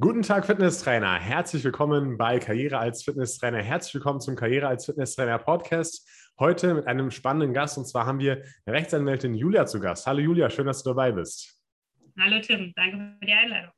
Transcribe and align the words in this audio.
Guten 0.00 0.22
Tag, 0.22 0.46
Fitnesstrainer. 0.46 1.18
Herzlich 1.18 1.64
willkommen 1.64 2.18
bei 2.18 2.38
Karriere 2.38 2.78
als 2.78 3.02
Fitnesstrainer. 3.02 3.60
Herzlich 3.60 3.94
willkommen 3.94 4.20
zum 4.20 4.36
Karriere 4.36 4.68
als 4.68 4.86
Fitnesstrainer 4.86 5.40
Podcast. 5.40 6.08
Heute 6.38 6.72
mit 6.74 6.86
einem 6.86 7.10
spannenden 7.10 7.52
Gast 7.52 7.78
und 7.78 7.84
zwar 7.84 8.06
haben 8.06 8.20
wir 8.20 8.44
Rechtsanwältin 8.64 9.34
Julia 9.34 9.66
zu 9.66 9.80
Gast. 9.80 10.06
Hallo 10.06 10.20
Julia, 10.20 10.50
schön, 10.50 10.66
dass 10.66 10.84
du 10.84 10.90
dabei 10.90 11.10
bist. 11.10 11.60
Hallo 12.16 12.40
Tim, 12.40 12.72
danke 12.76 13.16
für 13.18 13.26
die 13.26 13.32
Einladung. 13.32 13.72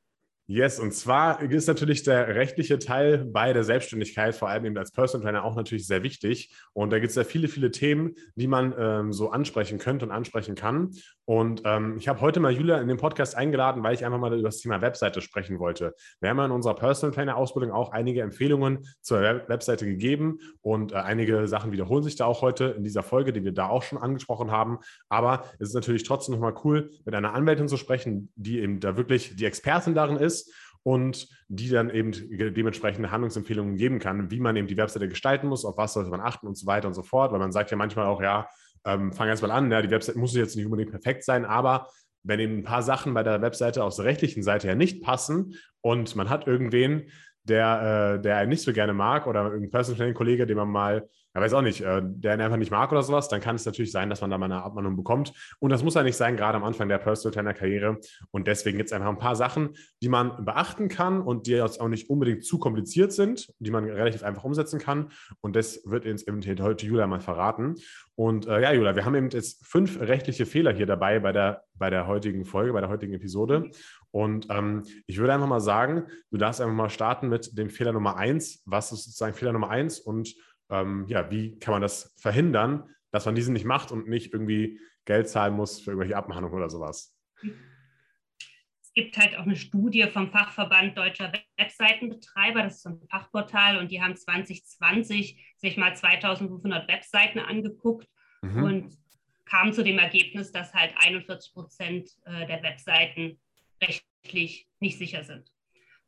Yes, 0.52 0.80
und 0.80 0.92
zwar 0.92 1.40
ist 1.42 1.68
natürlich 1.68 2.02
der 2.02 2.34
rechtliche 2.34 2.80
Teil 2.80 3.24
bei 3.24 3.52
der 3.52 3.62
Selbstständigkeit, 3.62 4.34
vor 4.34 4.48
allem 4.48 4.64
eben 4.64 4.76
als 4.76 4.90
Personal 4.90 5.24
Trainer, 5.24 5.44
auch 5.44 5.54
natürlich 5.54 5.86
sehr 5.86 6.02
wichtig. 6.02 6.52
Und 6.72 6.90
da 6.92 6.98
gibt 6.98 7.10
es 7.10 7.14
ja 7.14 7.22
viele, 7.22 7.46
viele 7.46 7.70
Themen, 7.70 8.16
die 8.34 8.48
man 8.48 8.74
ähm, 8.76 9.12
so 9.12 9.30
ansprechen 9.30 9.78
könnte 9.78 10.04
und 10.06 10.10
ansprechen 10.10 10.56
kann. 10.56 10.90
Und 11.30 11.62
ähm, 11.64 11.94
ich 11.96 12.08
habe 12.08 12.20
heute 12.22 12.40
mal 12.40 12.50
Julia 12.50 12.80
in 12.80 12.88
den 12.88 12.96
Podcast 12.96 13.36
eingeladen, 13.36 13.84
weil 13.84 13.94
ich 13.94 14.04
einfach 14.04 14.18
mal 14.18 14.32
über 14.32 14.48
das 14.48 14.58
Thema 14.58 14.80
Webseite 14.80 15.20
sprechen 15.20 15.60
wollte. 15.60 15.94
Wir 16.18 16.28
haben 16.28 16.38
ja 16.38 16.46
in 16.46 16.50
unserer 16.50 16.74
Personal 16.74 17.14
Trainer 17.14 17.36
Ausbildung 17.36 17.70
auch 17.70 17.92
einige 17.92 18.22
Empfehlungen 18.22 18.84
zur 19.00 19.20
Web 19.20 19.48
Webseite 19.48 19.86
gegeben 19.86 20.40
und 20.60 20.90
äh, 20.90 20.96
einige 20.96 21.46
Sachen 21.46 21.70
wiederholen 21.70 22.02
sich 22.02 22.16
da 22.16 22.24
auch 22.24 22.42
heute 22.42 22.74
in 22.76 22.82
dieser 22.82 23.04
Folge, 23.04 23.32
die 23.32 23.44
wir 23.44 23.52
da 23.52 23.68
auch 23.68 23.84
schon 23.84 23.98
angesprochen 23.98 24.50
haben. 24.50 24.80
Aber 25.08 25.44
es 25.60 25.68
ist 25.68 25.74
natürlich 25.74 26.02
trotzdem 26.02 26.34
nochmal 26.34 26.54
cool, 26.64 26.90
mit 27.04 27.14
einer 27.14 27.32
Anwältin 27.32 27.68
zu 27.68 27.76
sprechen, 27.76 28.32
die 28.34 28.58
eben 28.58 28.80
da 28.80 28.96
wirklich 28.96 29.36
die 29.36 29.44
Expertin 29.44 29.94
darin 29.94 30.16
ist 30.16 30.52
und 30.82 31.28
die 31.46 31.68
dann 31.68 31.90
eben 31.90 32.10
dementsprechende 32.10 33.12
Handlungsempfehlungen 33.12 33.76
geben 33.76 34.00
kann, 34.00 34.32
wie 34.32 34.40
man 34.40 34.56
eben 34.56 34.66
die 34.66 34.76
Webseite 34.76 35.08
gestalten 35.08 35.46
muss, 35.46 35.64
auf 35.64 35.76
was 35.76 35.92
sollte 35.92 36.10
man 36.10 36.20
achten 36.20 36.48
und 36.48 36.56
so 36.56 36.66
weiter 36.66 36.88
und 36.88 36.94
so 36.94 37.04
fort, 37.04 37.30
weil 37.30 37.38
man 37.38 37.52
sagt 37.52 37.70
ja 37.70 37.76
manchmal 37.76 38.06
auch, 38.06 38.20
ja, 38.20 38.48
ähm, 38.84 39.12
fang 39.12 39.28
erst 39.28 39.42
mal 39.42 39.50
an, 39.50 39.70
ja, 39.70 39.82
die 39.82 39.90
Webseite 39.90 40.18
muss 40.18 40.34
jetzt 40.34 40.56
nicht 40.56 40.64
unbedingt 40.64 40.90
perfekt 40.90 41.24
sein, 41.24 41.44
aber 41.44 41.88
wenn 42.22 42.40
eben 42.40 42.58
ein 42.58 42.64
paar 42.64 42.82
Sachen 42.82 43.14
bei 43.14 43.22
der 43.22 43.40
Webseite 43.40 43.82
aus 43.82 43.96
der 43.96 44.04
rechtlichen 44.04 44.42
Seite 44.42 44.68
her 44.68 44.76
nicht 44.76 45.02
passen 45.02 45.54
und 45.80 46.16
man 46.16 46.28
hat 46.28 46.46
irgendwen, 46.46 47.10
der, 47.44 48.16
äh, 48.18 48.22
der 48.22 48.36
einen 48.36 48.50
nicht 48.50 48.62
so 48.62 48.72
gerne 48.72 48.92
mag 48.92 49.26
oder 49.26 49.44
irgendein 49.44 49.70
Personal 49.70 49.98
Training 49.98 50.14
Kollege, 50.14 50.46
den 50.46 50.56
man 50.56 50.68
mal 50.68 51.08
ja, 51.34 51.40
weiß 51.40 51.54
auch 51.54 51.62
nicht, 51.62 51.80
äh, 51.80 52.02
der 52.02 52.34
ihn 52.34 52.40
einfach 52.40 52.56
nicht 52.56 52.72
mag 52.72 52.90
oder 52.90 53.02
sowas, 53.02 53.28
dann 53.28 53.40
kann 53.40 53.54
es 53.54 53.64
natürlich 53.64 53.92
sein, 53.92 54.10
dass 54.10 54.20
man 54.20 54.30
da 54.30 54.38
mal 54.38 54.46
eine 54.46 54.62
Abmahnung 54.62 54.96
bekommt. 54.96 55.32
Und 55.60 55.70
das 55.70 55.84
muss 55.84 55.94
ja 55.94 56.02
nicht 56.02 56.16
sein, 56.16 56.36
gerade 56.36 56.56
am 56.56 56.64
Anfang 56.64 56.88
der 56.88 56.98
Personal 56.98 57.32
Trainer 57.32 57.54
Karriere. 57.54 57.98
Und 58.32 58.48
deswegen 58.48 58.78
gibt 58.78 58.88
es 58.88 58.92
einfach 58.92 59.08
ein 59.08 59.18
paar 59.18 59.36
Sachen, 59.36 59.70
die 60.02 60.08
man 60.08 60.44
beachten 60.44 60.88
kann 60.88 61.20
und 61.22 61.46
die 61.46 61.52
jetzt 61.52 61.80
auch 61.80 61.88
nicht 61.88 62.10
unbedingt 62.10 62.44
zu 62.44 62.58
kompliziert 62.58 63.12
sind, 63.12 63.52
die 63.60 63.70
man 63.70 63.84
relativ 63.84 64.24
einfach 64.24 64.42
umsetzen 64.42 64.80
kann. 64.80 65.12
Und 65.40 65.54
das 65.54 65.82
wird 65.84 66.04
uns 66.04 66.26
eben 66.26 66.42
heute 66.62 66.86
Julia 66.86 67.06
mal 67.06 67.20
verraten. 67.20 67.76
Und 68.16 68.46
äh, 68.46 68.60
ja, 68.60 68.72
Julia, 68.72 68.96
wir 68.96 69.04
haben 69.04 69.14
eben 69.14 69.30
jetzt 69.30 69.64
fünf 69.64 70.00
rechtliche 70.00 70.46
Fehler 70.46 70.72
hier 70.72 70.86
dabei 70.86 71.20
bei 71.20 71.32
der, 71.32 71.62
bei 71.74 71.90
der 71.90 72.06
heutigen 72.08 72.44
Folge, 72.44 72.72
bei 72.72 72.80
der 72.80 72.90
heutigen 72.90 73.14
Episode. 73.14 73.70
Und 74.10 74.48
ähm, 74.50 74.82
ich 75.06 75.18
würde 75.18 75.32
einfach 75.32 75.46
mal 75.46 75.60
sagen, 75.60 76.06
du 76.30 76.36
darfst 76.36 76.60
einfach 76.60 76.74
mal 76.74 76.90
starten 76.90 77.28
mit 77.28 77.56
dem 77.56 77.70
Fehler 77.70 77.92
Nummer 77.92 78.16
eins. 78.16 78.62
Was 78.66 78.90
ist 78.90 79.04
sozusagen 79.04 79.34
Fehler 79.34 79.52
Nummer 79.52 79.70
eins 79.70 80.00
und 80.00 80.34
ähm, 80.70 81.06
ja, 81.08 81.30
wie 81.30 81.58
kann 81.58 81.72
man 81.72 81.82
das 81.82 82.14
verhindern, 82.18 82.88
dass 83.10 83.26
man 83.26 83.34
diesen 83.34 83.52
nicht 83.52 83.64
macht 83.64 83.92
und 83.92 84.08
nicht 84.08 84.32
irgendwie 84.32 84.80
Geld 85.04 85.28
zahlen 85.28 85.54
muss 85.54 85.80
für 85.80 85.90
irgendwelche 85.90 86.16
Abmahnungen 86.16 86.54
oder 86.54 86.70
sowas? 86.70 87.16
Es 87.42 88.92
gibt 88.94 89.16
halt 89.18 89.36
auch 89.36 89.44
eine 89.44 89.56
Studie 89.56 90.04
vom 90.12 90.30
Fachverband 90.30 90.96
Deutscher 90.96 91.32
Webseitenbetreiber, 91.58 92.62
das 92.62 92.76
ist 92.76 92.82
so 92.82 92.90
ein 92.90 93.00
Fachportal, 93.08 93.78
und 93.78 93.90
die 93.90 94.02
haben 94.02 94.16
2020 94.16 95.54
sich 95.56 95.76
mal 95.76 95.94
2500 95.94 96.88
Webseiten 96.88 97.38
angeguckt 97.38 98.08
mhm. 98.42 98.62
und 98.62 98.98
kamen 99.44 99.72
zu 99.72 99.82
dem 99.82 99.98
Ergebnis, 99.98 100.52
dass 100.52 100.74
halt 100.74 100.94
41 100.96 101.52
Prozent 101.52 102.10
äh, 102.24 102.46
der 102.46 102.62
Webseiten 102.62 103.40
rechtlich 103.82 104.68
nicht 104.78 104.98
sicher 104.98 105.24
sind. 105.24 105.50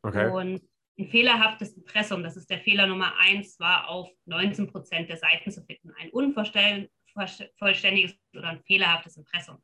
Okay. 0.03 0.31
Und 0.31 0.63
ein 0.99 1.09
fehlerhaftes 1.09 1.77
Impressum, 1.77 2.23
das 2.23 2.37
ist 2.37 2.51
der 2.51 2.61
Fehler 2.61 2.87
Nummer 2.87 3.17
eins, 3.19 3.59
war 3.59 3.89
auf 3.89 4.11
19 4.27 4.69
Prozent 4.69 5.09
der 5.09 5.17
Seiten 5.17 5.51
zu 5.51 5.65
finden. 5.65 5.91
Ein 5.99 6.11
unvollständiges 6.11 8.19
oder 8.37 8.49
ein 8.49 8.63
fehlerhaftes 8.65 9.17
Impressum. 9.17 9.59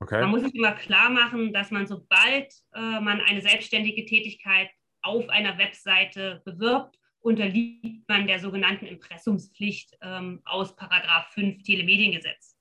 Okay. 0.00 0.20
Man 0.20 0.30
muss 0.30 0.42
sich 0.42 0.54
immer 0.54 0.72
klar 0.72 1.10
machen, 1.10 1.52
dass 1.52 1.70
man, 1.70 1.86
sobald 1.86 2.52
äh, 2.74 3.00
man 3.00 3.20
eine 3.20 3.42
selbstständige 3.42 4.06
Tätigkeit 4.06 4.70
auf 5.02 5.28
einer 5.28 5.58
Webseite 5.58 6.42
bewirbt, 6.44 6.96
unterliegt 7.20 8.08
man 8.08 8.26
der 8.26 8.40
sogenannten 8.40 8.86
Impressumspflicht 8.86 9.96
ähm, 10.00 10.40
aus 10.44 10.74
Paragraph 10.74 11.28
5 11.32 11.62
Telemediengesetz. 11.62 12.56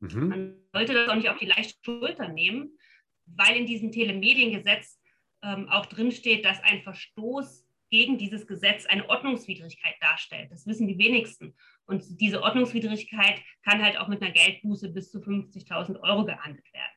Mhm. 0.00 0.28
Man 0.28 0.56
sollte 0.72 0.94
das 0.94 1.08
auch 1.08 1.14
nicht 1.14 1.28
auf 1.28 1.38
die 1.38 1.46
leichte 1.46 1.78
Schulter 1.84 2.28
nehmen, 2.28 2.78
weil 3.26 3.56
in 3.56 3.66
diesem 3.66 3.92
Telemediengesetz 3.92 4.98
ähm, 5.42 5.68
auch 5.68 5.86
drinsteht, 5.86 6.44
dass 6.44 6.62
ein 6.62 6.82
Verstoß 6.82 7.66
gegen 7.90 8.18
dieses 8.18 8.46
Gesetz 8.46 8.86
eine 8.86 9.08
Ordnungswidrigkeit 9.08 9.94
darstellt. 10.00 10.50
Das 10.50 10.66
wissen 10.66 10.86
die 10.86 10.98
wenigsten. 10.98 11.54
Und 11.86 12.04
diese 12.20 12.42
Ordnungswidrigkeit 12.42 13.40
kann 13.64 13.82
halt 13.82 13.98
auch 13.98 14.08
mit 14.08 14.20
einer 14.20 14.32
Geldbuße 14.32 14.90
bis 14.90 15.10
zu 15.10 15.18
50.000 15.18 16.00
Euro 16.00 16.24
geahndet 16.24 16.64
werden. 16.72 16.92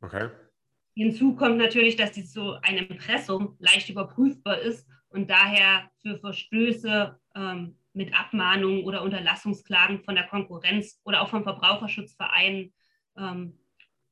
Okay. 0.00 0.30
Hinzu 0.94 1.34
kommt 1.34 1.58
natürlich, 1.58 1.96
dass 1.96 2.12
dies 2.12 2.32
so 2.32 2.56
ein 2.62 2.78
Impressum 2.78 3.56
leicht 3.58 3.90
überprüfbar 3.90 4.58
ist 4.58 4.88
und 5.08 5.28
daher 5.28 5.90
für 6.00 6.18
Verstöße 6.18 7.18
ähm, 7.34 7.76
mit 7.92 8.14
Abmahnungen 8.14 8.84
oder 8.84 9.02
Unterlassungsklagen 9.02 10.04
von 10.04 10.14
der 10.14 10.26
Konkurrenz 10.26 11.00
oder 11.04 11.22
auch 11.22 11.28
vom 11.28 11.42
Verbraucherschutzverein 11.42 12.72
ähm, 13.18 13.58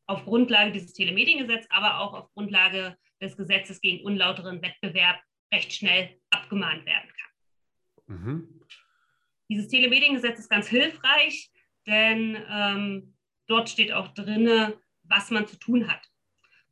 auf 0.06 0.24
Grundlage 0.24 0.72
dieses 0.72 0.92
Telemediengesetzes, 0.92 1.70
aber 1.70 2.00
auch 2.00 2.12
auf 2.14 2.32
Grundlage 2.34 2.96
des 3.24 3.36
Gesetzes 3.36 3.80
gegen 3.80 4.04
unlauteren 4.04 4.62
Wettbewerb 4.62 5.20
recht 5.52 5.72
schnell 5.72 6.20
abgemahnt 6.30 6.84
werden 6.86 7.10
kann. 7.10 8.16
Mhm. 8.16 8.60
Dieses 9.48 9.68
Telemediengesetz 9.68 10.38
ist 10.38 10.48
ganz 10.48 10.68
hilfreich, 10.68 11.50
denn 11.86 12.36
ähm, 12.48 13.14
dort 13.46 13.68
steht 13.68 13.92
auch 13.92 14.08
drin, 14.14 14.72
was 15.02 15.30
man 15.30 15.46
zu 15.46 15.58
tun 15.58 15.88
hat. 15.88 16.00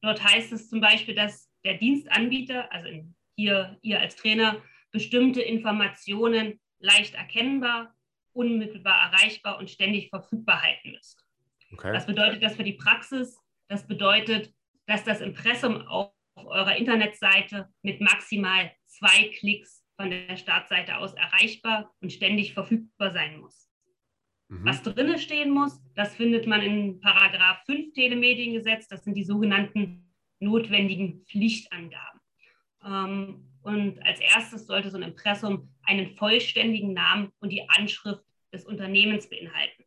Dort 0.00 0.22
heißt 0.22 0.52
es 0.52 0.68
zum 0.68 0.80
Beispiel, 0.80 1.14
dass 1.14 1.50
der 1.64 1.74
Dienstanbieter, 1.74 2.72
also 2.72 2.88
hier 3.36 3.78
ihr 3.82 4.00
als 4.00 4.16
Trainer, 4.16 4.62
bestimmte 4.90 5.40
Informationen 5.40 6.60
leicht 6.78 7.14
erkennbar, 7.14 7.94
unmittelbar 8.32 9.12
erreichbar 9.12 9.58
und 9.58 9.70
ständig 9.70 10.08
verfügbar 10.08 10.62
halten 10.62 10.92
müsst. 10.92 11.24
Okay. 11.72 11.92
Was 11.92 12.06
bedeutet 12.06 12.42
das 12.42 12.56
für 12.56 12.64
die 12.64 12.72
Praxis? 12.72 13.38
Das 13.68 13.86
bedeutet, 13.86 14.52
dass 14.86 15.04
das 15.04 15.20
Impressum 15.20 15.86
auch 15.86 16.12
auf 16.34 16.46
eurer 16.46 16.76
Internetseite 16.76 17.68
mit 17.82 18.00
maximal 18.00 18.72
zwei 18.86 19.30
Klicks 19.38 19.84
von 19.96 20.10
der 20.10 20.36
Startseite 20.36 20.98
aus 20.98 21.14
erreichbar 21.14 21.92
und 22.00 22.12
ständig 22.12 22.54
verfügbar 22.54 23.12
sein 23.12 23.40
muss. 23.40 23.70
Mhm. 24.48 24.64
Was 24.64 24.82
drinnen 24.82 25.18
stehen 25.18 25.50
muss, 25.50 25.80
das 25.94 26.14
findet 26.14 26.46
man 26.46 26.62
in 26.62 27.00
Paragraph 27.00 27.64
5 27.66 27.92
Telemediengesetz. 27.94 28.88
Das 28.88 29.04
sind 29.04 29.14
die 29.14 29.24
sogenannten 29.24 30.12
notwendigen 30.40 31.24
Pflichtangaben. 31.26 32.20
Ähm, 32.84 33.48
und 33.62 34.04
als 34.04 34.20
erstes 34.20 34.66
sollte 34.66 34.90
so 34.90 34.96
ein 34.96 35.04
Impressum 35.04 35.72
einen 35.84 36.16
vollständigen 36.16 36.92
Namen 36.92 37.30
und 37.38 37.50
die 37.50 37.68
Anschrift 37.68 38.24
des 38.52 38.64
Unternehmens 38.64 39.28
beinhalten. 39.28 39.84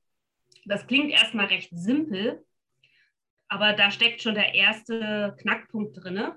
Das 0.65 0.87
klingt 0.87 1.11
erstmal 1.11 1.45
recht 1.45 1.69
simpel, 1.71 2.43
aber 3.47 3.73
da 3.73 3.91
steckt 3.91 4.21
schon 4.21 4.35
der 4.35 4.53
erste 4.53 5.35
Knackpunkt 5.41 6.03
drin. 6.03 6.31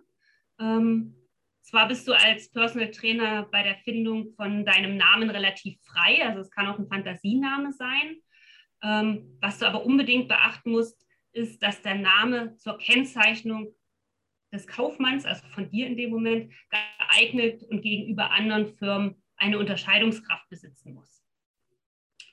Ähm, 0.60 1.14
zwar 1.62 1.88
bist 1.88 2.08
du 2.08 2.12
als 2.12 2.50
Personal 2.50 2.90
Trainer 2.90 3.48
bei 3.50 3.62
der 3.62 3.76
Findung 3.84 4.32
von 4.34 4.64
deinem 4.64 4.96
Namen 4.96 5.30
relativ 5.30 5.78
frei, 5.82 6.24
also 6.24 6.40
es 6.40 6.50
kann 6.50 6.66
auch 6.66 6.78
ein 6.78 6.88
Fantasiename 6.88 7.72
sein. 7.72 8.16
Ähm, 8.82 9.36
was 9.40 9.58
du 9.58 9.66
aber 9.66 9.84
unbedingt 9.84 10.28
beachten 10.28 10.70
musst, 10.70 11.06
ist, 11.32 11.62
dass 11.62 11.82
der 11.82 11.96
Name 11.96 12.56
zur 12.56 12.78
Kennzeichnung 12.78 13.74
des 14.52 14.66
Kaufmanns, 14.66 15.26
also 15.26 15.46
von 15.48 15.68
dir 15.68 15.86
in 15.86 15.96
dem 15.96 16.10
Moment, 16.10 16.52
geeignet 16.70 17.62
und 17.64 17.82
gegenüber 17.82 18.30
anderen 18.30 18.74
Firmen 18.76 19.22
eine 19.36 19.58
Unterscheidungskraft 19.58 20.48
besitzen 20.48 20.94
muss. 20.94 21.22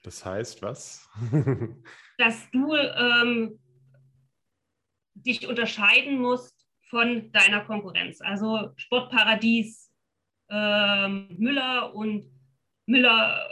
Das 0.04 0.24
heißt 0.24 0.62
was? 0.62 1.10
dass 2.18 2.50
du 2.52 2.74
ähm, 2.74 3.60
dich 5.26 5.48
unterscheiden 5.48 6.20
musst 6.20 6.66
von 6.90 7.32
deiner 7.32 7.62
Konkurrenz. 7.62 8.22
Also 8.22 8.72
Sportparadies 8.78 9.92
ähm, 10.50 11.28
Müller 11.38 11.94
und 11.94 12.32
Müller 12.86 13.52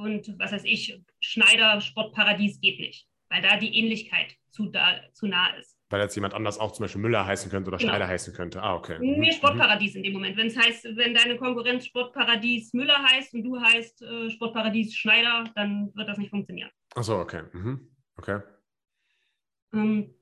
und 0.00 0.38
was 0.38 0.52
weiß 0.52 0.64
ich, 0.64 1.00
Schneider 1.20 1.80
Sportparadies 1.80 2.60
geht 2.60 2.78
nicht, 2.78 3.06
weil 3.30 3.42
da 3.42 3.56
die 3.56 3.76
Ähnlichkeit 3.76 4.36
zu, 4.50 4.66
da, 4.66 5.00
zu 5.12 5.26
nah 5.26 5.54
ist. 5.56 5.76
Weil 5.90 6.00
jetzt 6.00 6.14
jemand 6.14 6.34
anders 6.34 6.58
auch 6.58 6.72
zum 6.72 6.84
Beispiel 6.84 7.02
Müller 7.02 7.26
heißen 7.26 7.50
könnte 7.50 7.68
oder 7.68 7.78
genau. 7.78 7.90
Schneider 7.90 8.08
heißen 8.08 8.34
könnte. 8.34 8.62
Ah, 8.62 8.74
okay. 8.74 8.98
Nee, 9.00 9.18
mhm. 9.18 9.32
Sportparadies 9.32 9.94
in 9.94 10.02
dem 10.02 10.14
Moment. 10.14 10.36
Wenn 10.36 10.46
es 10.46 10.56
heißt, 10.56 10.84
wenn 10.96 11.14
deine 11.14 11.36
Konkurrenz 11.36 11.86
Sportparadies 11.86 12.72
Müller 12.72 13.02
heißt 13.02 13.34
und 13.34 13.42
du 13.42 13.60
heißt 13.60 14.02
äh, 14.02 14.30
Sportparadies 14.30 14.94
Schneider, 14.94 15.44
dann 15.54 15.94
wird 15.94 16.08
das 16.08 16.18
nicht 16.18 16.30
funktionieren. 16.30 16.70
Ach 16.94 17.04
so, 17.04 17.16
okay. 17.16 17.42
Mhm. 17.52 17.90
Okay. 18.16 18.40
Ähm, 19.72 20.14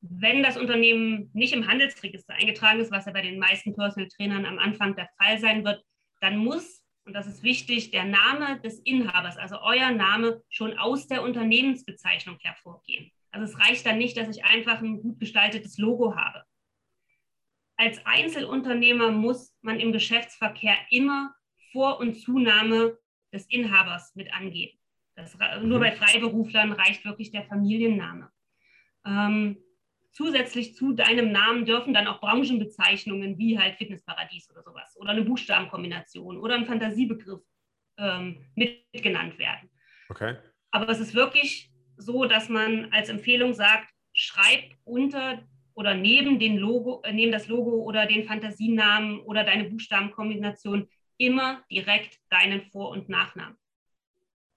wenn 0.00 0.42
das 0.42 0.56
Unternehmen 0.56 1.30
nicht 1.34 1.52
im 1.52 1.66
Handelsregister 1.66 2.34
eingetragen 2.34 2.80
ist, 2.80 2.90
was 2.90 3.06
ja 3.06 3.12
bei 3.12 3.22
den 3.22 3.38
meisten 3.38 3.74
Personal 3.74 4.08
Trainern 4.08 4.46
am 4.46 4.58
Anfang 4.58 4.96
der 4.96 5.08
Fall 5.18 5.38
sein 5.38 5.64
wird, 5.64 5.84
dann 6.20 6.38
muss, 6.38 6.82
und 7.04 7.12
das 7.12 7.26
ist 7.26 7.42
wichtig, 7.42 7.90
der 7.90 8.04
Name 8.04 8.60
des 8.60 8.78
Inhabers, 8.80 9.36
also 9.36 9.60
euer 9.60 9.90
Name, 9.90 10.42
schon 10.48 10.78
aus 10.78 11.06
der 11.06 11.22
Unternehmensbezeichnung 11.22 12.38
hervorgehen. 12.40 13.10
Also 13.30 13.44
es 13.44 13.60
reicht 13.60 13.86
dann 13.86 13.98
nicht, 13.98 14.16
dass 14.16 14.34
ich 14.34 14.44
einfach 14.44 14.80
ein 14.80 15.02
gut 15.02 15.20
gestaltetes 15.20 15.78
Logo 15.78 16.16
habe. 16.16 16.44
Als 17.76 18.04
Einzelunternehmer 18.04 19.10
muss 19.10 19.54
man 19.62 19.80
im 19.80 19.92
Geschäftsverkehr 19.92 20.76
immer 20.90 21.34
Vor- 21.72 22.00
und 22.00 22.16
Zunahme 22.16 22.98
des 23.32 23.46
Inhabers 23.46 24.14
mit 24.14 24.32
angeben. 24.34 24.78
Das, 25.14 25.36
nur 25.62 25.78
mhm. 25.78 25.82
bei 25.82 25.92
Freiberuflern 25.92 26.72
reicht 26.72 27.04
wirklich 27.04 27.30
der 27.30 27.44
Familienname. 27.44 28.30
Ähm, 29.06 29.58
zusätzlich 30.12 30.74
zu 30.74 30.92
deinem 30.92 31.32
Namen 31.32 31.64
dürfen 31.64 31.94
dann 31.94 32.06
auch 32.06 32.20
Branchenbezeichnungen 32.20 33.38
wie 33.38 33.58
halt 33.58 33.76
Fitnessparadies 33.76 34.50
oder 34.50 34.62
sowas 34.62 34.96
oder 34.98 35.10
eine 35.10 35.22
Buchstabenkombination 35.22 36.38
oder 36.38 36.54
ein 36.54 36.66
Fantasiebegriff 36.66 37.40
ähm, 37.98 38.44
mitgenannt 38.54 39.38
werden. 39.38 39.70
Okay. 40.08 40.36
Aber 40.70 40.88
es 40.88 41.00
ist 41.00 41.14
wirklich 41.14 41.70
so, 41.96 42.24
dass 42.24 42.48
man 42.48 42.92
als 42.92 43.08
Empfehlung 43.08 43.54
sagt, 43.54 43.90
schreib 44.12 44.64
unter 44.84 45.42
oder 45.74 45.94
neben, 45.94 46.38
den 46.38 46.56
Logo, 46.56 47.02
äh, 47.04 47.12
neben 47.12 47.32
das 47.32 47.48
Logo 47.48 47.82
oder 47.82 48.06
den 48.06 48.24
Fantasienamen 48.24 49.20
oder 49.20 49.44
deine 49.44 49.64
Buchstabenkombination 49.64 50.88
immer 51.16 51.62
direkt 51.70 52.18
deinen 52.30 52.62
Vor- 52.62 52.90
und 52.90 53.08
Nachnamen. 53.08 53.56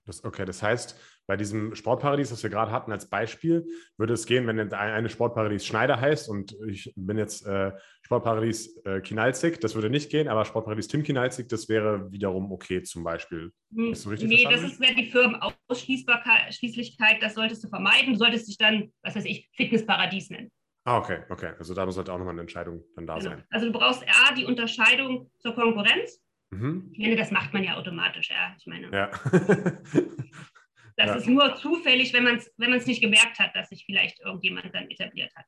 Das, 0.05 0.23
okay, 0.23 0.45
das 0.45 0.61
heißt, 0.61 0.99
bei 1.25 1.37
diesem 1.37 1.73
Sportparadies, 1.75 2.29
das 2.29 2.43
wir 2.43 2.49
gerade 2.49 2.71
hatten 2.71 2.91
als 2.91 3.09
Beispiel, 3.09 3.65
würde 3.97 4.13
es 4.13 4.25
gehen, 4.25 4.45
wenn 4.47 4.73
eine 4.73 5.09
Sportparadies 5.09 5.65
Schneider 5.65 5.99
heißt 5.99 6.29
und 6.29 6.55
ich 6.67 6.93
bin 6.95 7.17
jetzt 7.17 7.45
äh, 7.45 7.71
Sportparadies 8.01 8.77
äh, 8.85 9.01
Kinalzig, 9.01 9.59
das 9.61 9.75
würde 9.75 9.89
nicht 9.89 10.09
gehen, 10.09 10.27
aber 10.27 10.43
Sportparadies 10.45 10.89
Tim 10.89 11.03
Kinalzig, 11.03 11.47
das 11.47 11.69
wäre 11.69 12.11
wiederum 12.11 12.51
okay 12.51 12.81
zum 12.83 13.03
Beispiel. 13.03 13.51
Hm, 13.73 13.93
ist 13.93 14.09
richtig 14.09 14.29
nee, 14.29 14.43
verstanden? 14.43 14.69
das 14.69 14.79
wäre 14.79 14.93
die 14.95 15.09
Firmenausschließlichkeit, 15.09 17.21
das 17.21 17.35
solltest 17.35 17.63
du 17.63 17.69
vermeiden. 17.69 18.13
Du 18.13 18.19
solltest 18.19 18.47
dich 18.47 18.57
dann, 18.57 18.91
was 19.01 19.15
weiß 19.15 19.25
ich, 19.25 19.49
Fitnessparadies 19.53 20.29
nennen. 20.29 20.51
Ah, 20.85 20.97
okay, 20.97 21.19
okay. 21.29 21.53
Also 21.57 21.73
da 21.73 21.89
sollte 21.89 22.11
auch 22.11 22.17
nochmal 22.17 22.33
eine 22.33 22.41
Entscheidung 22.41 22.83
dann 22.95 23.07
da 23.07 23.17
genau. 23.17 23.29
sein. 23.29 23.45
Also 23.49 23.67
du 23.67 23.71
brauchst 23.71 24.03
A, 24.03 24.33
die 24.33 24.43
Unterscheidung 24.43 25.31
zur 25.39 25.55
Konkurrenz. 25.55 26.21
Mhm. 26.51 26.89
Ich 26.91 26.99
meine, 26.99 27.15
das 27.15 27.31
macht 27.31 27.53
man 27.53 27.63
ja 27.63 27.77
automatisch, 27.77 28.29
ja. 28.29 28.53
Ich 28.57 28.65
meine. 28.65 28.91
Ja. 28.91 29.09
Das 30.95 31.07
ja. 31.07 31.15
ist 31.15 31.27
nur 31.27 31.55
zufällig, 31.55 32.13
wenn 32.13 32.23
man 32.23 32.35
es 32.37 32.51
wenn 32.57 32.71
nicht 32.71 33.01
gemerkt 33.01 33.39
hat, 33.39 33.55
dass 33.55 33.69
sich 33.69 33.85
vielleicht 33.85 34.19
irgendjemand 34.19 34.73
dann 34.73 34.89
etabliert 34.89 35.33
hat. 35.35 35.45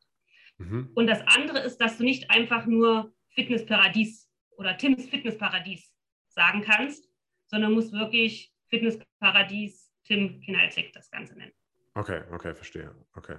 Mhm. 0.58 0.90
Und 0.96 1.08
das 1.08 1.22
andere 1.28 1.60
ist, 1.60 1.78
dass 1.78 1.98
du 1.98 2.04
nicht 2.04 2.32
einfach 2.32 2.66
nur 2.66 3.14
Fitnessparadies 3.30 4.30
oder 4.58 4.78
Tims 4.78 5.10
Fitnessparadies 5.10 5.94
sagen 6.30 6.62
kannst, 6.62 7.10
sondern 7.48 7.74
musst 7.74 7.94
wirklich 7.94 8.54
Fitnessparadies 8.70 9.92
Tim 10.06 10.42
Kinalzig 10.42 10.92
das 10.94 11.10
Ganze 11.10 11.36
nennen. 11.38 11.54
Okay, 11.94 12.24
okay, 12.32 12.54
verstehe. 12.54 12.96
Okay. 13.16 13.38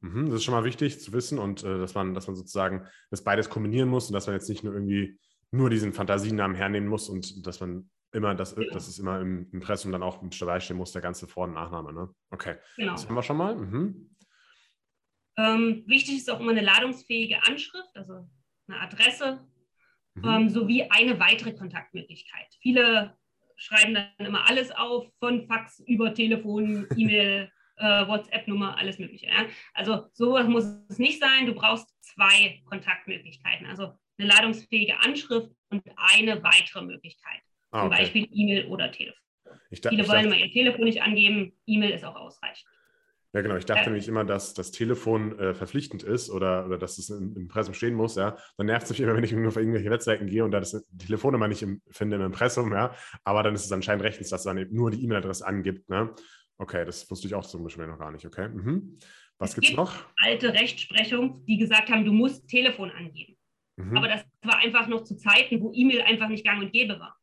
Mhm, 0.00 0.26
das 0.26 0.36
ist 0.36 0.44
schon 0.44 0.54
mal 0.54 0.64
wichtig 0.64 1.00
zu 1.00 1.12
wissen 1.12 1.38
und 1.38 1.62
äh, 1.62 1.78
dass, 1.78 1.94
man, 1.94 2.14
dass 2.14 2.26
man 2.26 2.36
sozusagen 2.36 2.86
das 3.10 3.22
beides 3.22 3.50
kombinieren 3.50 3.88
muss 3.88 4.08
und 4.08 4.14
dass 4.14 4.26
man 4.26 4.34
jetzt 4.34 4.48
nicht 4.48 4.64
nur 4.64 4.74
irgendwie 4.74 5.18
nur 5.50 5.70
diesen 5.70 5.92
Fantasienamen 5.92 6.56
hernehmen 6.56 6.88
muss 6.88 7.08
und 7.08 7.46
dass 7.46 7.60
man 7.60 7.90
immer, 8.12 8.34
das, 8.34 8.54
genau. 8.54 8.72
das 8.72 8.88
ist 8.88 8.98
immer 8.98 9.20
im 9.20 9.50
Impressum 9.52 9.92
dann 9.92 10.02
auch 10.02 10.22
mit 10.22 10.40
dabei 10.40 10.60
stehen 10.60 10.76
muss, 10.76 10.92
der 10.92 11.02
ganze 11.02 11.26
Vor- 11.26 11.44
und 11.44 11.54
Nachname. 11.54 11.92
Ne? 11.92 12.14
Okay. 12.30 12.56
Genau. 12.76 12.92
Das 12.92 13.08
haben 13.08 13.14
wir 13.14 13.22
schon 13.22 13.36
mal. 13.36 13.56
Mhm. 13.56 14.14
Ähm, 15.38 15.84
wichtig 15.86 16.18
ist 16.18 16.30
auch 16.30 16.40
immer 16.40 16.52
eine 16.52 16.60
ladungsfähige 16.60 17.42
Anschrift, 17.46 17.90
also 17.94 18.28
eine 18.68 18.80
Adresse, 18.80 19.46
mhm. 20.14 20.24
ähm, 20.24 20.48
sowie 20.50 20.84
eine 20.90 21.18
weitere 21.18 21.54
Kontaktmöglichkeit. 21.54 22.46
Viele 22.60 23.16
schreiben 23.56 23.94
dann 23.94 24.26
immer 24.26 24.46
alles 24.48 24.70
auf, 24.70 25.06
von 25.18 25.46
Fax 25.46 25.80
über 25.86 26.12
Telefon, 26.12 26.86
E-Mail, 26.96 27.50
äh, 27.76 28.06
WhatsApp-Nummer, 28.06 28.76
alles 28.76 28.98
Mögliche. 28.98 29.26
Ja? 29.26 29.46
Also 29.72 30.08
sowas 30.12 30.46
muss 30.46 30.64
es 30.88 30.98
nicht 30.98 31.20
sein. 31.20 31.46
Du 31.46 31.54
brauchst 31.54 31.88
zwei 32.02 32.60
Kontaktmöglichkeiten, 32.66 33.66
also 33.66 33.98
eine 34.18 34.28
ladungsfähige 34.28 34.98
Anschrift 35.00 35.50
und 35.70 35.82
eine 35.96 36.42
weitere 36.42 36.82
Möglichkeit. 36.82 37.40
Ah, 37.72 37.80
Zum 37.80 37.88
okay. 37.88 38.02
Beispiel 38.02 38.28
E-Mail 38.30 38.66
oder 38.66 38.92
Telefon. 38.92 39.18
Da, 39.80 39.88
Viele 39.88 40.06
wollen 40.06 40.26
immer 40.26 40.36
ihr 40.36 40.50
Telefon 40.50 40.84
nicht 40.84 41.02
angeben, 41.02 41.52
E-Mail 41.66 41.92
ist 41.92 42.04
auch 42.04 42.14
ausreichend. 42.14 42.68
Ja, 43.34 43.40
genau. 43.40 43.56
Ich 43.56 43.64
dachte 43.64 43.84
äh, 43.84 43.86
nämlich 43.86 44.08
immer, 44.08 44.24
dass 44.24 44.52
das 44.52 44.72
Telefon 44.72 45.38
äh, 45.38 45.54
verpflichtend 45.54 46.02
ist 46.02 46.28
oder, 46.28 46.66
oder 46.66 46.76
dass 46.76 46.98
es 46.98 47.08
im 47.08 47.34
Impressum 47.34 47.72
stehen 47.72 47.94
muss. 47.94 48.16
Ja. 48.16 48.36
Dann 48.58 48.66
nervt 48.66 48.84
es 48.84 48.90
mich 48.90 49.00
immer, 49.00 49.16
wenn 49.16 49.24
ich 49.24 49.32
nur 49.32 49.48
auf 49.48 49.56
irgendwelche 49.56 49.90
Webseiten 49.90 50.26
gehe 50.26 50.44
und 50.44 50.50
da 50.50 50.60
das 50.60 50.86
Telefonnummer 50.98 51.48
nicht 51.48 51.62
im, 51.62 51.80
finde 51.90 52.16
im 52.16 52.22
Impressum. 52.22 52.72
Ja. 52.72 52.94
Aber 53.24 53.42
dann 53.42 53.54
ist 53.54 53.64
es 53.64 53.72
anscheinend 53.72 54.04
rechtens, 54.04 54.28
dass 54.28 54.42
dann 54.42 54.58
eben 54.58 54.76
nur 54.76 54.90
die 54.90 55.02
E-Mail-Adresse 55.02 55.46
angibt. 55.46 55.88
Ne? 55.88 56.14
Okay, 56.58 56.84
das 56.84 57.10
wusste 57.10 57.26
ich 57.26 57.34
auch 57.34 57.46
zum 57.46 57.64
Beispiel 57.64 57.86
noch 57.86 57.98
gar 57.98 58.12
nicht. 58.12 58.26
Okay. 58.26 58.48
Mhm. 58.48 58.98
Was 59.38 59.54
gibt 59.54 59.70
es 59.70 59.76
noch? 59.76 59.94
Alte 60.22 60.52
Rechtsprechung, 60.52 61.44
die 61.46 61.56
gesagt 61.56 61.88
haben, 61.88 62.04
du 62.04 62.12
musst 62.12 62.46
Telefon 62.48 62.90
angeben. 62.90 63.38
Mhm. 63.76 63.96
Aber 63.96 64.08
das 64.08 64.24
war 64.42 64.58
einfach 64.58 64.88
noch 64.88 65.04
zu 65.04 65.16
Zeiten, 65.16 65.60
wo 65.62 65.72
E-Mail 65.74 66.02
einfach 66.02 66.28
nicht 66.28 66.44
gang 66.44 66.60
und 66.62 66.70
gäbe 66.70 67.00
war. 67.00 67.16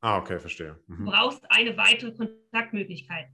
Ah, 0.00 0.18
okay, 0.18 0.38
verstehe. 0.38 0.78
Mhm. 0.86 1.04
Du 1.04 1.10
brauchst 1.10 1.50
eine 1.50 1.76
weitere 1.76 2.12
Kontaktmöglichkeit. 2.12 3.28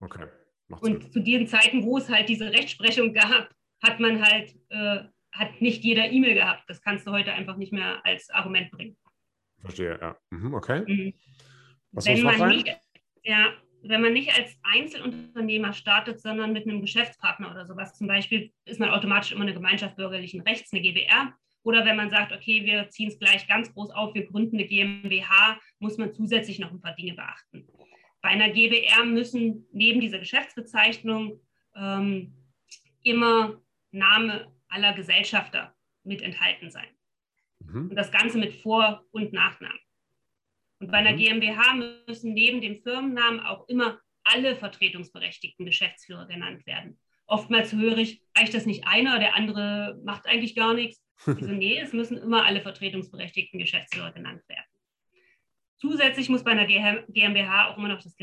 Okay. 0.00 0.26
Macht 0.68 0.82
und 0.82 1.02
Sinn. 1.02 1.12
zu 1.12 1.20
diesen 1.20 1.46
Zeiten, 1.46 1.82
wo 1.82 1.98
es 1.98 2.08
halt 2.08 2.28
diese 2.28 2.50
Rechtsprechung 2.50 3.14
gab, 3.14 3.54
hat 3.82 4.00
man 4.00 4.22
halt, 4.22 4.54
äh, 4.70 5.04
hat 5.32 5.60
nicht 5.60 5.82
jeder 5.84 6.10
E-Mail 6.10 6.34
gehabt. 6.34 6.64
Das 6.68 6.80
kannst 6.82 7.06
du 7.06 7.10
heute 7.10 7.32
einfach 7.32 7.56
nicht 7.56 7.72
mehr 7.72 8.04
als 8.04 8.30
Argument 8.30 8.70
bringen. 8.70 8.96
Verstehe, 9.60 9.98
ja. 10.00 10.16
Mhm, 10.30 10.54
okay. 10.54 10.84
Mhm. 10.86 11.14
Was 11.92 12.06
wenn 12.06 12.22
man 12.22 12.40
rein? 12.40 12.56
nicht, 12.56 12.76
ja, 13.22 13.52
wenn 13.82 14.02
man 14.02 14.12
nicht 14.12 14.36
als 14.36 14.58
Einzelunternehmer 14.62 15.72
startet, 15.72 16.20
sondern 16.20 16.52
mit 16.52 16.66
einem 16.66 16.80
Geschäftspartner 16.80 17.50
oder 17.50 17.66
sowas, 17.66 17.96
zum 17.96 18.06
Beispiel, 18.06 18.52
ist 18.64 18.80
man 18.80 18.90
automatisch 18.90 19.32
immer 19.32 19.42
eine 19.42 19.54
Gemeinschaft 19.54 19.96
bürgerlichen 19.96 20.40
Rechts, 20.42 20.72
eine 20.72 20.82
GBR. 20.82 21.34
Oder 21.68 21.84
wenn 21.84 21.96
man 21.96 22.08
sagt, 22.08 22.32
okay, 22.32 22.64
wir 22.64 22.88
ziehen 22.88 23.08
es 23.08 23.18
gleich 23.18 23.46
ganz 23.46 23.74
groß 23.74 23.90
auf, 23.90 24.14
wir 24.14 24.24
gründen 24.24 24.56
eine 24.56 24.66
GmbH, 24.66 25.60
muss 25.80 25.98
man 25.98 26.14
zusätzlich 26.14 26.58
noch 26.58 26.70
ein 26.70 26.80
paar 26.80 26.94
Dinge 26.94 27.12
beachten. 27.12 27.68
Bei 28.22 28.30
einer 28.30 28.48
GbR 28.48 29.04
müssen 29.04 29.66
neben 29.70 30.00
dieser 30.00 30.18
Geschäftsbezeichnung 30.18 31.38
ähm, 31.76 32.32
immer 33.02 33.60
Name 33.90 34.50
aller 34.68 34.94
Gesellschafter 34.94 35.74
mit 36.04 36.22
enthalten 36.22 36.70
sein. 36.70 36.88
Mhm. 37.58 37.90
Und 37.90 37.96
das 37.96 38.10
Ganze 38.12 38.38
mit 38.38 38.54
Vor- 38.54 39.04
und 39.10 39.34
Nachnamen. 39.34 39.78
Und 40.78 40.90
bei 40.90 40.96
einer 40.96 41.12
mhm. 41.12 41.18
GmbH 41.18 41.74
müssen 42.06 42.32
neben 42.32 42.62
dem 42.62 42.80
Firmennamen 42.80 43.40
auch 43.40 43.68
immer 43.68 44.00
alle 44.24 44.56
vertretungsberechtigten 44.56 45.66
Geschäftsführer 45.66 46.26
genannt 46.28 46.64
werden. 46.64 46.98
Oftmals 47.26 47.74
höre 47.74 47.98
ich, 47.98 48.22
reicht 48.34 48.54
das 48.54 48.64
nicht 48.64 48.86
einer, 48.86 49.18
der 49.18 49.34
andere 49.34 50.00
macht 50.02 50.24
eigentlich 50.24 50.54
gar 50.54 50.72
nichts. 50.72 51.04
Also 51.26 51.46
nee, 51.46 51.78
es 51.78 51.92
müssen 51.92 52.16
immer 52.18 52.44
alle 52.44 52.60
vertretungsberechtigten 52.60 53.58
Geschäftsführer 53.58 54.12
genannt 54.12 54.42
werden. 54.48 54.64
Zusätzlich 55.78 56.28
muss 56.28 56.44
bei 56.44 56.50
einer 56.52 56.66
GmbH 56.66 57.68
auch 57.68 57.78
immer 57.78 57.88
noch 57.88 58.02
das 58.02 58.16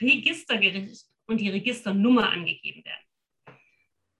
Registergericht 0.00 1.06
und 1.26 1.40
die 1.40 1.48
Registernummer 1.48 2.30
angegeben 2.30 2.84
werden. 2.84 3.56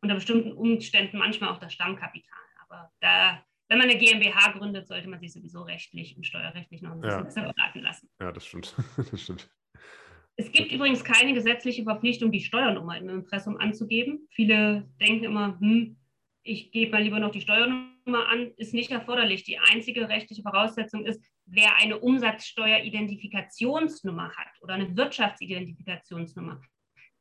Unter 0.00 0.14
bestimmten 0.14 0.52
Umständen 0.52 1.18
manchmal 1.18 1.50
auch 1.50 1.58
das 1.58 1.72
Stammkapital. 1.72 2.38
Aber 2.68 2.90
da, 3.00 3.44
wenn 3.68 3.78
man 3.78 3.90
eine 3.90 3.98
GmbH 3.98 4.52
gründet, 4.52 4.86
sollte 4.86 5.08
man 5.08 5.18
sich 5.20 5.32
sowieso 5.32 5.62
rechtlich 5.62 6.16
und 6.16 6.24
steuerrechtlich 6.24 6.82
noch 6.82 6.92
ein 6.92 7.00
bisschen 7.00 7.26
ja. 7.36 7.52
beraten 7.52 7.80
lassen. 7.80 8.08
Ja, 8.20 8.30
das 8.30 8.46
stimmt. 8.46 8.76
das 9.10 9.20
stimmt. 9.20 9.50
Es 10.36 10.52
gibt 10.52 10.72
übrigens 10.72 11.04
keine 11.04 11.34
gesetzliche 11.34 11.82
Verpflichtung, 11.82 12.32
die 12.32 12.40
Steuernummer 12.40 12.96
im 12.96 13.10
Impressum 13.10 13.58
anzugeben. 13.58 14.26
Viele 14.30 14.88
denken 15.00 15.24
immer, 15.24 15.58
hm, 15.60 16.00
ich 16.42 16.73
gebe 16.73 16.92
mal 16.92 17.02
lieber 17.02 17.20
noch 17.20 17.30
die 17.30 17.40
Steuernummer 17.40 18.28
an, 18.28 18.50
ist 18.56 18.75
nicht 18.75 18.90
erforderlich. 18.90 19.44
Die 19.44 19.59
einzige 19.59 20.09
rechtliche 20.09 20.42
Voraussetzung 20.42 21.04
ist, 21.04 21.25
wer 21.47 21.76
eine 21.76 21.99
Umsatzsteueridentifikationsnummer 21.99 24.32
hat 24.37 24.49
oder 24.62 24.75
eine 24.75 24.97
Wirtschaftsidentifikationsnummer, 24.97 26.61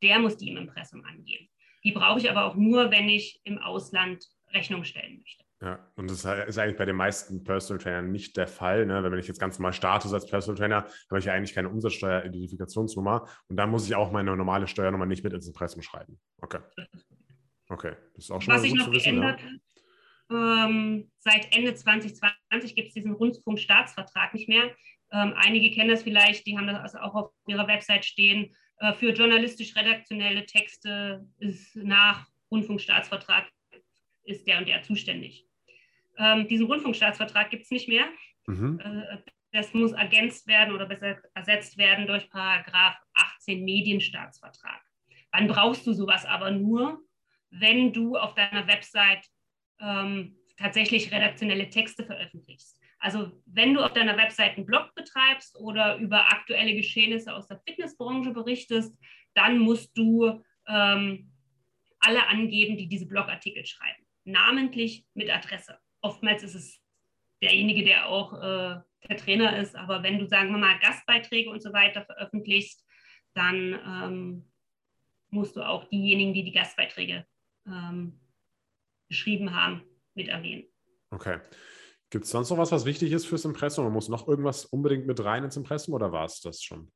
der 0.02 0.18
muss 0.18 0.36
die 0.36 0.50
im 0.50 0.56
Impressum 0.56 1.04
angeben. 1.04 1.48
Die 1.84 1.92
brauche 1.92 2.18
ich 2.18 2.28
aber 2.30 2.44
auch 2.44 2.56
nur, 2.56 2.90
wenn 2.90 3.08
ich 3.08 3.40
im 3.44 3.58
Ausland 3.58 4.24
Rechnung 4.52 4.84
stellen 4.84 5.18
möchte. 5.18 5.44
Ja, 5.62 5.78
und 5.96 6.10
das 6.10 6.24
ist 6.24 6.58
eigentlich 6.58 6.78
bei 6.78 6.86
den 6.86 6.96
meisten 6.96 7.44
Personal 7.44 7.82
Trainern 7.82 8.10
nicht 8.10 8.34
der 8.36 8.46
Fall. 8.46 8.86
Ne? 8.86 9.02
Wenn 9.02 9.18
ich 9.18 9.28
jetzt 9.28 9.38
ganz 9.38 9.58
normal 9.58 9.74
starte 9.74 10.08
als 10.08 10.26
Personal 10.26 10.58
Trainer, 10.58 10.86
habe 11.10 11.18
ich 11.18 11.26
ja 11.26 11.34
eigentlich 11.34 11.54
keine 11.54 11.68
Umsatzsteueridentifikationsnummer 11.68 13.28
und 13.48 13.56
dann 13.56 13.68
muss 13.68 13.86
ich 13.86 13.94
auch 13.94 14.10
meine 14.10 14.34
normale 14.34 14.66
Steuernummer 14.66 15.04
nicht 15.04 15.22
mit 15.22 15.34
ins 15.34 15.46
Impressum 15.46 15.82
schreiben. 15.82 16.18
Okay. 16.40 16.60
Okay, 17.70 17.94
das 18.14 18.24
ist 18.24 18.30
auch 18.30 18.42
schon 18.42 18.52
Was 18.52 18.62
mal 18.62 18.70
gut 18.70 18.82
zu 18.82 18.92
wissen. 18.92 19.20
Geändert, 19.20 19.40
ja. 20.30 20.66
ähm, 20.66 21.10
seit 21.18 21.56
Ende 21.56 21.74
2020 21.74 22.74
gibt 22.74 22.88
es 22.88 22.94
diesen 22.94 23.12
Rundfunkstaatsvertrag 23.12 24.34
nicht 24.34 24.48
mehr. 24.48 24.74
Ähm, 25.12 25.34
einige 25.36 25.70
kennen 25.70 25.90
das 25.90 26.02
vielleicht, 26.02 26.46
die 26.46 26.58
haben 26.58 26.66
das 26.66 26.78
also 26.78 26.98
auch 26.98 27.14
auf 27.14 27.30
ihrer 27.46 27.66
Website 27.68 28.04
stehen. 28.04 28.54
Äh, 28.78 28.92
für 28.94 29.12
journalistisch-redaktionelle 29.12 30.46
Texte 30.46 31.26
ist 31.38 31.76
nach 31.76 32.26
Rundfunkstaatsvertrag 32.50 33.48
ist 34.24 34.46
der 34.46 34.58
und 34.58 34.68
der 34.68 34.82
zuständig. 34.82 35.46
Ähm, 36.18 36.48
diesen 36.48 36.66
Rundfunkstaatsvertrag 36.66 37.50
gibt 37.50 37.64
es 37.64 37.70
nicht 37.70 37.88
mehr. 37.88 38.06
Mhm. 38.46 38.80
Äh, 38.80 39.18
das 39.52 39.72
muss 39.74 39.92
ergänzt 39.92 40.46
werden 40.46 40.74
oder 40.74 40.86
besser 40.86 41.18
ersetzt 41.34 41.76
werden 41.76 42.06
durch 42.06 42.30
Paragraph 42.30 42.96
18 43.14 43.64
Medienstaatsvertrag. 43.64 44.80
Wann 45.32 45.48
brauchst 45.48 45.86
du 45.86 45.92
sowas 45.92 46.24
aber 46.24 46.50
nur, 46.50 47.02
wenn 47.50 47.92
du 47.92 48.16
auf 48.16 48.34
deiner 48.34 48.66
Website 48.66 49.26
ähm, 49.80 50.36
tatsächlich 50.56 51.10
redaktionelle 51.10 51.68
Texte 51.68 52.04
veröffentlichst. 52.04 52.78
Also 52.98 53.32
wenn 53.46 53.72
du 53.74 53.80
auf 53.82 53.94
deiner 53.94 54.16
Website 54.16 54.56
einen 54.56 54.66
Blog 54.66 54.94
betreibst 54.94 55.56
oder 55.58 55.96
über 55.96 56.30
aktuelle 56.30 56.74
Geschehnisse 56.74 57.34
aus 57.34 57.48
der 57.48 57.60
Fitnessbranche 57.66 58.30
berichtest, 58.32 58.94
dann 59.34 59.58
musst 59.58 59.96
du 59.96 60.42
ähm, 60.68 61.32
alle 61.98 62.26
angeben, 62.28 62.76
die 62.76 62.88
diese 62.88 63.06
Blogartikel 63.06 63.64
schreiben, 63.64 64.04
namentlich 64.24 65.06
mit 65.14 65.30
Adresse. 65.30 65.78
Oftmals 66.02 66.42
ist 66.42 66.54
es 66.54 66.80
derjenige, 67.42 67.84
der 67.84 68.06
auch 68.06 68.34
äh, 68.34 68.80
der 69.08 69.16
Trainer 69.16 69.56
ist, 69.56 69.74
aber 69.76 70.02
wenn 70.02 70.18
du, 70.18 70.26
sagen 70.26 70.50
wir 70.50 70.58
mal, 70.58 70.78
Gastbeiträge 70.80 71.48
und 71.48 71.62
so 71.62 71.72
weiter 71.72 72.04
veröffentlichst, 72.04 72.84
dann 73.32 73.80
ähm, 73.86 74.52
musst 75.30 75.56
du 75.56 75.62
auch 75.62 75.88
diejenigen, 75.88 76.34
die 76.34 76.44
die 76.44 76.52
Gastbeiträge 76.52 77.24
ähm, 77.66 78.20
geschrieben 79.08 79.54
haben, 79.54 79.82
mit 80.14 80.28
erwähnen. 80.28 80.64
Okay. 81.10 81.40
Gibt 82.10 82.24
es 82.24 82.30
sonst 82.30 82.50
noch 82.50 82.58
was, 82.58 82.72
was 82.72 82.84
wichtig 82.84 83.12
ist 83.12 83.26
fürs 83.26 83.44
Impressum? 83.44 83.84
Man 83.84 83.92
muss 83.92 84.08
noch 84.08 84.26
irgendwas 84.26 84.64
unbedingt 84.64 85.06
mit 85.06 85.24
rein 85.24 85.44
ins 85.44 85.56
Impressum 85.56 85.94
oder 85.94 86.10
war 86.10 86.24
es 86.24 86.40
das 86.40 86.62
schon? 86.62 86.90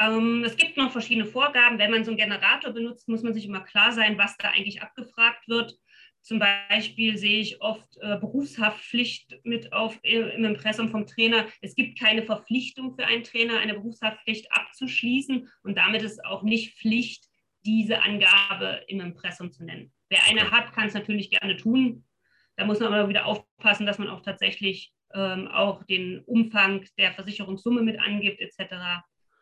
Ähm, 0.00 0.42
es 0.44 0.56
gibt 0.56 0.76
noch 0.76 0.92
verschiedene 0.92 1.26
Vorgaben. 1.26 1.78
Wenn 1.78 1.90
man 1.90 2.04
so 2.04 2.10
einen 2.10 2.18
Generator 2.18 2.72
benutzt, 2.72 3.08
muss 3.08 3.22
man 3.22 3.32
sich 3.32 3.46
immer 3.46 3.60
klar 3.60 3.92
sein, 3.92 4.18
was 4.18 4.36
da 4.36 4.50
eigentlich 4.50 4.82
abgefragt 4.82 5.48
wird. 5.48 5.78
Zum 6.20 6.38
Beispiel 6.38 7.18
sehe 7.18 7.40
ich 7.40 7.60
oft 7.60 7.98
äh, 8.00 8.16
Berufshaftpflicht 8.18 9.40
mit 9.44 9.72
auf, 9.74 9.98
im 10.02 10.44
Impressum 10.44 10.88
vom 10.88 11.06
Trainer. 11.06 11.46
Es 11.60 11.74
gibt 11.74 11.98
keine 11.98 12.22
Verpflichtung 12.22 12.94
für 12.94 13.04
einen 13.04 13.24
Trainer, 13.24 13.58
eine 13.58 13.74
Berufshaftpflicht 13.74 14.50
abzuschließen 14.50 15.48
und 15.62 15.76
damit 15.76 16.02
ist 16.02 16.24
auch 16.24 16.42
nicht 16.42 16.78
Pflicht, 16.78 17.28
diese 17.64 18.02
Angabe 18.02 18.82
im 18.88 19.00
Impressum 19.00 19.52
zu 19.52 19.64
nennen. 19.64 19.92
Wer 20.08 20.24
eine 20.24 20.50
hat, 20.50 20.72
kann 20.72 20.88
es 20.88 20.94
natürlich 20.94 21.30
gerne 21.30 21.56
tun. 21.56 22.04
Da 22.56 22.64
muss 22.64 22.80
man 22.80 22.92
aber 22.92 23.08
wieder 23.08 23.26
aufpassen, 23.26 23.86
dass 23.86 23.98
man 23.98 24.08
auch 24.08 24.20
tatsächlich 24.20 24.92
ähm, 25.12 25.48
auch 25.48 25.82
den 25.84 26.20
Umfang 26.24 26.86
der 26.98 27.12
Versicherungssumme 27.12 27.82
mit 27.82 27.98
angibt 27.98 28.40
etc. 28.40 28.74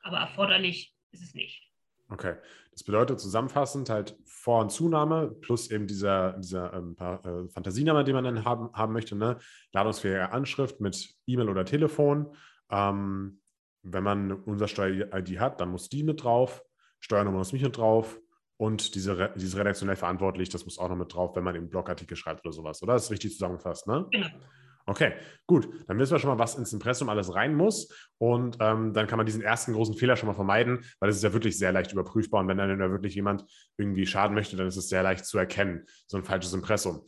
Aber 0.03 0.19
erforderlich 0.19 0.95
ist 1.11 1.23
es 1.23 1.35
nicht. 1.35 1.69
Okay, 2.09 2.35
das 2.73 2.85
bedeutet 2.85 3.21
zusammenfassend 3.21 3.89
halt 3.89 4.19
Vor- 4.27 4.61
und 4.61 4.71
Zunahme 4.71 5.29
plus 5.41 5.71
eben 5.71 5.87
dieser, 5.87 6.35
dieser 6.35 6.73
ähm, 6.75 6.95
äh, 6.99 7.49
Fantasiename, 7.49 8.05
den 8.05 8.15
man 8.15 8.25
dann 8.25 8.45
haben, 8.45 8.71
haben 8.75 8.93
möchte, 8.93 9.17
ne? 9.17 9.39
ladungsfähige 9.73 10.31
Anschrift 10.31 10.81
mit 10.81 11.15
E-Mail 11.27 11.49
oder 11.49 11.65
Telefon. 11.65 12.37
Ähm, 12.71 13.41
wenn 13.83 14.05
man 14.05 14.33
unser 14.33 14.69
Steuer-ID 14.69 15.41
hat, 15.41 15.61
dann 15.61 15.71
muss 15.71 15.89
die 15.89 16.03
mit 16.03 16.23
drauf, 16.23 16.63
Steuernummer 17.03 17.39
muss 17.39 17.53
mich 17.53 17.63
mit 17.63 17.77
drauf, 17.77 18.19
und 18.63 18.95
diese, 18.95 19.33
dieses 19.35 19.57
redaktionell 19.57 19.97
verantwortlich, 19.97 20.49
das 20.49 20.65
muss 20.65 20.79
auch 20.79 20.89
noch 20.89 20.95
mit 20.95 21.13
drauf, 21.13 21.35
wenn 21.35 21.43
man 21.43 21.57
eben 21.57 21.69
Blogartikel 21.69 22.17
schreibt 22.17 22.47
oder 22.47 22.53
sowas, 22.53 22.81
oder? 22.81 22.93
Das 22.93 23.05
ist 23.05 23.11
richtig 23.11 23.33
zusammengefasst, 23.33 23.89
ne? 23.89 24.07
Genau. 24.13 24.29
Okay, 24.87 25.15
gut. 25.47 25.69
Dann 25.89 25.99
wissen 25.99 26.13
wir 26.13 26.21
schon 26.21 26.31
mal, 26.31 26.39
was 26.39 26.55
ins 26.55 26.73
Impressum 26.73 27.09
alles 27.09 27.35
rein 27.35 27.57
muss. 27.57 27.93
Und 28.19 28.59
ähm, 28.61 28.93
dann 28.93 29.09
kann 29.09 29.17
man 29.17 29.27
diesen 29.27 29.43
ersten 29.43 29.73
großen 29.73 29.97
Fehler 29.97 30.17
schon 30.17 30.29
mal 30.29 30.35
vermeiden, 30.35 30.85
weil 31.01 31.11
es 31.11 31.17
ist 31.17 31.25
ja 31.25 31.33
wirklich 31.33 31.59
sehr 31.59 31.73
leicht 31.73 31.93
überprüfbar. 31.93 32.41
Und 32.41 32.49
wenn 32.49 32.57
dann 32.57 32.79
wirklich 32.79 33.17
jemand 33.17 33.45
irgendwie 33.77 34.07
schaden 34.07 34.35
möchte, 34.35 34.57
dann 34.57 34.69
ist 34.69 34.77
es 34.77 34.89
sehr 34.89 35.03
leicht 35.03 35.25
zu 35.25 35.39
erkennen, 35.39 35.87
so 36.07 36.17
ein 36.17 36.25
falsches 36.25 36.53
Impressum. 36.53 37.03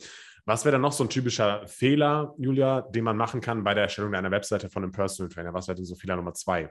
Was 0.45 0.65
wäre 0.65 0.73
dann 0.73 0.81
noch 0.81 0.91
so 0.91 1.05
ein 1.05 1.09
typischer 1.09 1.65
Fehler, 1.67 2.33
Julia, 2.37 2.81
den 2.81 3.05
man 3.05 3.15
machen 3.15 3.39
kann 3.39 3.63
bei 3.63 3.73
der 3.73 3.83
Erstellung 3.83 4.13
einer 4.13 4.31
Webseite 4.31 4.69
von 4.69 4.83
einem 4.83 4.91
Personal 4.91 5.29
Trainer? 5.29 5.53
Was 5.53 5.67
wäre 5.69 5.75
denn 5.75 5.85
so 5.85 5.95
Fehler 5.95 6.17
Nummer 6.17 6.33
zwei? 6.33 6.69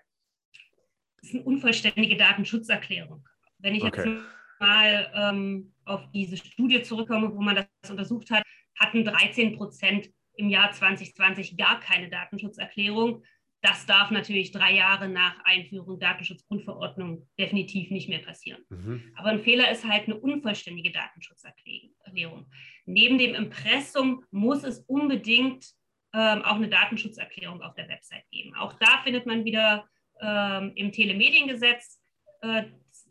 Das 1.24 1.30
ist 1.30 1.36
eine 1.36 1.44
unvollständige 1.44 2.18
Datenschutzerklärung. 2.18 3.26
Wenn 3.58 3.74
ich 3.74 3.82
okay. 3.82 4.10
jetzt 4.10 4.22
mal 4.60 5.10
ähm, 5.14 5.72
auf 5.86 6.02
diese 6.12 6.36
Studie 6.36 6.82
zurückkomme, 6.82 7.34
wo 7.34 7.40
man 7.40 7.56
das 7.56 7.90
untersucht 7.90 8.30
hat, 8.30 8.44
hatten 8.78 9.06
13 9.06 9.56
Prozent 9.56 10.10
im 10.34 10.50
Jahr 10.50 10.70
2020 10.70 11.56
gar 11.56 11.80
keine 11.80 12.10
Datenschutzerklärung. 12.10 13.24
Das 13.62 13.86
darf 13.86 14.10
natürlich 14.10 14.52
drei 14.52 14.74
Jahre 14.74 15.08
nach 15.08 15.42
Einführung 15.44 15.98
Datenschutzgrundverordnung 15.98 17.26
definitiv 17.38 17.90
nicht 17.90 18.10
mehr 18.10 18.18
passieren. 18.18 18.62
Mhm. 18.68 19.10
Aber 19.16 19.30
ein 19.30 19.40
Fehler 19.40 19.70
ist 19.70 19.88
halt 19.88 20.04
eine 20.04 20.20
unvollständige 20.20 20.92
Datenschutzerklärung. 20.92 22.50
Neben 22.84 23.16
dem 23.16 23.34
Impressum 23.34 24.22
muss 24.30 24.62
es 24.62 24.80
unbedingt 24.80 25.64
ähm, 26.12 26.42
auch 26.42 26.56
eine 26.56 26.68
Datenschutzerklärung 26.68 27.62
auf 27.62 27.74
der 27.76 27.88
Website 27.88 28.28
geben. 28.30 28.54
Auch 28.56 28.74
da 28.74 29.00
findet 29.04 29.24
man 29.24 29.46
wieder 29.46 29.88
ähm, 30.24 30.72
im 30.74 30.92
Telemediengesetz 30.92 32.00
äh, 32.40 32.64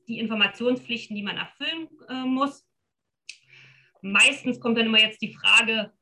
die 0.08 0.20
Informationspflichten, 0.20 1.16
die 1.16 1.24
man 1.24 1.38
erfüllen 1.38 1.88
äh, 2.10 2.26
muss. 2.26 2.68
Meistens 4.02 4.60
kommt 4.60 4.78
dann 4.78 4.88
immer 4.88 5.00
jetzt 5.00 5.22
die 5.22 5.34
Frage, 5.34 5.94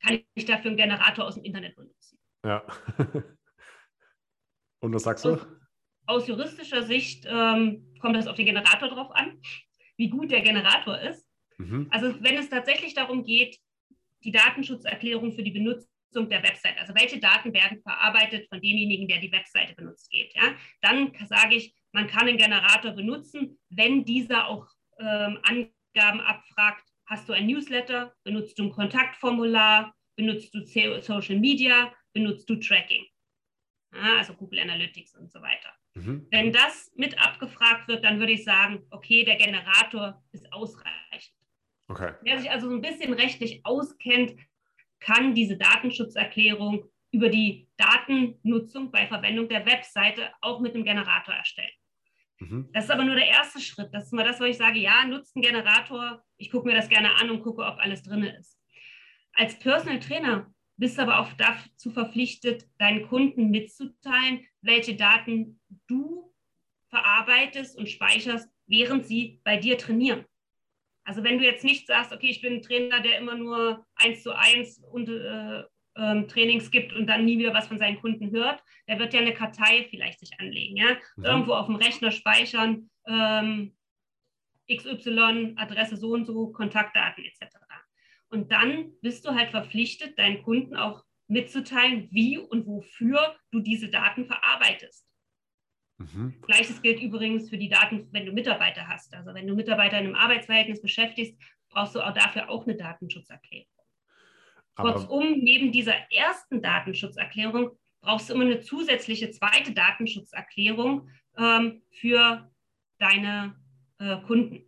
kann 0.00 0.20
ich 0.34 0.44
dafür 0.44 0.70
einen 0.70 0.76
Generator 0.76 1.24
aus 1.24 1.34
dem 1.34 1.44
Internet 1.44 1.74
benutzen? 1.74 2.18
Ja. 2.44 2.64
Und 4.80 4.92
was 4.92 5.02
sagst 5.02 5.24
du? 5.24 5.30
Aus, 5.30 5.46
aus 6.06 6.28
juristischer 6.28 6.82
Sicht 6.82 7.24
ähm, 7.26 7.94
kommt 8.00 8.16
das 8.16 8.26
auf 8.26 8.36
den 8.36 8.46
Generator 8.46 8.88
drauf 8.88 9.10
an, 9.12 9.40
wie 9.96 10.10
gut 10.10 10.30
der 10.30 10.42
Generator 10.42 11.00
ist. 11.00 11.26
Mhm. 11.56 11.88
Also 11.90 12.22
wenn 12.22 12.36
es 12.36 12.50
tatsächlich 12.50 12.94
darum 12.94 13.24
geht, 13.24 13.58
die 14.24 14.30
Datenschutzerklärung 14.30 15.32
für 15.32 15.42
die 15.42 15.52
Benutzung 16.14 16.30
der 16.30 16.42
Website, 16.42 16.78
also 16.78 16.94
welche 16.94 17.18
Daten 17.18 17.52
werden 17.52 17.80
verarbeitet 17.82 18.48
von 18.48 18.60
demjenigen, 18.60 19.08
der 19.08 19.18
die 19.18 19.32
Webseite 19.32 19.74
benutzt, 19.74 20.10
geht, 20.10 20.34
ja, 20.34 20.54
dann 20.80 21.12
sage 21.26 21.56
ich, 21.56 21.74
man 21.92 22.06
kann 22.06 22.28
einen 22.28 22.38
Generator 22.38 22.92
benutzen, 22.92 23.58
wenn 23.70 24.04
dieser 24.04 24.48
auch 24.48 24.66
ähm, 24.98 25.38
Angaben 25.42 26.20
abfragt. 26.20 26.84
Hast 27.06 27.28
du 27.28 27.32
ein 27.32 27.46
Newsletter? 27.46 28.14
Benutzt 28.24 28.58
du 28.58 28.64
ein 28.64 28.70
Kontaktformular? 28.70 29.94
Benutzt 30.16 30.54
du 30.54 30.64
Social 30.64 31.38
Media? 31.38 31.92
Benutzt 32.12 32.48
du 32.48 32.56
Tracking? 32.56 33.04
Ja, 33.94 34.16
also 34.18 34.34
Google 34.34 34.60
Analytics 34.60 35.14
und 35.16 35.30
so 35.30 35.40
weiter. 35.40 35.72
Mhm. 35.94 36.26
Wenn 36.30 36.52
das 36.52 36.90
mit 36.96 37.20
abgefragt 37.24 37.86
wird, 37.88 38.04
dann 38.04 38.18
würde 38.18 38.32
ich 38.32 38.44
sagen, 38.44 38.84
okay, 38.90 39.24
der 39.24 39.36
Generator 39.36 40.22
ist 40.32 40.50
ausreichend. 40.52 41.34
Okay. 41.88 42.14
Wer 42.22 42.38
sich 42.38 42.50
also 42.50 42.68
so 42.68 42.74
ein 42.74 42.80
bisschen 42.80 43.12
rechtlich 43.12 43.60
auskennt, 43.64 44.34
kann 45.00 45.34
diese 45.34 45.56
Datenschutzerklärung 45.56 46.84
über 47.10 47.28
die 47.28 47.68
Datennutzung 47.76 48.90
bei 48.90 49.06
Verwendung 49.06 49.48
der 49.48 49.64
Webseite 49.66 50.30
auch 50.40 50.60
mit 50.60 50.74
dem 50.74 50.84
Generator 50.84 51.34
erstellen. 51.34 51.70
Mhm. 52.40 52.68
Das 52.72 52.84
ist 52.84 52.90
aber 52.90 53.04
nur 53.04 53.14
der 53.14 53.28
erste 53.28 53.60
Schritt. 53.60 53.90
Das 53.92 54.04
ist 54.04 54.12
mal 54.12 54.24
das, 54.24 54.40
wo 54.40 54.44
ich 54.44 54.56
sage, 54.56 54.80
ja, 54.80 55.04
nutzt 55.04 55.36
einen 55.36 55.44
Generator. 55.44 56.22
Ich 56.36 56.50
gucke 56.50 56.66
mir 56.66 56.74
das 56.74 56.88
gerne 56.88 57.14
an 57.16 57.30
und 57.30 57.42
gucke, 57.42 57.62
ob 57.62 57.78
alles 57.78 58.02
drin 58.02 58.24
ist. 58.24 58.58
Als 59.32 59.58
Personal 59.58 60.00
Trainer 60.00 60.52
bist 60.76 60.98
du 60.98 61.02
aber 61.02 61.20
auch 61.20 61.32
dazu 61.34 61.90
verpflichtet, 61.90 62.66
deinen 62.78 63.06
Kunden 63.06 63.50
mitzuteilen, 63.50 64.44
welche 64.60 64.96
Daten 64.96 65.60
du 65.86 66.32
verarbeitest 66.88 67.76
und 67.76 67.88
speicherst, 67.88 68.48
während 68.66 69.06
sie 69.06 69.40
bei 69.44 69.56
dir 69.56 69.78
trainieren. 69.78 70.24
Also 71.04 71.22
wenn 71.22 71.38
du 71.38 71.44
jetzt 71.44 71.64
nicht 71.64 71.86
sagst, 71.86 72.12
okay, 72.12 72.28
ich 72.28 72.40
bin 72.40 72.54
ein 72.54 72.62
Trainer, 72.62 73.00
der 73.00 73.18
immer 73.18 73.34
nur 73.34 73.84
eins 73.94 74.22
zu 74.22 74.32
eins 74.32 74.82
und, 74.90 75.08
äh, 75.08 75.62
ähm, 75.96 76.28
Trainings 76.28 76.70
gibt 76.70 76.92
und 76.92 77.06
dann 77.06 77.24
nie 77.24 77.38
wieder 77.38 77.54
was 77.54 77.68
von 77.68 77.78
seinen 77.78 78.00
Kunden 78.00 78.30
hört, 78.32 78.62
der 78.88 78.98
wird 78.98 79.14
ja 79.14 79.20
eine 79.20 79.34
Kartei 79.34 79.86
vielleicht 79.90 80.20
sich 80.20 80.30
anlegen, 80.38 80.76
ja, 80.76 80.96
mhm. 81.16 81.24
irgendwo 81.24 81.54
auf 81.54 81.66
dem 81.66 81.76
Rechner 81.76 82.10
speichern, 82.10 82.90
ähm, 83.06 83.76
XY, 84.72 85.54
Adresse 85.56 85.96
so 85.96 86.12
und 86.12 86.24
so, 86.24 86.48
Kontaktdaten 86.48 87.24
etc. 87.24 87.56
Und 88.30 88.50
dann 88.50 88.92
bist 89.02 89.24
du 89.24 89.34
halt 89.34 89.50
verpflichtet, 89.50 90.18
deinen 90.18 90.42
Kunden 90.42 90.76
auch 90.76 91.04
mitzuteilen, 91.28 92.08
wie 92.10 92.38
und 92.38 92.66
wofür 92.66 93.36
du 93.50 93.60
diese 93.60 93.88
Daten 93.88 94.26
verarbeitest. 94.26 95.06
Mhm. 96.12 96.34
Gleiches 96.42 96.82
gilt 96.82 97.00
übrigens 97.00 97.48
für 97.48 97.58
die 97.58 97.68
Daten, 97.68 98.08
wenn 98.12 98.26
du 98.26 98.32
Mitarbeiter 98.32 98.86
hast. 98.88 99.14
Also 99.14 99.34
wenn 99.34 99.46
du 99.46 99.54
Mitarbeiter 99.54 99.98
in 99.98 100.06
einem 100.06 100.14
Arbeitsverhältnis 100.14 100.82
beschäftigst, 100.82 101.36
brauchst 101.70 101.94
du 101.94 102.00
auch 102.00 102.14
dafür 102.14 102.48
auch 102.48 102.66
eine 102.66 102.76
Datenschutzerklärung. 102.76 103.66
Kurzum, 104.76 105.38
neben 105.38 105.70
dieser 105.70 105.94
ersten 106.10 106.60
Datenschutzerklärung 106.60 107.70
brauchst 108.00 108.28
du 108.28 108.34
immer 108.34 108.44
eine 108.44 108.60
zusätzliche 108.60 109.30
zweite 109.30 109.72
Datenschutzerklärung 109.72 111.08
ähm, 111.38 111.82
für 111.90 112.50
deine 112.98 113.54
äh, 113.98 114.16
Kunden. 114.22 114.64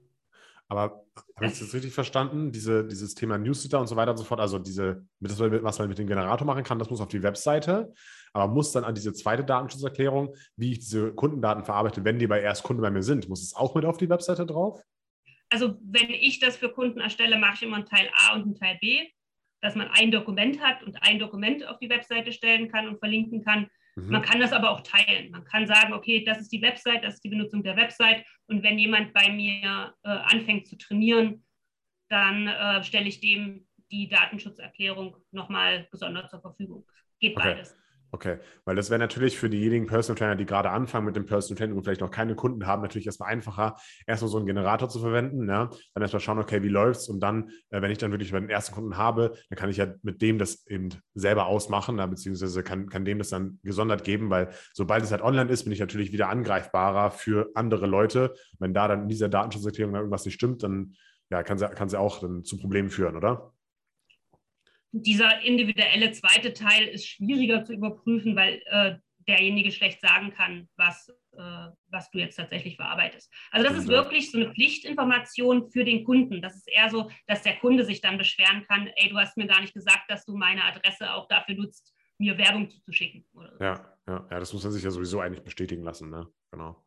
Aber 0.68 1.06
habe 1.36 1.46
ich 1.46 1.58
das 1.58 1.74
richtig 1.74 1.92
verstanden? 1.92 2.50
Diese, 2.50 2.84
dieses 2.84 3.14
Thema 3.14 3.38
Newsletter 3.38 3.80
und 3.80 3.86
so 3.86 3.96
weiter 3.96 4.10
und 4.10 4.16
so 4.16 4.24
fort, 4.24 4.40
also 4.40 4.58
diese, 4.58 5.06
was 5.20 5.78
man 5.78 5.88
mit 5.88 5.98
dem 5.98 6.08
Generator 6.08 6.46
machen 6.46 6.64
kann, 6.64 6.78
das 6.78 6.90
muss 6.90 7.00
auf 7.00 7.08
die 7.08 7.22
Webseite, 7.22 7.92
aber 8.36 8.52
muss 8.52 8.70
dann 8.70 8.84
an 8.84 8.94
diese 8.94 9.14
zweite 9.14 9.44
Datenschutzerklärung, 9.44 10.36
wie 10.56 10.72
ich 10.72 10.80
diese 10.80 11.14
Kundendaten 11.14 11.64
verarbeite, 11.64 12.04
wenn 12.04 12.18
die 12.18 12.26
bei 12.26 12.42
Erstkunde 12.42 12.82
bei 12.82 12.90
mir 12.90 13.02
sind, 13.02 13.30
muss 13.30 13.42
es 13.42 13.54
auch 13.54 13.74
mit 13.74 13.86
auf 13.86 13.96
die 13.96 14.10
Webseite 14.10 14.44
drauf? 14.44 14.82
Also 15.48 15.78
wenn 15.82 16.10
ich 16.10 16.38
das 16.38 16.58
für 16.58 16.68
Kunden 16.68 17.00
erstelle, 17.00 17.38
mache 17.38 17.54
ich 17.54 17.62
immer 17.62 17.76
einen 17.76 17.86
Teil 17.86 18.10
A 18.12 18.34
und 18.34 18.42
einen 18.42 18.54
Teil 18.54 18.76
B, 18.78 19.08
dass 19.62 19.74
man 19.74 19.88
ein 19.88 20.10
Dokument 20.10 20.60
hat 20.60 20.82
und 20.82 21.02
ein 21.02 21.18
Dokument 21.18 21.66
auf 21.66 21.78
die 21.78 21.88
Webseite 21.88 22.30
stellen 22.30 22.70
kann 22.70 22.88
und 22.88 22.98
verlinken 22.98 23.42
kann. 23.42 23.68
Mhm. 23.94 24.10
Man 24.10 24.22
kann 24.22 24.38
das 24.38 24.52
aber 24.52 24.70
auch 24.70 24.82
teilen. 24.82 25.30
Man 25.30 25.44
kann 25.44 25.66
sagen, 25.66 25.94
okay, 25.94 26.22
das 26.22 26.38
ist 26.38 26.52
die 26.52 26.60
Website, 26.60 27.04
das 27.04 27.14
ist 27.14 27.24
die 27.24 27.30
Benutzung 27.30 27.62
der 27.62 27.78
Website. 27.78 28.22
Und 28.48 28.62
wenn 28.62 28.78
jemand 28.78 29.14
bei 29.14 29.32
mir 29.32 29.94
äh, 30.02 30.08
anfängt 30.08 30.68
zu 30.68 30.76
trainieren, 30.76 31.42
dann 32.10 32.48
äh, 32.48 32.84
stelle 32.84 33.08
ich 33.08 33.20
dem 33.20 33.66
die 33.90 34.08
Datenschutzerklärung 34.10 35.16
nochmal 35.30 35.88
gesondert 35.90 36.28
zur 36.28 36.42
Verfügung. 36.42 36.84
Geht 37.18 37.34
okay. 37.34 37.54
beides. 37.54 37.74
Okay, 38.16 38.38
weil 38.64 38.76
das 38.76 38.88
wäre 38.88 38.98
natürlich 38.98 39.36
für 39.36 39.50
diejenigen 39.50 39.86
Personal 39.86 40.18
Trainer, 40.18 40.36
die 40.36 40.46
gerade 40.46 40.70
anfangen 40.70 41.04
mit 41.04 41.16
dem 41.16 41.26
Personal 41.26 41.58
Training 41.58 41.76
und 41.76 41.84
vielleicht 41.84 42.00
noch 42.00 42.10
keine 42.10 42.34
Kunden 42.34 42.66
haben, 42.66 42.80
natürlich 42.80 43.04
erstmal 43.04 43.30
einfacher, 43.30 43.76
erstmal 44.06 44.30
so 44.30 44.38
einen 44.38 44.46
Generator 44.46 44.88
zu 44.88 45.00
verwenden. 45.00 45.46
Ja? 45.46 45.68
Dann 45.92 46.02
erstmal 46.02 46.20
schauen, 46.20 46.38
okay, 46.38 46.62
wie 46.62 46.70
läuft 46.70 47.00
es? 47.00 47.08
Und 47.10 47.20
dann, 47.20 47.50
äh, 47.68 47.82
wenn 47.82 47.90
ich 47.90 47.98
dann 47.98 48.12
wirklich 48.12 48.30
den 48.30 48.48
ersten 48.48 48.74
Kunden 48.74 48.96
habe, 48.96 49.34
dann 49.50 49.58
kann 49.58 49.68
ich 49.68 49.76
ja 49.76 49.88
mit 50.00 50.22
dem 50.22 50.38
das 50.38 50.66
eben 50.66 50.88
selber 51.12 51.44
ausmachen, 51.44 51.98
ja? 51.98 52.06
beziehungsweise 52.06 52.62
kann, 52.62 52.88
kann 52.88 53.04
dem 53.04 53.18
das 53.18 53.28
dann 53.28 53.60
gesondert 53.62 54.02
geben, 54.02 54.30
weil 54.30 54.48
sobald 54.72 55.04
es 55.04 55.10
halt 55.10 55.20
online 55.20 55.50
ist, 55.50 55.64
bin 55.64 55.74
ich 55.74 55.80
natürlich 55.80 56.10
wieder 56.10 56.30
angreifbarer 56.30 57.10
für 57.10 57.50
andere 57.54 57.86
Leute. 57.86 58.32
Wenn 58.58 58.72
da 58.72 58.88
dann 58.88 59.02
in 59.02 59.08
dieser 59.08 59.28
Datenschutzerklärung 59.28 59.94
irgendwas 59.94 60.24
nicht 60.24 60.36
stimmt, 60.36 60.62
dann 60.62 60.94
ja, 61.28 61.42
kann 61.42 61.58
sie, 61.58 61.68
sie 61.88 62.00
auch 62.00 62.20
dann 62.20 62.44
zu 62.44 62.56
Problemen 62.56 62.88
führen, 62.88 63.14
oder? 63.14 63.52
Dieser 64.92 65.42
individuelle 65.42 66.12
zweite 66.12 66.52
Teil 66.52 66.86
ist 66.88 67.06
schwieriger 67.06 67.64
zu 67.64 67.74
überprüfen, 67.74 68.36
weil 68.36 68.62
äh, 68.66 68.96
derjenige 69.26 69.72
schlecht 69.72 70.00
sagen 70.00 70.32
kann, 70.32 70.68
was, 70.76 71.08
äh, 71.32 71.68
was 71.88 72.10
du 72.10 72.18
jetzt 72.18 72.36
tatsächlich 72.36 72.76
verarbeitest. 72.76 73.32
Also 73.50 73.68
das 73.68 73.78
ist 73.78 73.88
wirklich 73.88 74.30
so 74.30 74.38
eine 74.38 74.52
Pflichtinformation 74.52 75.70
für 75.70 75.84
den 75.84 76.04
Kunden. 76.04 76.40
Das 76.40 76.54
ist 76.54 76.68
eher 76.68 76.88
so, 76.90 77.10
dass 77.26 77.42
der 77.42 77.56
Kunde 77.56 77.84
sich 77.84 78.00
dann 78.00 78.18
beschweren 78.18 78.64
kann, 78.68 78.88
ey, 78.96 79.10
du 79.10 79.18
hast 79.18 79.36
mir 79.36 79.46
gar 79.46 79.60
nicht 79.60 79.74
gesagt, 79.74 80.04
dass 80.08 80.24
du 80.24 80.36
meine 80.36 80.64
Adresse 80.64 81.12
auch 81.12 81.26
dafür 81.28 81.56
nutzt, 81.56 81.92
mir 82.18 82.38
Werbung 82.38 82.70
zuzuschicken. 82.70 83.26
So. 83.32 83.42
Ja, 83.60 83.96
ja, 84.06 84.26
ja, 84.30 84.40
das 84.40 84.52
muss 84.52 84.62
man 84.62 84.72
sich 84.72 84.84
ja 84.84 84.90
sowieso 84.90 85.20
eigentlich 85.20 85.44
bestätigen 85.44 85.82
lassen, 85.82 86.08
ne? 86.08 86.26
Genau. 86.50 86.82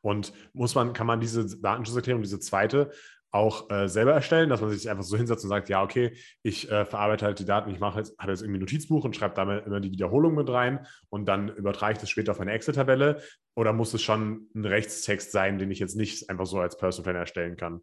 Und 0.00 0.32
muss 0.52 0.74
man, 0.74 0.92
kann 0.92 1.06
man 1.06 1.20
diese 1.20 1.58
Datenschutzerklärung, 1.60 2.22
diese 2.22 2.40
zweite, 2.40 2.90
auch 3.30 3.70
äh, 3.70 3.88
selber 3.88 4.12
erstellen, 4.12 4.48
dass 4.48 4.60
man 4.60 4.70
sich 4.70 4.88
einfach 4.88 5.04
so 5.04 5.16
hinsetzt 5.16 5.44
und 5.44 5.50
sagt, 5.50 5.68
ja, 5.68 5.82
okay, 5.82 6.16
ich 6.42 6.70
äh, 6.70 6.86
verarbeite 6.86 7.26
halt 7.26 7.38
die 7.38 7.44
Daten, 7.44 7.70
ich 7.70 7.78
mache 7.78 7.98
jetzt, 7.98 8.18
habe 8.18 8.32
jetzt 8.32 8.40
irgendwie 8.40 8.58
ein 8.58 8.60
Notizbuch 8.60 9.04
und 9.04 9.14
schreibe 9.14 9.34
da 9.34 9.58
immer 9.58 9.80
die 9.80 9.92
Wiederholung 9.92 10.34
mit 10.34 10.48
rein 10.48 10.86
und 11.10 11.26
dann 11.26 11.48
übertrage 11.48 11.94
ich 11.94 11.98
das 11.98 12.10
später 12.10 12.32
auf 12.32 12.40
eine 12.40 12.52
Excel-Tabelle 12.52 13.22
oder 13.54 13.72
muss 13.72 13.92
es 13.92 14.02
schon 14.02 14.48
ein 14.54 14.64
Rechtstext 14.64 15.30
sein, 15.30 15.58
den 15.58 15.70
ich 15.70 15.78
jetzt 15.78 15.96
nicht 15.96 16.30
einfach 16.30 16.46
so 16.46 16.58
als 16.58 16.78
Personal 16.78 17.04
Planner 17.04 17.18
erstellen 17.20 17.56
kann? 17.56 17.80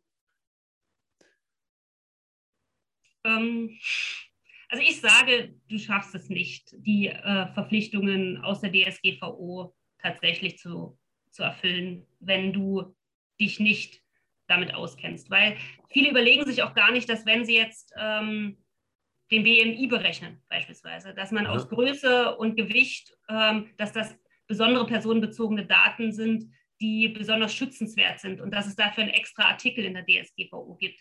Ähm, 3.24 3.78
also 4.70 4.84
ich 4.84 5.00
sage, 5.00 5.56
du 5.68 5.78
schaffst 5.78 6.16
es 6.16 6.30
nicht, 6.30 6.76
die 6.78 7.08
äh, 7.08 7.54
Verpflichtungen 7.54 8.38
aus 8.44 8.62
der 8.62 8.72
DSGVO 8.72 9.76
tatsächlich 10.00 10.58
zu, 10.58 10.98
zu 11.30 11.44
erfüllen, 11.44 12.08
wenn 12.20 12.52
du 12.52 12.96
dich 13.40 13.60
nicht 13.60 14.05
damit 14.48 14.74
auskennst. 14.74 15.30
Weil 15.30 15.58
viele 15.90 16.10
überlegen 16.10 16.46
sich 16.46 16.64
auch 16.64 16.74
gar 16.74 16.92
nicht, 16.92 17.10
dass 17.10 17.26
wenn 17.26 17.46
sie 17.46 17.56
jetzt 17.56 17.94
ähm, 17.98 18.58
den 19.32 19.44
BMI 19.44 19.88
berechnen, 19.88 20.42
beispielsweise, 20.50 21.14
dass 21.14 21.32
man 21.32 21.46
ja. 21.46 21.52
aus 21.52 21.70
Größe 21.70 22.36
und 22.38 22.56
Gewicht, 22.56 23.12
ähm, 23.30 23.72
dass 23.78 23.92
das 23.92 24.16
besondere 24.48 24.86
personenbezogene 24.86 25.66
Daten 25.66 26.12
sind, 26.12 26.52
die 26.80 27.10
besonders 27.10 27.54
schützenswert 27.54 28.20
sind 28.20 28.42
und 28.42 28.52
dass 28.52 28.68
es 28.68 28.76
dafür 28.76 29.04
einen 29.04 29.14
extra 29.14 29.46
Artikel 29.46 29.86
in 29.86 29.94
der 29.94 30.06
DSGVO 30.06 30.76
gibt. 30.76 31.00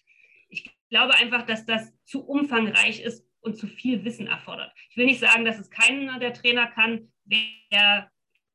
Ich 0.49 0.71
glaube 0.89 1.15
einfach, 1.15 1.45
dass 1.45 1.67
das 1.67 1.93
zu 2.05 2.25
umfangreich 2.25 3.01
ist 3.01 3.27
und 3.41 3.59
zu 3.59 3.67
viel 3.67 4.05
Wissen 4.05 4.27
erfordert. 4.27 4.73
Ich 4.91 4.97
will 4.97 5.07
nicht 5.07 5.21
sagen, 5.21 5.45
dass 5.45 5.59
es 5.59 5.71
keiner 5.71 6.19
der 6.19 6.33
Trainer 6.33 6.69
kann, 6.69 7.13
der 7.25 8.11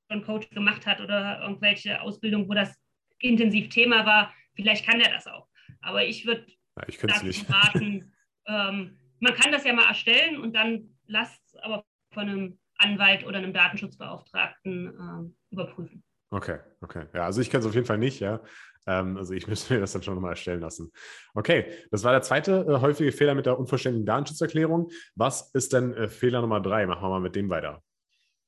schon 0.09 0.23
Coach 0.23 0.49
gemacht 0.49 0.85
hat 0.85 1.01
oder 1.01 1.41
irgendwelche 1.41 2.01
Ausbildung, 2.01 2.49
wo 2.49 2.53
das 2.53 2.75
intensiv 3.19 3.69
Thema 3.69 4.05
war, 4.05 4.33
Vielleicht 4.59 4.85
kann 4.85 4.99
er 4.99 5.11
das 5.11 5.25
auch. 5.25 5.47
Aber 5.79 6.05
ich 6.05 6.25
würde 6.25 6.45
ja, 6.77 6.83
ich 6.87 7.23
nicht. 7.23 7.49
raten, 7.49 8.13
ähm, 8.45 8.99
man 9.19 9.33
kann 9.33 9.53
das 9.53 9.63
ja 9.63 9.73
mal 9.73 9.87
erstellen 9.87 10.37
und 10.41 10.53
dann 10.53 10.97
lasst 11.07 11.41
es 11.45 11.55
aber 11.55 11.85
von 12.13 12.27
einem 12.27 12.59
Anwalt 12.77 13.25
oder 13.25 13.37
einem 13.37 13.53
Datenschutzbeauftragten 13.53 14.87
ähm, 14.87 15.37
überprüfen. 15.49 16.03
Okay, 16.31 16.59
okay. 16.81 17.05
Ja, 17.13 17.23
also 17.23 17.39
ich 17.41 17.49
kenne 17.49 17.61
es 17.61 17.67
auf 17.67 17.73
jeden 17.73 17.87
Fall 17.87 17.97
nicht, 17.97 18.19
ja. 18.19 18.41
Ähm, 18.85 19.15
also 19.15 19.33
ich 19.33 19.47
müsste 19.47 19.73
mir 19.73 19.79
das 19.79 19.93
dann 19.93 20.03
schon 20.03 20.15
nochmal 20.15 20.31
erstellen 20.31 20.59
lassen. 20.59 20.91
Okay, 21.33 21.73
das 21.91 22.03
war 22.03 22.11
der 22.11 22.21
zweite 22.21 22.65
äh, 22.67 22.81
häufige 22.81 23.13
Fehler 23.13 23.35
mit 23.35 23.45
der 23.45 23.57
unvollständigen 23.57 24.05
Datenschutzerklärung. 24.05 24.89
Was 25.15 25.53
ist 25.53 25.71
denn 25.71 25.93
äh, 25.93 26.09
Fehler 26.09 26.41
Nummer 26.41 26.59
drei? 26.59 26.85
Machen 26.85 27.03
wir 27.03 27.09
mal 27.09 27.21
mit 27.21 27.35
dem 27.37 27.49
weiter. 27.49 27.81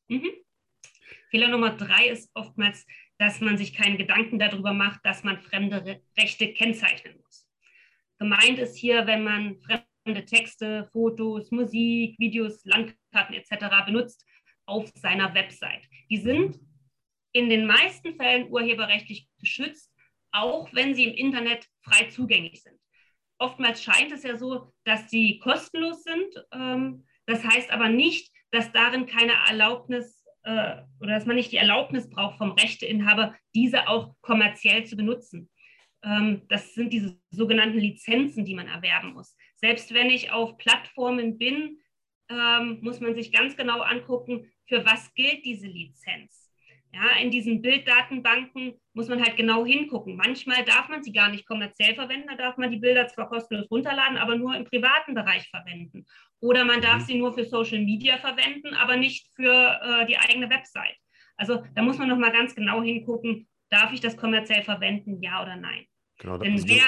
Mhm. 0.09 0.31
Fehler 1.29 1.47
Nummer 1.47 1.77
drei 1.77 2.09
ist 2.09 2.29
oftmals 2.33 2.85
dass 3.21 3.39
man 3.39 3.55
sich 3.55 3.75
keinen 3.75 3.99
Gedanken 3.99 4.39
darüber 4.39 4.73
macht, 4.73 5.05
dass 5.05 5.23
man 5.23 5.37
fremde 5.37 6.01
Rechte 6.17 6.53
kennzeichnen 6.53 7.21
muss. 7.23 7.47
Gemeint 8.17 8.57
ist 8.57 8.75
hier, 8.75 9.05
wenn 9.05 9.23
man 9.23 9.59
fremde 9.59 10.25
Texte, 10.25 10.89
Fotos, 10.91 11.51
Musik, 11.51 12.17
Videos, 12.17 12.65
Landkarten 12.65 13.35
etc. 13.35 13.85
benutzt 13.85 14.25
auf 14.65 14.89
seiner 14.95 15.35
Website. 15.35 15.87
Die 16.09 16.17
sind 16.17 16.59
in 17.31 17.49
den 17.49 17.67
meisten 17.67 18.15
Fällen 18.15 18.51
urheberrechtlich 18.51 19.29
geschützt, 19.37 19.93
auch 20.31 20.73
wenn 20.73 20.95
sie 20.95 21.05
im 21.05 21.13
Internet 21.13 21.67
frei 21.83 22.05
zugänglich 22.05 22.63
sind. 22.63 22.79
Oftmals 23.37 23.83
scheint 23.83 24.11
es 24.11 24.23
ja 24.23 24.35
so, 24.35 24.73
dass 24.83 25.11
sie 25.11 25.37
kostenlos 25.37 26.01
sind. 26.01 26.43
Ähm, 26.51 27.05
das 27.27 27.43
heißt 27.43 27.69
aber 27.69 27.87
nicht, 27.87 28.31
dass 28.49 28.71
darin 28.71 29.05
keine 29.05 29.33
Erlaubnis 29.47 30.20
äh, 30.43 30.77
oder 30.99 31.13
dass 31.13 31.25
man 31.25 31.35
nicht 31.35 31.51
die 31.51 31.57
Erlaubnis 31.57 32.09
braucht 32.09 32.37
vom 32.37 32.51
Rechteinhaber, 32.51 33.35
diese 33.53 33.87
auch 33.87 34.15
kommerziell 34.21 34.85
zu 34.85 34.95
benutzen. 34.95 35.49
Ähm, 36.03 36.43
das 36.49 36.73
sind 36.73 36.91
diese 36.93 37.19
sogenannten 37.29 37.77
Lizenzen, 37.77 38.45
die 38.45 38.55
man 38.55 38.67
erwerben 38.67 39.13
muss. 39.13 39.35
Selbst 39.55 39.93
wenn 39.93 40.09
ich 40.09 40.31
auf 40.31 40.57
Plattformen 40.57 41.37
bin, 41.37 41.79
ähm, 42.29 42.79
muss 42.81 42.99
man 42.99 43.13
sich 43.13 43.31
ganz 43.31 43.55
genau 43.55 43.81
angucken, 43.81 44.51
für 44.67 44.85
was 44.85 45.13
gilt 45.13 45.45
diese 45.45 45.67
Lizenz. 45.67 46.40
Ja, 46.93 47.21
in 47.21 47.31
diesen 47.31 47.61
Bilddatenbanken 47.61 48.73
muss 48.93 49.07
man 49.07 49.23
halt 49.23 49.37
genau 49.37 49.65
hingucken. 49.65 50.17
Manchmal 50.17 50.65
darf 50.65 50.89
man 50.89 51.03
sie 51.03 51.13
gar 51.13 51.29
nicht 51.29 51.45
kommerziell 51.45 51.95
verwenden, 51.95 52.27
da 52.27 52.35
darf 52.35 52.57
man 52.57 52.69
die 52.69 52.79
Bilder 52.79 53.07
zwar 53.07 53.29
kostenlos 53.29 53.71
runterladen, 53.71 54.17
aber 54.17 54.35
nur 54.35 54.55
im 54.55 54.65
privaten 54.65 55.13
Bereich 55.13 55.49
verwenden. 55.49 56.05
Oder 56.41 56.65
man 56.65 56.81
darf 56.81 57.03
mhm. 57.03 57.05
sie 57.05 57.17
nur 57.17 57.33
für 57.33 57.45
Social 57.45 57.79
Media 57.79 58.17
verwenden, 58.17 58.73
aber 58.73 58.97
nicht 58.97 59.27
für 59.35 59.79
äh, 59.81 60.05
die 60.05 60.17
eigene 60.17 60.49
Website. 60.49 60.97
Also 61.37 61.63
da 61.75 61.81
muss 61.81 61.97
man 61.97 62.09
nochmal 62.09 62.33
ganz 62.33 62.53
genau 62.55 62.83
hingucken, 62.83 63.47
darf 63.69 63.93
ich 63.93 64.01
das 64.01 64.17
kommerziell 64.17 64.63
verwenden, 64.63 65.21
ja 65.21 65.41
oder 65.41 65.55
nein. 65.55 65.85
Genau, 66.19 66.37
Denn 66.37 66.61
wer, 66.67 66.83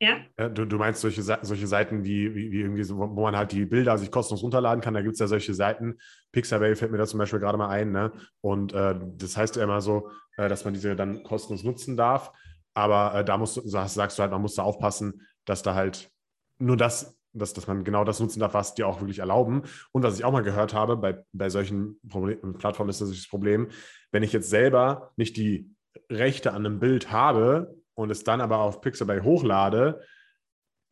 ja? 0.00 0.18
ja 0.38 0.48
du, 0.48 0.66
du, 0.66 0.76
meinst 0.76 1.00
solche, 1.00 1.22
solche 1.22 1.66
Seiten 1.66 2.04
wie, 2.04 2.34
wie, 2.34 2.50
wie, 2.50 2.60
irgendwie 2.60 2.84
so, 2.84 2.98
wo 2.98 3.22
man 3.22 3.36
halt 3.36 3.52
die 3.52 3.64
Bilder 3.64 3.96
sich 3.98 4.10
kostenlos 4.10 4.42
runterladen 4.42 4.82
kann. 4.82 4.94
Da 4.94 5.02
gibt 5.02 5.14
es 5.14 5.20
ja 5.20 5.26
solche 5.26 5.54
Seiten. 5.54 5.98
Pixabay 6.32 6.74
fällt 6.76 6.92
mir 6.92 6.98
da 6.98 7.06
zum 7.06 7.18
Beispiel 7.18 7.40
gerade 7.40 7.58
mal 7.58 7.68
ein. 7.68 7.92
Ne? 7.92 8.12
Und 8.40 8.72
äh, 8.72 8.98
das 9.16 9.36
heißt 9.36 9.56
ja 9.56 9.64
immer 9.64 9.80
so, 9.80 10.10
äh, 10.36 10.48
dass 10.48 10.64
man 10.64 10.74
diese 10.74 10.96
dann 10.96 11.22
kostenlos 11.22 11.64
nutzen 11.64 11.96
darf. 11.96 12.32
Aber 12.74 13.14
äh, 13.14 13.24
da 13.24 13.38
musst 13.38 13.56
du, 13.56 13.66
sagst 13.66 14.18
du 14.18 14.22
halt, 14.22 14.32
man 14.32 14.42
muss 14.42 14.54
da 14.54 14.62
aufpassen, 14.62 15.22
dass 15.46 15.62
da 15.62 15.74
halt 15.74 16.10
nur 16.58 16.76
das, 16.76 17.18
dass, 17.32 17.54
dass 17.54 17.66
man 17.66 17.84
genau 17.84 18.04
das 18.04 18.20
nutzen 18.20 18.40
darf, 18.40 18.54
was 18.54 18.74
die 18.74 18.84
auch 18.84 19.00
wirklich 19.00 19.20
erlauben. 19.20 19.62
Und 19.92 20.02
was 20.02 20.18
ich 20.18 20.24
auch 20.24 20.32
mal 20.32 20.42
gehört 20.42 20.74
habe, 20.74 20.96
bei, 20.96 21.24
bei 21.32 21.48
solchen 21.48 21.98
Problem, 22.08 22.58
Plattformen 22.58 22.90
ist 22.90 23.00
das 23.00 23.10
das 23.10 23.28
Problem, 23.28 23.68
wenn 24.12 24.22
ich 24.22 24.32
jetzt 24.32 24.50
selber 24.50 25.12
nicht 25.16 25.36
die 25.36 25.70
Rechte 26.10 26.52
an 26.52 26.66
einem 26.66 26.78
Bild 26.78 27.10
habe, 27.10 27.74
und 27.96 28.10
es 28.10 28.24
dann 28.24 28.40
aber 28.40 28.58
auf 28.58 28.80
Pixabay 28.80 29.20
hochlade, 29.22 30.02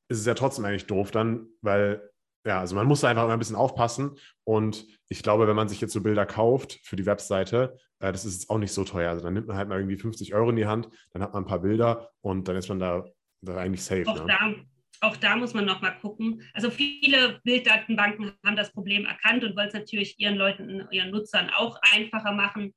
ist 0.09 0.19
es 0.19 0.27
ja 0.27 0.35
trotzdem 0.35 0.65
eigentlich 0.65 0.87
doof 0.87 1.11
dann, 1.11 1.47
weil, 1.61 2.11
ja, 2.47 2.61
also 2.61 2.75
man 2.75 2.87
muss 2.87 3.01
da 3.01 3.09
einfach 3.09 3.25
immer 3.25 3.35
ein 3.35 3.39
bisschen 3.39 3.57
aufpassen. 3.57 4.19
Und 4.45 4.87
ich 5.09 5.23
glaube, 5.23 5.47
wenn 5.47 5.57
man 5.57 5.69
sich 5.69 5.81
jetzt 5.81 5.93
so 5.93 6.03
Bilder 6.03 6.27
kauft 6.27 6.81
für 6.83 6.97
die 6.97 7.07
Webseite, 7.07 7.79
äh, 8.01 8.11
das 8.11 8.25
ist 8.25 8.35
jetzt 8.35 8.51
auch 8.51 8.59
nicht 8.59 8.73
so 8.73 8.85
teuer. 8.85 9.11
Also 9.11 9.23
dann 9.23 9.35
nimmt 9.35 9.47
man 9.47 9.57
halt 9.57 9.69
mal 9.69 9.79
irgendwie 9.79 9.97
50 9.97 10.35
Euro 10.35 10.51
in 10.51 10.57
die 10.57 10.67
Hand, 10.67 10.89
dann 11.13 11.23
hat 11.23 11.33
man 11.33 11.45
ein 11.45 11.47
paar 11.47 11.61
Bilder 11.61 12.11
und 12.23 12.49
dann 12.49 12.57
ist 12.57 12.69
man 12.69 12.79
da, 12.79 13.05
da 13.43 13.57
eigentlich 13.57 13.83
safe. 13.83 14.07
Auch, 14.07 14.25
ne? 14.25 14.27
da, 14.27 15.07
auch 15.07 15.17
da 15.17 15.37
muss 15.37 15.53
man 15.55 15.67
nochmal 15.67 15.99
gucken. 16.01 16.43
Also 16.55 16.71
viele 16.71 17.41
Bilddatenbanken 17.45 18.33
haben 18.45 18.57
das 18.57 18.73
Problem 18.73 19.05
erkannt 19.05 19.45
und 19.45 19.57
wollen 19.57 19.69
es 19.69 19.75
natürlich 19.75 20.19
ihren 20.19 20.37
Leuten, 20.37 20.87
ihren 20.91 21.11
Nutzern 21.11 21.51
auch 21.51 21.79
einfacher 21.93 22.33
machen. 22.33 22.75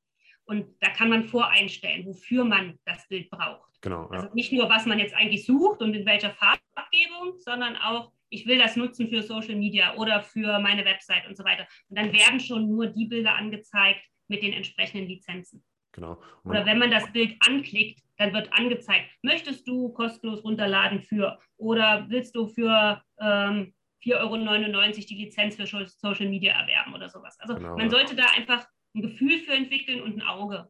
Und 0.47 0.65
da 0.79 0.89
kann 0.89 1.09
man 1.09 1.25
voreinstellen, 1.25 2.05
wofür 2.05 2.45
man 2.45 2.79
das 2.85 3.07
Bild 3.07 3.29
braucht. 3.29 3.69
Genau. 3.81 4.09
Ja. 4.11 4.21
Also 4.21 4.33
nicht 4.33 4.51
nur, 4.53 4.69
was 4.69 4.85
man 4.85 4.97
jetzt 4.97 5.13
eigentlich 5.13 5.45
sucht 5.45 5.81
und 5.81 5.93
in 5.93 6.05
welcher 6.05 6.31
Farbgebung, 6.31 7.37
sondern 7.37 7.75
auch, 7.75 8.11
ich 8.29 8.47
will 8.47 8.57
das 8.57 8.75
nutzen 8.75 9.09
für 9.09 9.21
Social 9.21 9.55
Media 9.55 9.95
oder 9.95 10.21
für 10.21 10.59
meine 10.59 10.85
Website 10.85 11.27
und 11.27 11.37
so 11.37 11.43
weiter. 11.43 11.67
Und 11.89 11.97
dann 11.99 12.13
werden 12.13 12.39
schon 12.39 12.69
nur 12.69 12.87
die 12.87 13.05
Bilder 13.05 13.35
angezeigt 13.35 14.01
mit 14.27 14.41
den 14.41 14.53
entsprechenden 14.53 15.07
Lizenzen. 15.07 15.63
Genau. 15.91 16.21
Oder 16.43 16.65
wenn 16.65 16.79
man 16.79 16.91
das 16.91 17.11
Bild 17.11 17.35
anklickt, 17.45 18.01
dann 18.17 18.33
wird 18.33 18.51
angezeigt, 18.53 19.09
möchtest 19.21 19.67
du 19.67 19.89
kostenlos 19.93 20.43
runterladen 20.43 21.01
für 21.01 21.39
oder 21.57 22.05
willst 22.09 22.35
du 22.35 22.47
für 22.47 23.01
ähm, 23.19 23.73
4,99 24.03 24.15
Euro 24.15 24.91
die 25.09 25.15
Lizenz 25.15 25.55
für 25.55 25.65
Social 25.65 26.29
Media 26.29 26.53
erwerben 26.53 26.93
oder 26.93 27.09
sowas. 27.09 27.37
Also 27.39 27.55
genau. 27.55 27.75
man 27.77 27.89
sollte 27.89 28.15
da 28.15 28.25
einfach 28.35 28.67
ein 28.97 29.01
Gefühl 29.01 29.39
für 29.39 29.53
entwickeln 29.53 30.01
und 30.01 30.15
ein 30.15 30.21
Auge. 30.21 30.69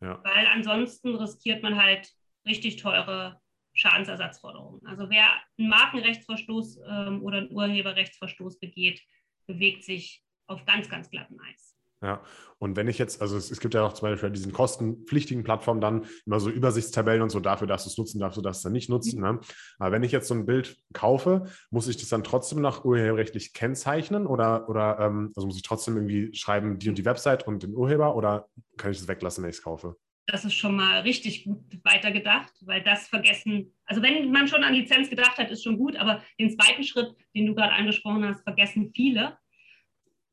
Ja. 0.00 0.20
Weil 0.24 0.46
ansonsten 0.46 1.14
riskiert 1.14 1.62
man 1.62 1.80
halt 1.80 2.12
richtig 2.46 2.76
teure 2.76 3.40
Schadensersatzforderungen. 3.74 4.84
Also 4.84 5.08
wer 5.08 5.30
einen 5.58 5.68
Markenrechtsverstoß 5.68 6.80
ähm, 6.86 7.22
oder 7.22 7.38
einen 7.38 7.52
Urheberrechtsverstoß 7.52 8.58
begeht, 8.58 9.02
bewegt 9.46 9.84
sich 9.84 10.22
auf 10.46 10.64
ganz, 10.66 10.88
ganz 10.88 11.10
glatten 11.10 11.40
Eis. 11.40 11.76
Ja, 12.02 12.20
und 12.58 12.76
wenn 12.76 12.88
ich 12.88 12.98
jetzt, 12.98 13.20
also 13.22 13.36
es, 13.36 13.50
es, 13.50 13.60
gibt 13.60 13.74
ja 13.74 13.84
auch 13.84 13.92
zum 13.92 14.08
Beispiel 14.08 14.28
bei 14.28 14.32
diesen 14.32 14.52
kostenpflichtigen 14.52 15.44
Plattformen 15.44 15.80
dann 15.80 16.06
immer 16.26 16.40
so 16.40 16.50
Übersichtstabellen 16.50 17.22
und 17.22 17.30
so, 17.30 17.38
dafür 17.38 17.68
darfst 17.68 17.86
du 17.86 17.90
es 17.90 17.98
nutzen, 17.98 18.18
darfst 18.18 18.38
du 18.38 18.42
dann 18.42 18.72
nicht 18.72 18.88
nutzen. 18.88 19.18
Mhm. 19.18 19.24
Ne? 19.24 19.40
Aber 19.78 19.92
wenn 19.92 20.02
ich 20.02 20.10
jetzt 20.10 20.26
so 20.26 20.34
ein 20.34 20.46
Bild 20.46 20.76
kaufe, 20.92 21.46
muss 21.70 21.86
ich 21.86 21.96
das 21.96 22.08
dann 22.08 22.24
trotzdem 22.24 22.60
nach 22.60 22.84
urheberrechtlich 22.84 23.52
kennzeichnen 23.52 24.26
oder, 24.26 24.68
oder 24.68 24.98
ähm, 24.98 25.32
also 25.36 25.46
muss 25.46 25.56
ich 25.56 25.62
trotzdem 25.62 25.96
irgendwie 25.96 26.34
schreiben, 26.34 26.78
die 26.78 26.88
und 26.88 26.98
die 26.98 27.04
Website 27.04 27.46
und 27.46 27.62
den 27.62 27.74
Urheber 27.74 28.16
oder 28.16 28.48
kann 28.76 28.90
ich 28.90 28.98
das 28.98 29.08
weglassen, 29.08 29.42
wenn 29.42 29.50
ich 29.50 29.56
es 29.56 29.62
kaufe? 29.62 29.96
Das 30.26 30.44
ist 30.44 30.54
schon 30.54 30.76
mal 30.76 31.00
richtig 31.00 31.44
gut 31.44 31.64
weitergedacht, 31.82 32.52
weil 32.60 32.82
das 32.82 33.08
vergessen, 33.08 33.74
also 33.86 34.02
wenn 34.02 34.30
man 34.30 34.46
schon 34.46 34.62
an 34.62 34.74
Lizenz 34.74 35.10
gedacht 35.10 35.36
hat, 35.36 35.50
ist 35.50 35.64
schon 35.64 35.78
gut, 35.78 35.96
aber 35.96 36.22
den 36.38 36.50
zweiten 36.50 36.84
Schritt, 36.84 37.14
den 37.34 37.46
du 37.46 37.54
gerade 37.54 37.72
angesprochen 37.72 38.24
hast, 38.24 38.42
vergessen 38.42 38.92
viele 38.94 39.36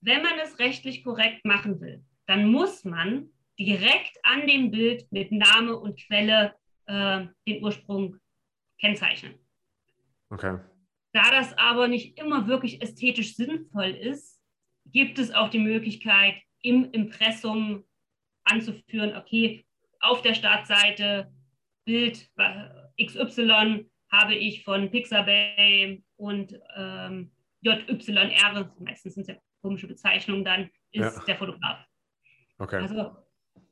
wenn 0.02 0.22
man 0.22 0.40
es 0.44 0.60
rechtlich 0.60 1.04
korrekt 1.04 1.46
machen 1.46 1.80
will, 1.82 2.04
dann 2.28 2.52
muss 2.52 2.86
man 2.86 3.30
direkt 3.60 4.18
an 4.24 4.48
dem 4.48 4.72
Bild 4.72 5.12
mit 5.12 5.32
Name 5.32 5.76
und 5.76 6.00
Quelle 6.00 6.56
äh, 6.86 7.26
den 7.48 7.64
Ursprung 7.64 8.18
kennzeichnen. 8.80 9.36
Okay. 10.30 10.60
Da 11.12 11.32
das 11.32 11.58
aber 11.58 11.88
nicht 11.88 12.18
immer 12.20 12.48
wirklich 12.48 12.82
ästhetisch 12.82 13.36
sinnvoll 13.36 13.90
ist, 13.90 14.40
gibt 14.86 15.20
es 15.20 15.34
auch 15.34 15.50
die 15.50 15.60
Möglichkeit, 15.60 16.36
im 16.62 16.92
Impressum 16.92 17.84
anzuführen, 18.44 19.16
okay, 19.16 19.66
auf 20.00 20.22
der 20.22 20.34
Startseite 20.34 21.32
Bild 21.86 22.30
XY 23.02 23.90
habe 24.12 24.36
ich 24.36 24.64
von 24.64 24.90
Pixabay 24.92 26.04
und 26.16 26.60
ähm, 26.76 27.32
JYR, 27.62 28.76
meistens 28.80 29.16
sind 29.16 29.22
es 29.24 29.28
ja 29.28 29.36
komische 29.62 29.88
Bezeichnung 29.88 30.44
dann, 30.44 30.70
ist 30.92 31.18
ja. 31.18 31.24
der 31.26 31.36
Fotograf. 31.36 31.86
Okay. 32.58 32.78
Also 32.78 33.16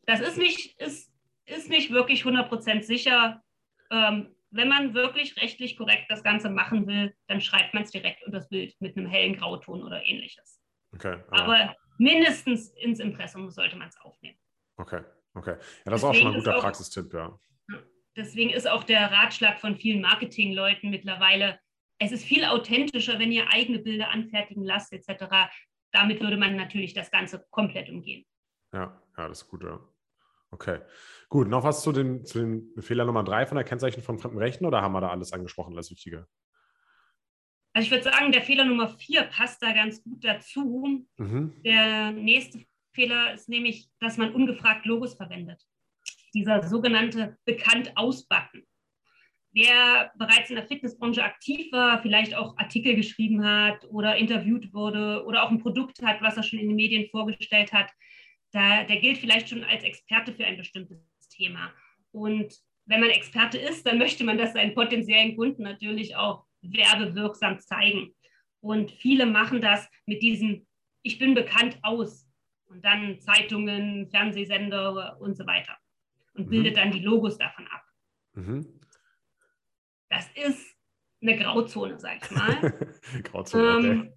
das 0.06 0.22
ist 0.22 0.38
nicht, 0.38 0.80
ist, 0.80 1.12
ist 1.46 1.70
nicht 1.70 1.92
wirklich 1.92 2.24
100% 2.24 2.84
sicher. 2.84 3.44
Ähm, 3.92 4.36
wenn 4.52 4.70
man 4.70 4.94
wirklich 4.94 5.36
rechtlich 5.42 5.78
korrekt 5.78 6.06
das 6.10 6.24
Ganze 6.24 6.50
machen 6.50 6.88
will, 6.88 7.14
dann 7.28 7.42
schreibt 7.42 7.74
man 7.74 7.84
es 7.84 7.92
direkt 7.92 8.24
unter 8.24 8.40
das 8.40 8.50
Bild 8.50 8.76
mit 8.80 8.96
einem 8.98 9.08
hellen 9.08 9.36
Grauton 9.36 9.84
oder 9.84 10.04
ähnliches. 10.06 10.62
Okay. 10.94 11.20
Aber, 11.30 11.44
aber 11.44 11.76
mindestens 11.98 12.70
ins 12.70 13.00
Impressum 13.00 13.50
sollte 13.50 13.76
man 13.76 13.90
es 13.90 14.00
aufnehmen. 14.00 14.38
Okay, 14.78 15.02
okay. 15.34 15.56
Ja, 15.86 15.92
das 15.92 16.02
deswegen 16.02 16.02
ist 16.02 16.04
auch 16.04 16.14
schon 16.14 16.28
ein 16.28 16.38
guter 16.38 16.58
auch, 16.58 16.62
Praxistipp, 16.62 17.14
ja. 17.14 17.40
Deswegen 18.16 18.50
ist 18.50 18.68
auch 18.68 18.84
der 18.84 19.12
Ratschlag 19.12 19.60
von 19.60 19.76
vielen 19.76 20.02
Marketingleuten 20.02 20.90
mittlerweile, 20.90 21.60
es 22.00 22.12
ist 22.12 22.26
viel 22.26 22.46
authentischer, 22.46 23.20
wenn 23.20 23.32
ihr 23.32 23.52
eigene 23.52 23.80
Bilder 23.80 24.10
anfertigen 24.10 24.64
lasst, 24.64 24.94
etc., 24.94 25.26
damit 25.98 26.22
würde 26.22 26.38
man 26.38 26.56
natürlich 26.56 26.94
das 26.94 27.12
Ganze 27.12 27.46
komplett 27.50 27.90
umgehen. 27.90 28.26
Ja, 28.72 29.02
ja, 29.18 29.28
das 29.28 29.42
ist 29.42 29.50
gut, 29.50 29.64
ja. 29.64 29.80
Okay. 30.52 30.80
Gut, 31.30 31.50
noch 31.50 31.64
was 31.64 31.82
zu 31.82 31.92
den, 31.92 32.26
zu 32.26 32.40
den 32.40 32.82
Fehler 32.82 33.06
Nummer 33.06 33.24
drei 33.24 33.46
von 33.46 33.58
der 33.58 33.66
Kennzeichnung 33.66 34.04
von 34.04 34.20
fremden 34.20 34.38
Rechten 34.38 34.66
oder 34.66 34.82
haben 34.82 34.94
wir 34.94 35.02
da 35.02 35.10
alles 35.10 35.34
angesprochen, 35.34 35.74
alles 35.74 35.92
Wichtige? 35.92 36.28
Also 37.74 37.86
ich 37.86 37.92
würde 37.92 38.06
sagen, 38.06 38.32
der 38.32 38.42
Fehler 38.42 38.66
Nummer 38.66 38.88
vier 38.88 39.24
passt 39.24 39.62
da 39.62 39.74
ganz 39.74 40.02
gut 40.04 40.24
dazu. 40.24 41.06
Mhm. 41.18 41.62
Der 41.64 42.12
nächste 42.12 42.66
Fehler 42.94 43.34
ist 43.34 43.50
nämlich, 43.50 43.90
dass 44.00 44.18
man 44.18 44.34
ungefragt 44.34 44.86
Logos 44.86 45.16
verwendet. 45.16 45.62
Dieser 46.34 46.64
sogenannte 46.64 47.38
bekannt 47.46 47.92
ausbacken 47.96 48.66
der 49.58 50.12
bereits 50.18 50.50
in 50.50 50.56
der 50.56 50.68
Fitnessbranche 50.68 51.24
aktiv 51.24 51.72
war, 51.72 52.02
vielleicht 52.02 52.36
auch 52.36 52.56
Artikel 52.58 52.96
geschrieben 52.96 53.44
hat 53.44 53.86
oder 53.90 54.16
interviewt 54.16 54.72
wurde 54.74 55.24
oder 55.26 55.44
auch 55.44 55.50
ein 55.50 55.60
Produkt 55.60 56.02
hat, 56.04 56.22
was 56.22 56.38
er 56.38 56.44
schon 56.44 56.60
in 56.60 56.68
den 56.68 56.76
Medien 56.76 57.10
vorgestellt 57.10 57.74
hat, 57.74 57.90
da, 58.52 58.84
der 58.84 58.98
gilt 58.98 59.18
vielleicht 59.18 59.50
schon 59.50 59.64
als 59.64 59.84
Experte 59.84 60.34
für 60.34 60.46
ein 60.46 60.58
bestimmtes 60.58 61.00
Thema. 61.30 61.74
Und 62.12 62.54
wenn 62.86 63.00
man 63.00 63.10
Experte 63.10 63.58
ist, 63.58 63.86
dann 63.88 63.98
möchte 63.98 64.24
man 64.24 64.38
das 64.38 64.54
seinen 64.54 64.76
potenziellen 64.76 65.36
Kunden 65.36 65.64
natürlich 65.64 66.16
auch 66.16 66.46
werbewirksam 66.62 67.60
zeigen. 67.60 68.14
Und 68.62 68.92
viele 68.92 69.26
machen 69.26 69.60
das 69.60 69.90
mit 70.06 70.22
diesem, 70.22 70.68
ich 71.02 71.18
bin 71.18 71.34
bekannt 71.34 71.80
aus 71.82 72.28
und 72.68 72.86
dann 72.86 73.20
Zeitungen, 73.22 74.08
Fernsehsender 74.12 75.18
und 75.20 75.36
so 75.36 75.48
weiter 75.48 75.76
und 76.36 76.46
mhm. 76.46 76.50
bildet 76.50 76.78
dann 76.78 76.92
die 76.92 77.00
Logos 77.00 77.38
davon 77.38 77.66
ab. 77.68 77.84
Mhm 78.34 78.77
das 80.10 80.28
ist 80.36 80.76
eine 81.22 81.38
Grauzone, 81.38 82.00
sag 82.00 82.24
ich 82.24 82.32
mal. 82.32 83.00
Grauzone, 83.24 83.78
okay. 83.78 83.88
Ähm, 83.88 84.14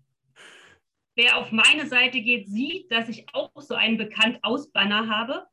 wer 1.16 1.36
auf 1.36 1.52
meine 1.52 1.86
Seite 1.86 2.20
geht, 2.20 2.48
sieht, 2.48 2.90
dass 2.90 3.08
ich 3.08 3.26
auch 3.32 3.50
so 3.56 3.74
einen 3.74 3.96
bekannt 3.96 4.38
aus 4.42 4.70
Banner 4.70 5.08
habe, 5.08 5.46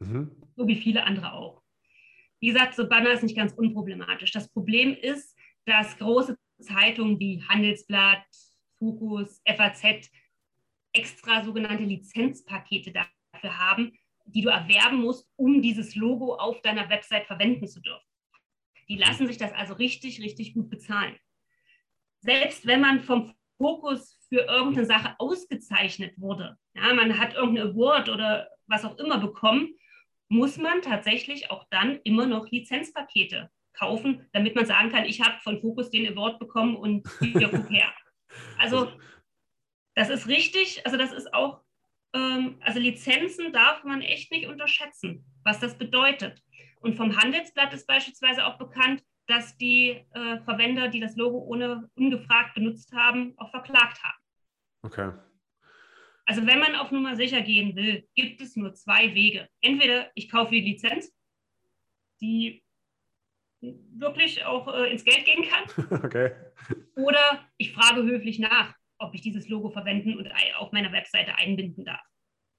mhm. 0.00 0.30
so 0.56 0.66
wie 0.66 0.76
viele 0.76 1.04
andere 1.04 1.32
auch. 1.32 1.62
Wie 2.40 2.48
gesagt, 2.48 2.74
so 2.74 2.88
Banner 2.88 3.12
ist 3.12 3.22
nicht 3.22 3.36
ganz 3.36 3.52
unproblematisch. 3.52 4.32
Das 4.32 4.50
Problem 4.50 4.94
ist, 4.94 5.36
dass 5.64 5.96
große 5.96 6.36
Zeitungen 6.60 7.18
wie 7.18 7.42
Handelsblatt, 7.42 8.24
Fokus, 8.78 9.40
FAZ 9.46 10.10
extra 10.92 11.42
sogenannte 11.42 11.84
Lizenzpakete 11.84 12.92
dafür 12.92 13.58
haben, 13.58 13.92
die 14.26 14.42
du 14.42 14.48
erwerben 14.48 15.00
musst, 15.00 15.28
um 15.36 15.60
dieses 15.60 15.94
Logo 15.96 16.34
auf 16.34 16.60
deiner 16.62 16.88
Website 16.88 17.26
verwenden 17.26 17.66
zu 17.66 17.80
dürfen. 17.80 18.06
Die 18.88 18.96
lassen 18.96 19.26
sich 19.26 19.38
das 19.38 19.52
also 19.52 19.74
richtig, 19.74 20.20
richtig 20.20 20.54
gut 20.54 20.70
bezahlen. 20.70 21.16
Selbst 22.20 22.66
wenn 22.66 22.80
man 22.80 23.00
vom 23.00 23.34
Fokus 23.58 24.18
für 24.28 24.40
irgendeine 24.40 24.86
Sache 24.86 25.14
ausgezeichnet 25.18 26.14
wurde, 26.18 26.56
ja, 26.74 26.92
man 26.94 27.18
hat 27.18 27.34
irgendein 27.34 27.68
Award 27.68 28.08
oder 28.08 28.48
was 28.66 28.84
auch 28.84 28.98
immer 28.98 29.18
bekommen, 29.18 29.74
muss 30.28 30.56
man 30.56 30.82
tatsächlich 30.82 31.50
auch 31.50 31.64
dann 31.70 32.00
immer 32.04 32.26
noch 32.26 32.50
Lizenzpakete 32.50 33.50
kaufen, 33.74 34.26
damit 34.32 34.54
man 34.54 34.66
sagen 34.66 34.90
kann, 34.90 35.04
ich 35.04 35.20
habe 35.20 35.38
von 35.42 35.60
Fokus 35.60 35.90
den 35.90 36.06
Award 36.06 36.38
bekommen 36.38 36.76
und 36.76 37.06
hier 37.20 37.48
guck 37.48 37.70
her. 37.70 37.92
Also 38.58 38.90
das 39.94 40.08
ist 40.08 40.26
richtig, 40.26 40.84
also 40.84 40.96
das 40.96 41.12
ist 41.12 41.32
auch, 41.32 41.60
ähm, 42.14 42.56
also 42.60 42.80
Lizenzen 42.80 43.52
darf 43.52 43.84
man 43.84 44.02
echt 44.02 44.32
nicht 44.32 44.46
unterschätzen, 44.46 45.24
was 45.44 45.60
das 45.60 45.78
bedeutet. 45.78 46.42
Und 46.84 46.96
vom 46.96 47.16
Handelsblatt 47.16 47.72
ist 47.72 47.86
beispielsweise 47.86 48.44
auch 48.44 48.58
bekannt, 48.58 49.02
dass 49.26 49.56
die 49.56 50.04
äh, 50.12 50.38
Verwender, 50.44 50.88
die 50.88 51.00
das 51.00 51.16
Logo 51.16 51.38
ohne 51.38 51.88
ungefragt 51.94 52.54
benutzt 52.54 52.92
haben, 52.92 53.32
auch 53.38 53.50
verklagt 53.50 54.02
haben. 54.02 54.18
Okay. 54.82 55.12
Also 56.26 56.46
wenn 56.46 56.58
man 56.58 56.74
auf 56.74 56.90
Nummer 56.90 57.16
sicher 57.16 57.40
gehen 57.40 57.74
will, 57.74 58.06
gibt 58.14 58.42
es 58.42 58.54
nur 58.56 58.74
zwei 58.74 59.14
Wege. 59.14 59.48
Entweder 59.62 60.10
ich 60.14 60.30
kaufe 60.30 60.50
die 60.50 60.60
Lizenz, 60.60 61.10
die 62.20 62.62
wirklich 63.62 64.44
auch 64.44 64.68
äh, 64.74 64.92
ins 64.92 65.04
Geld 65.04 65.24
gehen 65.24 65.48
kann. 65.48 66.02
Okay. 66.04 66.32
Oder 66.96 67.48
ich 67.56 67.72
frage 67.72 68.02
höflich 68.02 68.38
nach, 68.38 68.74
ob 68.98 69.14
ich 69.14 69.22
dieses 69.22 69.48
Logo 69.48 69.70
verwenden 69.70 70.18
und 70.18 70.30
auf 70.58 70.70
meiner 70.72 70.92
Webseite 70.92 71.34
einbinden 71.36 71.86
darf. 71.86 72.04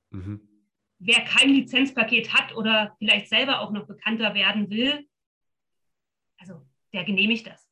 Mhm 0.09 0.54
wer 0.99 1.23
kein 1.25 1.49
Lizenzpaket 1.49 2.33
hat 2.33 2.55
oder 2.55 2.95
vielleicht 2.97 3.29
selber 3.29 3.59
auch 3.59 3.71
noch 3.71 3.87
bekannter 3.87 4.33
werden 4.33 4.69
will, 4.69 5.07
also 6.37 6.65
der 6.93 7.03
genehmigt 7.03 7.47
das. 7.47 7.67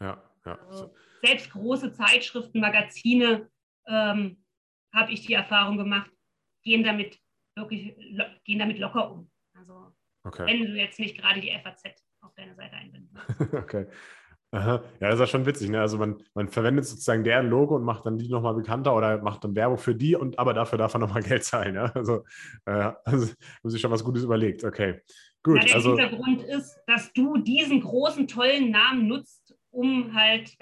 Ja, 0.00 0.22
ja. 0.44 0.58
Also, 0.66 0.94
selbst 1.22 1.50
große 1.50 1.92
Zeitschriften, 1.92 2.60
Magazine, 2.60 3.50
ähm, 3.86 4.44
habe 4.92 5.12
ich 5.12 5.26
die 5.26 5.34
Erfahrung 5.34 5.78
gemacht, 5.78 6.10
gehen 6.62 6.84
damit 6.84 7.18
wirklich 7.56 7.96
gehen 8.44 8.58
damit 8.58 8.78
locker 8.78 9.10
um. 9.10 9.30
Also 9.54 9.94
okay. 10.24 10.46
wenn 10.46 10.60
du 10.60 10.74
jetzt 10.74 10.98
nicht 10.98 11.18
gerade 11.18 11.40
die 11.40 11.52
FAZ 11.62 11.82
auf 12.20 12.34
deine 12.34 12.54
Seite 12.54 12.76
einbinden 12.76 13.18
okay. 13.52 13.86
Aha. 14.54 14.82
Ja, 15.00 15.08
das 15.08 15.14
ist 15.14 15.20
ja 15.20 15.26
schon 15.26 15.46
witzig. 15.46 15.70
Ne? 15.70 15.80
Also 15.80 15.96
man, 15.96 16.22
man 16.34 16.46
verwendet 16.48 16.84
sozusagen 16.84 17.24
deren 17.24 17.48
Logo 17.48 17.74
und 17.74 17.84
macht 17.84 18.04
dann 18.04 18.18
die 18.18 18.28
nochmal 18.28 18.52
bekannter 18.54 18.94
oder 18.94 19.22
macht 19.22 19.42
dann 19.44 19.56
Werbung 19.56 19.78
für 19.78 19.94
die 19.94 20.14
und 20.14 20.38
aber 20.38 20.52
dafür 20.52 20.76
darf 20.76 20.92
man 20.92 21.00
nochmal 21.00 21.22
Geld 21.22 21.42
zahlen. 21.42 21.74
Ja? 21.74 21.84
Also, 21.94 22.24
äh, 22.66 22.92
also 23.04 23.32
haben 23.62 23.70
sich 23.70 23.80
schon 23.80 23.90
was 23.90 24.04
Gutes 24.04 24.24
überlegt. 24.24 24.62
Okay. 24.62 25.00
Gut. 25.42 25.56
Ja, 25.56 25.64
der 25.64 25.74
also, 25.76 25.96
Hintergrund 25.96 26.42
ist, 26.42 26.78
dass 26.86 27.12
du 27.14 27.38
diesen 27.38 27.80
großen, 27.80 28.28
tollen 28.28 28.70
Namen 28.70 29.08
nutzt, 29.08 29.56
um 29.70 30.14
halt 30.14 30.54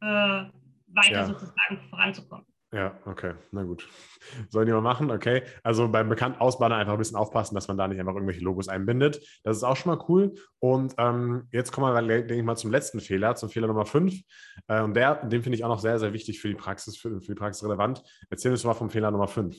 äh, 0.00 0.44
weiter 0.88 1.12
ja. 1.12 1.26
sozusagen 1.26 1.78
voranzukommen. 1.90 2.47
Ja, 2.70 3.00
okay, 3.06 3.34
na 3.50 3.62
gut. 3.62 3.88
Sollen 4.50 4.66
die 4.66 4.72
mal 4.72 4.82
machen, 4.82 5.10
okay. 5.10 5.42
Also 5.62 5.88
beim 5.88 6.10
bekannten 6.10 6.38
Ausbaden 6.38 6.76
einfach 6.76 6.92
ein 6.92 6.98
bisschen 6.98 7.16
aufpassen, 7.16 7.54
dass 7.54 7.66
man 7.66 7.78
da 7.78 7.88
nicht 7.88 7.98
einfach 7.98 8.12
irgendwelche 8.12 8.44
Logos 8.44 8.68
einbindet. 8.68 9.20
Das 9.42 9.56
ist 9.56 9.62
auch 9.62 9.76
schon 9.76 9.96
mal 9.96 10.04
cool. 10.08 10.34
Und 10.58 10.94
ähm, 10.98 11.48
jetzt 11.50 11.72
kommen 11.72 11.94
wir, 11.94 12.02
denke 12.02 12.34
ich 12.34 12.42
mal, 12.42 12.56
zum 12.56 12.70
letzten 12.70 13.00
Fehler, 13.00 13.36
zum 13.36 13.48
Fehler 13.48 13.68
Nummer 13.68 13.86
5. 13.86 14.14
Äh, 14.66 14.82
und 14.82 14.92
der, 14.94 15.14
den 15.26 15.42
finde 15.42 15.56
ich 15.56 15.64
auch 15.64 15.70
noch 15.70 15.80
sehr, 15.80 15.98
sehr 15.98 16.12
wichtig 16.12 16.40
für 16.40 16.48
die 16.48 16.56
Praxis, 16.56 16.98
für, 16.98 17.22
für 17.22 17.32
die 17.32 17.38
Praxis 17.38 17.64
relevant. 17.64 18.02
Erzähl 18.28 18.50
uns 18.50 18.64
mal 18.64 18.74
vom 18.74 18.90
Fehler 18.90 19.10
Nummer 19.10 19.28
5. 19.28 19.56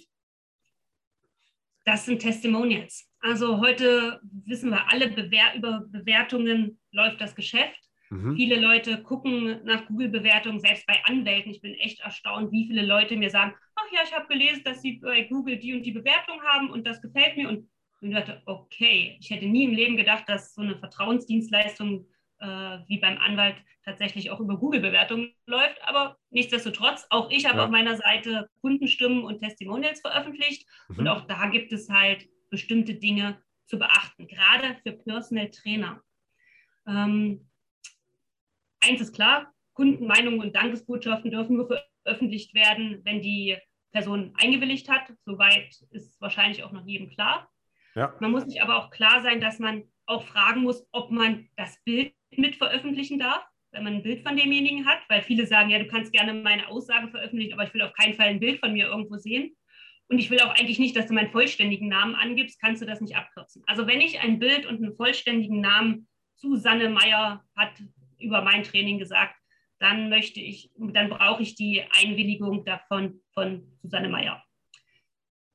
Das 1.85 2.05
sind 2.05 2.19
Testimonials. 2.19 3.09
Also 3.21 3.59
heute 3.59 4.19
wissen 4.45 4.69
wir 4.69 4.87
alle, 4.91 5.09
Bewer 5.09 5.55
über 5.55 5.83
Bewertungen 5.87 6.79
läuft 6.91 7.19
das 7.19 7.33
Geschäft. 7.33 7.88
Mhm. 8.09 8.35
Viele 8.35 8.59
Leute 8.59 9.03
gucken 9.03 9.59
nach 9.65 9.85
Google-Bewertungen, 9.85 10.59
selbst 10.59 10.87
bei 10.87 10.99
Anwälten. 11.05 11.51
Ich 11.51 11.61
bin 11.61 11.75
echt 11.75 11.99
erstaunt, 11.99 12.51
wie 12.51 12.67
viele 12.67 12.85
Leute 12.85 13.15
mir 13.15 13.29
sagen, 13.29 13.53
ach 13.75 13.91
ja, 13.93 14.01
ich 14.03 14.13
habe 14.13 14.27
gelesen, 14.27 14.63
dass 14.63 14.81
sie 14.81 14.93
bei 14.93 15.23
Google 15.23 15.57
die 15.57 15.73
und 15.73 15.83
die 15.83 15.91
Bewertung 15.91 16.41
haben 16.43 16.71
und 16.71 16.87
das 16.87 17.01
gefällt 17.01 17.37
mir. 17.37 17.49
Und 17.49 17.69
ich 18.01 18.13
dachte, 18.13 18.41
okay, 18.45 19.17
ich 19.19 19.29
hätte 19.29 19.45
nie 19.45 19.65
im 19.65 19.73
Leben 19.73 19.97
gedacht, 19.97 20.23
dass 20.27 20.55
so 20.55 20.61
eine 20.61 20.77
Vertrauensdienstleistung 20.77 22.07
äh, 22.39 22.79
wie 22.87 22.99
beim 22.99 23.17
Anwalt 23.17 23.57
tatsächlich 23.85 24.31
auch 24.31 24.39
über 24.39 24.57
Google-Bewertungen 24.57 25.33
läuft. 25.45 25.79
Aber 25.83 26.17
nichtsdestotrotz, 26.31 27.05
auch 27.09 27.29
ich 27.29 27.45
habe 27.45 27.59
ja. 27.59 27.65
auf 27.65 27.69
meiner 27.69 27.95
Seite 27.95 28.49
Kundenstimmen 28.61 29.23
und 29.23 29.39
Testimonials 29.39 30.01
veröffentlicht. 30.01 30.67
Mhm. 30.89 30.99
Und 30.99 31.07
auch 31.07 31.25
da 31.27 31.47
gibt 31.47 31.71
es 31.73 31.89
halt 31.89 32.27
bestimmte 32.49 32.95
Dinge 32.95 33.41
zu 33.67 33.77
beachten, 33.77 34.27
gerade 34.27 34.77
für 34.81 34.93
Personal 34.93 35.51
Trainer. 35.51 36.01
Ähm, 36.87 37.48
eins 38.89 39.01
ist 39.01 39.13
klar, 39.13 39.53
Kundenmeinungen 39.73 40.39
und 40.41 40.55
Dankesbotschaften 40.55 41.31
dürfen 41.31 41.55
nur 41.55 41.67
veröffentlicht 42.03 42.53
werden, 42.53 43.01
wenn 43.05 43.21
die 43.21 43.57
Person 43.91 44.33
eingewilligt 44.37 44.89
hat. 44.89 45.13
Soweit 45.25 45.73
ist 45.91 46.19
wahrscheinlich 46.19 46.63
auch 46.63 46.71
noch 46.71 46.85
jedem 46.85 47.09
klar. 47.09 47.49
Ja. 47.95 48.15
Man 48.19 48.31
muss 48.31 48.43
sich 48.43 48.61
aber 48.61 48.77
auch 48.77 48.91
klar 48.91 49.21
sein, 49.21 49.41
dass 49.41 49.59
man 49.59 49.83
auch 50.05 50.23
fragen 50.23 50.61
muss, 50.61 50.87
ob 50.91 51.11
man 51.11 51.47
das 51.55 51.81
Bild 51.83 52.13
mit 52.31 52.55
veröffentlichen 52.55 53.19
darf, 53.19 53.43
wenn 53.71 53.83
man 53.83 53.95
ein 53.95 54.03
Bild 54.03 54.27
von 54.27 54.35
demjenigen 54.35 54.85
hat, 54.85 54.99
weil 55.09 55.21
viele 55.21 55.45
sagen, 55.45 55.69
ja, 55.69 55.79
du 55.79 55.87
kannst 55.87 56.11
gerne 56.11 56.33
meine 56.33 56.67
Aussage 56.67 57.09
veröffentlichen, 57.09 57.53
aber 57.53 57.63
ich 57.63 57.73
will 57.73 57.81
auf 57.81 57.93
keinen 57.93 58.15
Fall 58.15 58.27
ein 58.27 58.39
Bild 58.39 58.59
von 58.59 58.73
mir 58.73 58.87
irgendwo 58.87 59.17
sehen. 59.17 59.55
Und 60.07 60.17
ich 60.17 60.31
will 60.31 60.39
auch 60.41 60.55
eigentlich 60.55 60.79
nicht, 60.79 60.95
dass 60.95 61.05
du 61.05 61.13
meinen 61.13 61.31
vollständigen 61.31 61.87
Namen 61.87 62.15
angibst, 62.15 62.59
kannst 62.59 62.81
du 62.81 62.85
das 62.85 62.99
nicht 62.99 63.15
abkürzen. 63.15 63.63
Also 63.67 63.85
wenn 63.85 64.01
ich 64.01 64.19
ein 64.19 64.39
Bild 64.39 64.65
und 64.65 64.77
einen 64.77 64.95
vollständigen 64.95 65.61
Namen 65.61 66.07
Susanne 66.35 66.89
Meyer 66.89 67.43
hat 67.55 67.73
über 68.19 68.41
mein 68.41 68.63
Training 68.63 68.99
gesagt, 68.99 69.35
dann 69.79 70.09
möchte 70.09 70.39
ich, 70.39 70.71
dann 70.75 71.09
brauche 71.09 71.41
ich 71.41 71.55
die 71.55 71.83
Einwilligung 72.01 72.65
davon 72.65 73.21
von 73.33 73.71
Susanne 73.81 74.09
Meyer. 74.09 74.43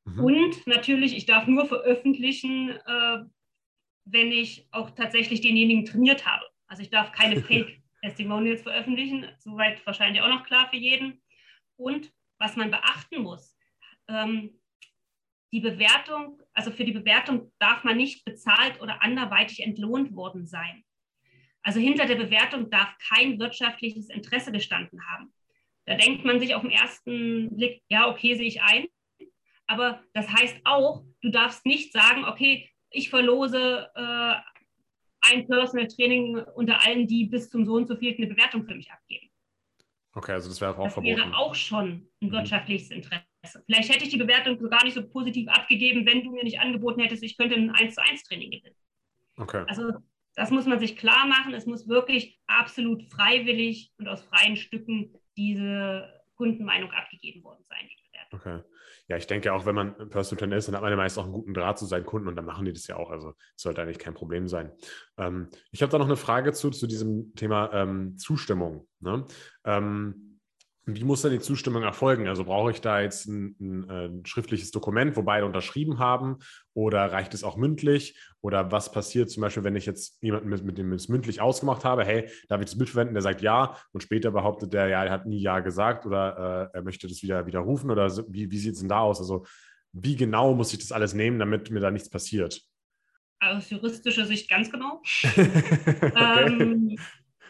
Mhm. 0.04 0.24
Und 0.24 0.66
natürlich, 0.66 1.16
ich 1.16 1.26
darf 1.26 1.46
nur 1.46 1.66
veröffentlichen, 1.66 2.70
äh, 2.70 3.18
wenn 4.06 4.32
ich 4.32 4.66
auch 4.70 4.90
tatsächlich 4.90 5.40
denjenigen 5.40 5.84
trainiert 5.84 6.26
habe. 6.26 6.44
Also 6.66 6.82
ich 6.82 6.90
darf 6.90 7.12
keine 7.12 7.36
Fake-Testimonials 7.42 8.62
veröffentlichen, 8.62 9.26
soweit 9.38 9.84
wahrscheinlich 9.86 10.22
auch 10.22 10.28
noch 10.28 10.44
klar 10.44 10.68
für 10.70 10.76
jeden. 10.76 11.22
Und 11.76 12.12
was 12.38 12.56
man 12.56 12.70
beachten 12.70 13.22
muss, 13.22 13.56
ähm, 14.08 14.58
die 15.52 15.60
Bewertung, 15.60 16.42
also 16.52 16.72
für 16.72 16.84
die 16.84 16.92
Bewertung 16.92 17.52
darf 17.58 17.84
man 17.84 17.96
nicht 17.96 18.24
bezahlt 18.24 18.80
oder 18.80 19.02
anderweitig 19.02 19.60
entlohnt 19.62 20.14
worden 20.14 20.46
sein. 20.46 20.84
Also 21.64 21.80
hinter 21.80 22.06
der 22.06 22.16
Bewertung 22.16 22.70
darf 22.70 22.94
kein 23.08 23.38
wirtschaftliches 23.40 24.10
Interesse 24.10 24.52
gestanden 24.52 25.00
haben. 25.10 25.32
Da 25.86 25.96
denkt 25.96 26.24
man 26.24 26.38
sich 26.38 26.54
auf 26.54 26.62
den 26.62 26.70
ersten 26.70 27.56
Blick, 27.56 27.82
ja, 27.88 28.08
okay, 28.08 28.34
sehe 28.36 28.46
ich 28.46 28.62
ein. 28.62 28.86
Aber 29.66 30.02
das 30.12 30.28
heißt 30.28 30.60
auch, 30.64 31.04
du 31.22 31.30
darfst 31.30 31.64
nicht 31.64 31.92
sagen, 31.92 32.26
okay, 32.26 32.68
ich 32.90 33.08
verlose 33.08 33.90
äh, 33.94 34.34
ein 35.22 35.46
Personal 35.46 35.88
Training 35.88 36.36
unter 36.54 36.84
allen, 36.84 37.06
die 37.06 37.24
bis 37.24 37.48
zum 37.48 37.64
so 37.64 37.74
und 37.74 37.88
so 37.88 37.96
viel 37.96 38.14
eine 38.14 38.26
Bewertung 38.26 38.64
für 38.64 38.74
mich 38.74 38.92
abgeben. 38.92 39.30
Okay, 40.12 40.32
also 40.32 40.48
das 40.50 40.60
wäre 40.60 40.76
auch 40.76 40.84
das 40.84 40.92
verboten. 40.92 41.16
Das 41.16 41.26
wäre 41.26 41.36
auch 41.36 41.54
schon 41.54 42.08
ein 42.20 42.28
mhm. 42.28 42.32
wirtschaftliches 42.32 42.90
Interesse. 42.90 43.24
Vielleicht 43.66 43.92
hätte 43.92 44.04
ich 44.04 44.10
die 44.10 44.18
Bewertung 44.18 44.58
gar 44.70 44.84
nicht 44.84 44.94
so 44.94 45.06
positiv 45.06 45.48
abgegeben, 45.48 46.06
wenn 46.06 46.22
du 46.22 46.30
mir 46.30 46.44
nicht 46.44 46.60
angeboten 46.60 47.00
hättest, 47.00 47.22
ich 47.22 47.36
könnte 47.36 47.56
ein 47.56 47.70
1 47.70 47.94
zu 47.94 48.02
1 48.02 48.22
Training 48.24 48.50
gewinnen. 48.50 48.76
Okay. 49.36 49.64
Also 49.66 49.92
das 50.34 50.50
muss 50.50 50.66
man 50.66 50.78
sich 50.78 50.96
klar 50.96 51.26
machen. 51.26 51.54
Es 51.54 51.66
muss 51.66 51.88
wirklich 51.88 52.40
absolut 52.46 53.02
freiwillig 53.04 53.92
und 53.98 54.08
aus 54.08 54.22
freien 54.22 54.56
Stücken 54.56 55.14
diese 55.36 56.08
Kundenmeinung 56.36 56.90
abgegeben 56.90 57.42
worden 57.44 57.64
sein. 57.64 57.88
Okay. 58.34 58.60
Ja, 59.06 59.16
ich 59.16 59.26
denke 59.26 59.52
auch, 59.52 59.66
wenn 59.66 59.74
man 59.74 59.94
Personal 60.08 60.40
Trainer 60.40 60.56
ist, 60.56 60.66
dann 60.66 60.74
hat 60.74 60.82
man 60.82 60.90
ja 60.90 60.96
meist 60.96 61.18
auch 61.18 61.24
einen 61.24 61.32
guten 61.32 61.54
Draht 61.54 61.78
zu 61.78 61.86
seinen 61.86 62.06
Kunden 62.06 62.26
und 62.26 62.36
dann 62.36 62.44
machen 62.44 62.64
die 62.64 62.72
das 62.72 62.86
ja 62.86 62.96
auch. 62.96 63.10
Also 63.10 63.34
sollte 63.54 63.82
eigentlich 63.82 63.98
kein 63.98 64.14
Problem 64.14 64.48
sein. 64.48 64.72
Ähm, 65.18 65.48
ich 65.70 65.82
habe 65.82 65.92
da 65.92 65.98
noch 65.98 66.06
eine 66.06 66.16
Frage 66.16 66.52
zu, 66.52 66.70
zu 66.70 66.86
diesem 66.86 67.34
Thema 67.34 67.72
ähm, 67.72 68.16
Zustimmung. 68.16 68.88
Ne? 69.00 69.26
Ähm, 69.64 70.33
wie 70.86 71.04
muss 71.04 71.22
dann 71.22 71.32
die 71.32 71.40
Zustimmung 71.40 71.82
erfolgen? 71.82 72.28
Also 72.28 72.44
brauche 72.44 72.70
ich 72.70 72.80
da 72.80 73.00
jetzt 73.00 73.26
ein, 73.26 73.56
ein, 73.58 73.90
ein, 73.90 74.26
schriftliches 74.26 74.70
Dokument, 74.70 75.16
wo 75.16 75.22
beide 75.22 75.46
unterschrieben 75.46 75.98
haben? 75.98 76.38
Oder 76.74 77.10
reicht 77.10 77.32
es 77.32 77.42
auch 77.42 77.56
mündlich? 77.56 78.18
Oder 78.42 78.70
was 78.70 78.92
passiert 78.92 79.30
zum 79.30 79.40
Beispiel, 79.40 79.64
wenn 79.64 79.76
ich 79.76 79.86
jetzt 79.86 80.22
jemanden 80.22 80.50
mit, 80.50 80.64
mit 80.64 80.76
dem 80.76 80.92
es 80.92 81.08
mündlich 81.08 81.40
ausgemacht 81.40 81.84
habe, 81.84 82.04
hey, 82.04 82.28
darf 82.48 82.60
ich 82.60 82.66
das 82.66 82.76
Bild 82.76 82.90
verwenden? 82.90 83.14
Der 83.14 83.22
sagt 83.22 83.40
ja 83.40 83.76
und 83.92 84.02
später 84.02 84.30
behauptet 84.30 84.74
der, 84.74 84.88
ja, 84.88 85.04
er 85.04 85.10
hat 85.10 85.26
nie 85.26 85.40
ja 85.40 85.60
gesagt 85.60 86.04
oder 86.04 86.70
äh, 86.72 86.76
er 86.76 86.82
möchte 86.82 87.08
das 87.08 87.22
wieder 87.22 87.46
widerrufen 87.46 87.90
oder 87.90 88.10
so, 88.10 88.24
wie, 88.28 88.50
wie 88.50 88.58
sieht 88.58 88.74
es 88.74 88.80
denn 88.80 88.88
da 88.88 89.00
aus? 89.00 89.20
Also 89.20 89.46
wie 89.92 90.16
genau 90.16 90.54
muss 90.54 90.72
ich 90.72 90.80
das 90.80 90.92
alles 90.92 91.14
nehmen, 91.14 91.38
damit 91.38 91.70
mir 91.70 91.80
da 91.80 91.90
nichts 91.90 92.10
passiert? 92.10 92.60
Aus 93.40 93.70
juristischer 93.70 94.26
Sicht 94.26 94.50
ganz 94.50 94.70
genau. 94.70 95.00
okay. 95.24 96.46
ähm, 96.46 96.98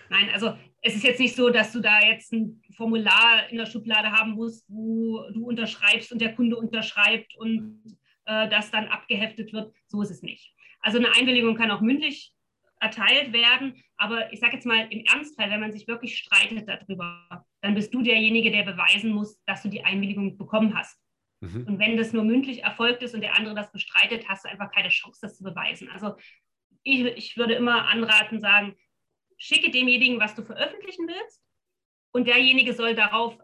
nein, 0.09 0.29
also 0.33 0.55
es 0.87 0.94
ist 0.94 1.03
jetzt 1.03 1.18
nicht 1.18 1.35
so, 1.35 1.49
dass 1.49 1.73
du 1.73 1.81
da 1.81 2.01
jetzt 2.01 2.31
ein 2.33 2.62
Formular 2.77 3.49
in 3.49 3.57
der 3.57 3.64
Schublade 3.64 4.12
haben 4.12 4.33
musst, 4.33 4.66
wo 4.68 5.25
du 5.33 5.47
unterschreibst 5.47 6.12
und 6.12 6.20
der 6.20 6.35
Kunde 6.35 6.57
unterschreibt 6.57 7.35
und 7.37 7.81
äh, 8.27 8.49
das 8.51 8.70
dann 8.70 8.88
abgeheftet 8.88 9.55
wird. 9.55 9.75
So 9.87 10.03
ist 10.03 10.11
es 10.11 10.23
nicht. 10.23 10.55
Also 10.81 10.99
eine 10.99 11.14
Einwilligung 11.16 11.57
kann 11.57 11.70
auch 11.70 11.81
mündlich 11.81 12.35
erteilt 12.81 13.33
werden, 13.33 13.83
aber 13.97 14.31
ich 14.31 14.40
sage 14.40 14.57
jetzt 14.57 14.66
mal 14.66 14.87
im 14.90 15.05
Ernstfall, 15.07 15.51
wenn 15.51 15.61
man 15.61 15.73
sich 15.73 15.88
wirklich 15.88 16.18
streitet 16.18 16.68
darüber, 16.68 17.47
dann 17.62 17.75
bist 17.75 17.94
du 17.94 18.03
derjenige, 18.03 18.51
der 18.51 18.64
beweisen 18.64 19.11
muss, 19.11 19.42
dass 19.47 19.62
du 19.62 19.70
die 19.70 19.85
Einwilligung 19.85 20.37
bekommen 20.37 20.77
hast. 20.77 21.01
Mhm. 21.40 21.66
Und 21.66 21.79
wenn 21.79 21.97
das 21.97 22.12
nur 22.12 22.25
mündlich 22.25 22.62
erfolgt 22.62 23.03
ist 23.03 23.14
und 23.14 23.23
der 23.23 23.38
andere 23.38 23.55
das 23.55 23.73
bestreitet, 23.73 24.29
hast 24.29 24.44
du 24.44 24.51
einfach 24.51 24.70
keine 24.70 24.90
Chance, 24.90 25.20
das 25.23 25.38
zu 25.38 25.44
beweisen. 25.44 25.88
Also 25.88 26.16
ich, 26.83 27.05
ich 27.05 27.37
würde 27.38 27.55
immer 27.55 27.87
anraten, 27.87 28.42
sagen, 28.42 28.75
schicke 29.38 29.70
demjenigen, 29.70 30.20
was 30.20 30.35
du 30.35 30.42
veröffentlichen 30.42 31.07
willst 31.09 31.42
und 32.12 32.27
derjenige 32.27 32.73
soll 32.73 32.94
darauf 32.94 33.37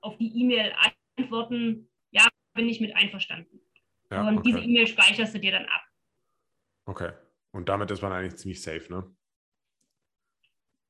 auf 0.00 0.16
die 0.18 0.40
E-Mail 0.40 0.72
antworten, 1.16 1.88
ja, 2.10 2.26
bin 2.54 2.68
ich 2.68 2.80
mit 2.80 2.94
einverstanden. 2.94 3.60
Ja, 4.10 4.28
und 4.28 4.38
okay. 4.38 4.50
diese 4.50 4.60
E-Mail 4.60 4.86
speicherst 4.86 5.34
du 5.34 5.40
dir 5.40 5.52
dann 5.52 5.66
ab. 5.66 5.82
Okay. 6.86 7.12
Und 7.52 7.68
damit 7.68 7.90
ist 7.90 8.02
man 8.02 8.12
eigentlich 8.12 8.36
ziemlich 8.36 8.60
safe, 8.62 8.92
ne? 8.92 9.10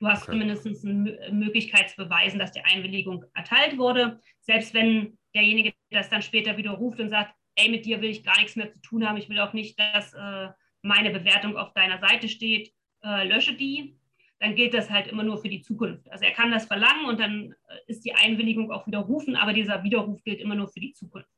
Du 0.01 0.09
hast 0.09 0.23
okay. 0.25 0.33
zumindest 0.33 0.67
eine 0.67 1.31
Möglichkeit 1.33 1.89
zu 1.91 1.97
beweisen, 1.97 2.39
dass 2.39 2.53
die 2.53 2.61
Einwilligung 2.61 3.25
erteilt 3.35 3.79
wurde. 3.79 4.21
Selbst 4.41 4.75
wenn 4.75 5.19
derjenige 5.35 5.73
das 5.91 6.11
dann 6.11 6.21
später 6.21 6.57
wieder 6.57 6.73
ruft 6.73 7.01
und 7.01 7.11
sagt, 7.11 7.35
ey, 7.55 7.71
mit 7.71 7.87
dir 7.87 8.03
will 8.03 8.11
ich 8.11 8.25
gar 8.25 8.37
nichts 8.39 8.57
mehr 8.57 8.71
zu 8.71 8.81
tun 8.81 9.07
haben, 9.07 9.17
ich 9.17 9.29
will 9.29 9.39
auch 9.39 9.53
nicht, 9.53 9.79
dass 9.79 10.13
äh, 10.13 10.49
meine 10.83 11.11
Bewertung 11.11 11.57
auf 11.57 11.73
deiner 11.73 11.99
Seite 12.01 12.29
steht, 12.29 12.73
äh, 13.03 13.27
lösche 13.27 13.55
die 13.55 13.97
dann 14.45 14.57
gilt 14.57 14.75
das 14.75 14.91
halt 14.91 15.07
immer 15.07 15.23
nur 15.23 15.39
für 15.39 15.49
die 15.49 15.63
Zukunft. 15.63 16.11
Also 16.11 16.25
er 16.25 16.33
kann 16.33 16.51
das 16.51 16.67
verlangen 16.67 17.07
und 17.07 17.19
dann 17.19 17.55
äh, 17.69 17.77
ist 17.87 18.05
die 18.05 18.15
Einwilligung 18.15 18.71
auch 18.71 18.87
widerrufen, 18.87 19.37
aber 19.37 19.55
dieser 19.55 19.83
Widerruf 19.83 20.23
gilt 20.23 20.39
immer 20.39 20.55
nur 20.55 20.69
für 20.69 20.81
die 20.81 20.93
Zukunft. 20.93 21.31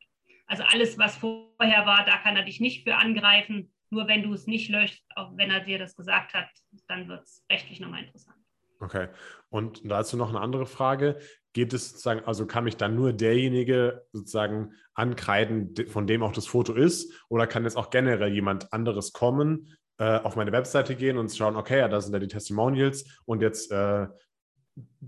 Also 0.49 0.65
alles, 0.65 0.99
was 0.99 1.17
vorher 1.17 1.87
war, 1.87 2.05
da 2.05 2.19
kann 2.19 2.37
er 2.37 2.45
dich 2.45 2.59
nicht 2.59 2.83
für 2.83 2.97
angreifen. 2.97 3.73
Nur 3.91 4.09
wenn 4.09 4.25
du 4.25 4.33
es 4.33 4.49
nicht 4.49 4.69
löscht, 4.71 5.05
auch 5.15 5.37
wenn 5.37 5.53
er 5.53 5.61
dir 5.61 5.79
das 5.79 5.95
gesagt 5.95 6.35
hat, 6.35 6.49
dann 6.89 7.09
wird 7.09 7.23
es 7.23 7.45
rechtlich 7.51 7.79
nochmal 7.79 8.03
interessant. 8.03 8.37
Okay. 8.81 9.09
Und 9.51 9.83
dazu 9.85 10.17
noch 10.17 10.31
eine 10.31 10.41
andere 10.41 10.67
Frage. 10.67 11.21
Geht 11.53 11.73
es 11.73 11.91
sozusagen, 11.91 12.25
also 12.25 12.45
kann 12.45 12.65
mich 12.65 12.77
dann 12.77 12.97
nur 12.97 13.13
derjenige 13.13 14.05
sozusagen 14.13 14.73
ankreiden, 14.95 15.75
von 15.87 16.09
dem 16.09 16.25
auch 16.25 16.33
das 16.33 16.49
Foto 16.49 16.75
ist? 16.75 17.13
Oder 17.29 17.47
kann 17.47 17.63
jetzt 17.63 17.77
auch 17.77 17.91
generell 17.91 18.33
jemand 18.33 18.73
anderes 18.73 19.13
kommen, 19.13 19.77
äh, 19.99 20.19
auf 20.19 20.37
meine 20.37 20.53
Webseite 20.53 20.95
gehen 20.97 21.19
und 21.19 21.35
schauen, 21.35 21.57
okay, 21.57 21.79
ja, 21.79 21.89
da 21.89 22.01
sind 22.01 22.13
ja 22.13 22.19
die 22.19 22.29
Testimonials 22.29 23.21
und 23.25 23.43
jetzt 23.43 23.71
äh, 23.73 24.07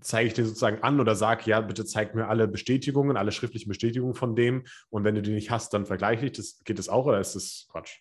zeige 0.01 0.29
ich 0.29 0.35
dir 0.35 0.47
sozusagen 0.47 0.83
an 0.83 0.99
oder 1.01 1.15
sage, 1.15 1.51
ja, 1.51 1.61
bitte 1.61 1.85
zeig 1.85 2.15
mir 2.15 2.29
alle 2.29 2.49
Bestätigungen, 2.49 3.17
alle 3.17 3.33
schriftlichen 3.33 3.69
Bestätigungen 3.69 4.15
von 4.15 4.35
dem 4.35 4.65
und 4.89 5.05
wenn 5.05 5.15
du 5.15 5.23
die 5.23 5.33
nicht 5.33 5.51
hast, 5.51 5.75
dann 5.75 5.87
vergleiche 5.87 6.27
ich 6.27 6.33
das. 6.33 6.63
Geht 6.65 6.79
das 6.79 6.89
auch 6.89 7.07
oder 7.07 7.21
ist 7.21 7.35
das 7.35 7.69
Quatsch? 7.71 7.99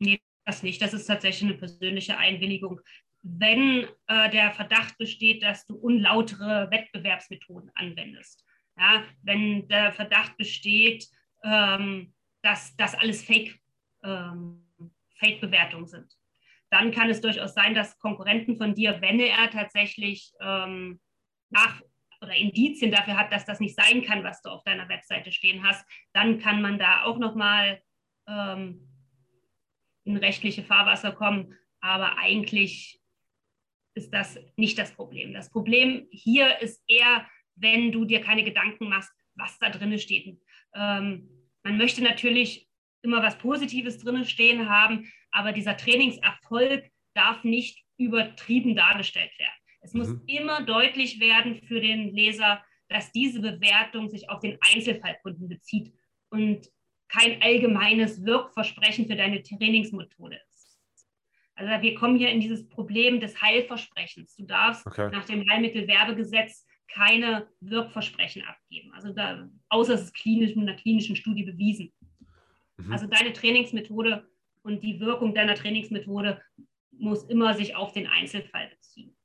Nee, 0.00 0.20
das 0.44 0.62
nicht. 0.62 0.82
Das 0.82 0.94
ist 0.94 1.06
tatsächlich 1.06 1.50
eine 1.50 1.58
persönliche 1.58 2.18
Einwilligung. 2.18 2.80
Wenn 3.22 3.86
äh, 4.06 4.30
der 4.30 4.52
Verdacht 4.52 4.96
besteht, 4.98 5.42
dass 5.42 5.66
du 5.66 5.76
unlautere 5.76 6.68
Wettbewerbsmethoden 6.70 7.70
anwendest, 7.74 8.44
Ja, 8.76 9.04
wenn 9.22 9.68
der 9.68 9.92
Verdacht 9.92 10.36
besteht, 10.36 11.08
ähm, 11.44 12.14
dass 12.42 12.76
das 12.76 12.94
alles 12.94 13.22
Fake, 13.24 13.58
ähm, 14.04 14.67
Fake-Bewertungen 15.18 15.86
sind. 15.86 16.12
Dann 16.70 16.92
kann 16.92 17.08
es 17.08 17.20
durchaus 17.20 17.54
sein, 17.54 17.74
dass 17.74 17.98
Konkurrenten 17.98 18.56
von 18.56 18.74
dir, 18.74 19.00
wenn 19.00 19.20
er 19.20 19.50
tatsächlich 19.50 20.32
ähm, 20.40 21.00
nach 21.50 21.80
oder 22.20 22.34
Indizien 22.34 22.90
dafür 22.90 23.16
hat, 23.16 23.32
dass 23.32 23.44
das 23.44 23.60
nicht 23.60 23.76
sein 23.76 24.02
kann, 24.02 24.24
was 24.24 24.42
du 24.42 24.50
auf 24.50 24.64
deiner 24.64 24.88
Webseite 24.88 25.30
stehen 25.32 25.64
hast, 25.64 25.86
dann 26.12 26.38
kann 26.40 26.60
man 26.60 26.78
da 26.78 27.04
auch 27.04 27.18
nochmal 27.18 27.80
ähm, 28.26 28.88
in 30.04 30.16
rechtliche 30.16 30.64
Fahrwasser 30.64 31.12
kommen. 31.12 31.54
Aber 31.80 32.18
eigentlich 32.18 33.00
ist 33.94 34.12
das 34.12 34.38
nicht 34.56 34.78
das 34.78 34.92
Problem. 34.92 35.32
Das 35.32 35.50
Problem 35.50 36.08
hier 36.10 36.58
ist 36.60 36.82
eher, 36.88 37.26
wenn 37.54 37.92
du 37.92 38.04
dir 38.04 38.20
keine 38.20 38.44
Gedanken 38.44 38.88
machst, 38.88 39.12
was 39.34 39.58
da 39.58 39.70
drin 39.70 39.98
steht. 39.98 40.40
Ähm, 40.74 41.28
man 41.62 41.76
möchte 41.76 42.02
natürlich 42.02 42.67
immer 43.02 43.22
was 43.22 43.38
Positives 43.38 43.98
drin 43.98 44.24
stehen 44.24 44.68
haben, 44.68 45.10
aber 45.30 45.52
dieser 45.52 45.76
Trainingserfolg 45.76 46.90
darf 47.14 47.44
nicht 47.44 47.84
übertrieben 47.96 48.76
dargestellt 48.76 49.32
werden. 49.38 49.52
Es 49.80 49.94
muss 49.94 50.08
mhm. 50.08 50.22
immer 50.26 50.62
deutlich 50.62 51.20
werden 51.20 51.62
für 51.66 51.80
den 51.80 52.14
Leser, 52.14 52.62
dass 52.88 53.12
diese 53.12 53.40
Bewertung 53.40 54.08
sich 54.08 54.28
auf 54.30 54.40
den 54.40 54.58
Einzelfallkunden 54.60 55.48
bezieht 55.48 55.92
und 56.30 56.68
kein 57.08 57.40
allgemeines 57.42 58.24
Wirkversprechen 58.24 59.06
für 59.06 59.16
deine 59.16 59.42
Trainingsmethode 59.42 60.36
ist. 60.50 60.78
Also 61.54 61.82
wir 61.82 61.94
kommen 61.94 62.16
hier 62.16 62.30
in 62.30 62.40
dieses 62.40 62.68
Problem 62.68 63.18
des 63.20 63.40
Heilversprechens. 63.40 64.36
Du 64.36 64.44
darfst 64.44 64.86
okay. 64.86 65.10
nach 65.10 65.24
dem 65.24 65.48
Heilmittelwerbegesetz 65.50 66.66
keine 66.92 67.48
Wirkversprechen 67.60 68.42
abgeben. 68.44 68.92
Also 68.92 69.12
da, 69.12 69.48
außer 69.68 69.94
es 69.94 70.02
ist 70.02 70.14
klinisch 70.14 70.54
mit 70.54 70.68
einer 70.68 70.78
klinischen 70.78 71.16
Studie 71.16 71.44
bewiesen. 71.44 71.92
Mhm. 72.78 72.92
Also 72.92 73.06
deine 73.06 73.32
Trainingsmethode 73.32 74.26
und 74.62 74.82
die 74.82 75.00
Wirkung 75.00 75.34
deiner 75.34 75.54
Trainingsmethode 75.54 76.40
muss 76.92 77.24
immer 77.24 77.54
sich 77.54 77.76
auf 77.76 77.92
den 77.92 78.06
Einzelfall 78.06 78.68
beziehen. 78.68 79.16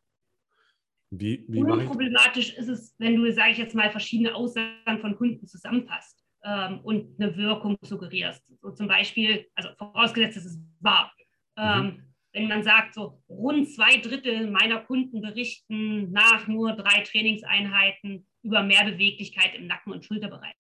Wie, 1.12 1.46
wie 1.48 1.62
Unproblematisch 1.62 2.54
ist 2.54 2.70
es, 2.70 2.96
wenn 2.98 3.16
du, 3.16 3.32
sage 3.32 3.52
ich 3.52 3.58
jetzt 3.58 3.76
mal, 3.76 3.92
verschiedene 3.92 4.34
Aussagen 4.34 5.00
von 5.00 5.16
Kunden 5.16 5.46
zusammenfasst 5.46 6.24
ähm, 6.44 6.80
und 6.82 7.20
eine 7.20 7.36
Wirkung 7.38 7.78
suggerierst. 7.82 8.44
So 8.62 8.72
zum 8.72 8.88
Beispiel, 8.88 9.48
also 9.54 9.70
vorausgesetzt, 9.78 10.38
es 10.38 10.46
ist 10.46 10.60
wahr. 10.80 11.14
Ähm, 11.56 11.84
mhm. 11.84 12.04
Wenn 12.32 12.48
man 12.48 12.64
sagt, 12.64 12.96
so 12.96 13.22
rund 13.30 13.70
zwei 13.70 13.98
Drittel 13.98 14.50
meiner 14.50 14.80
Kunden 14.80 15.22
berichten 15.22 16.12
nach 16.12 16.48
nur 16.48 16.74
drei 16.74 17.02
Trainingseinheiten 17.02 18.26
über 18.42 18.64
mehr 18.64 18.84
Beweglichkeit 18.86 19.54
im 19.54 19.68
Nacken- 19.68 19.94
und 19.94 20.04
Schulterbereich, 20.04 20.56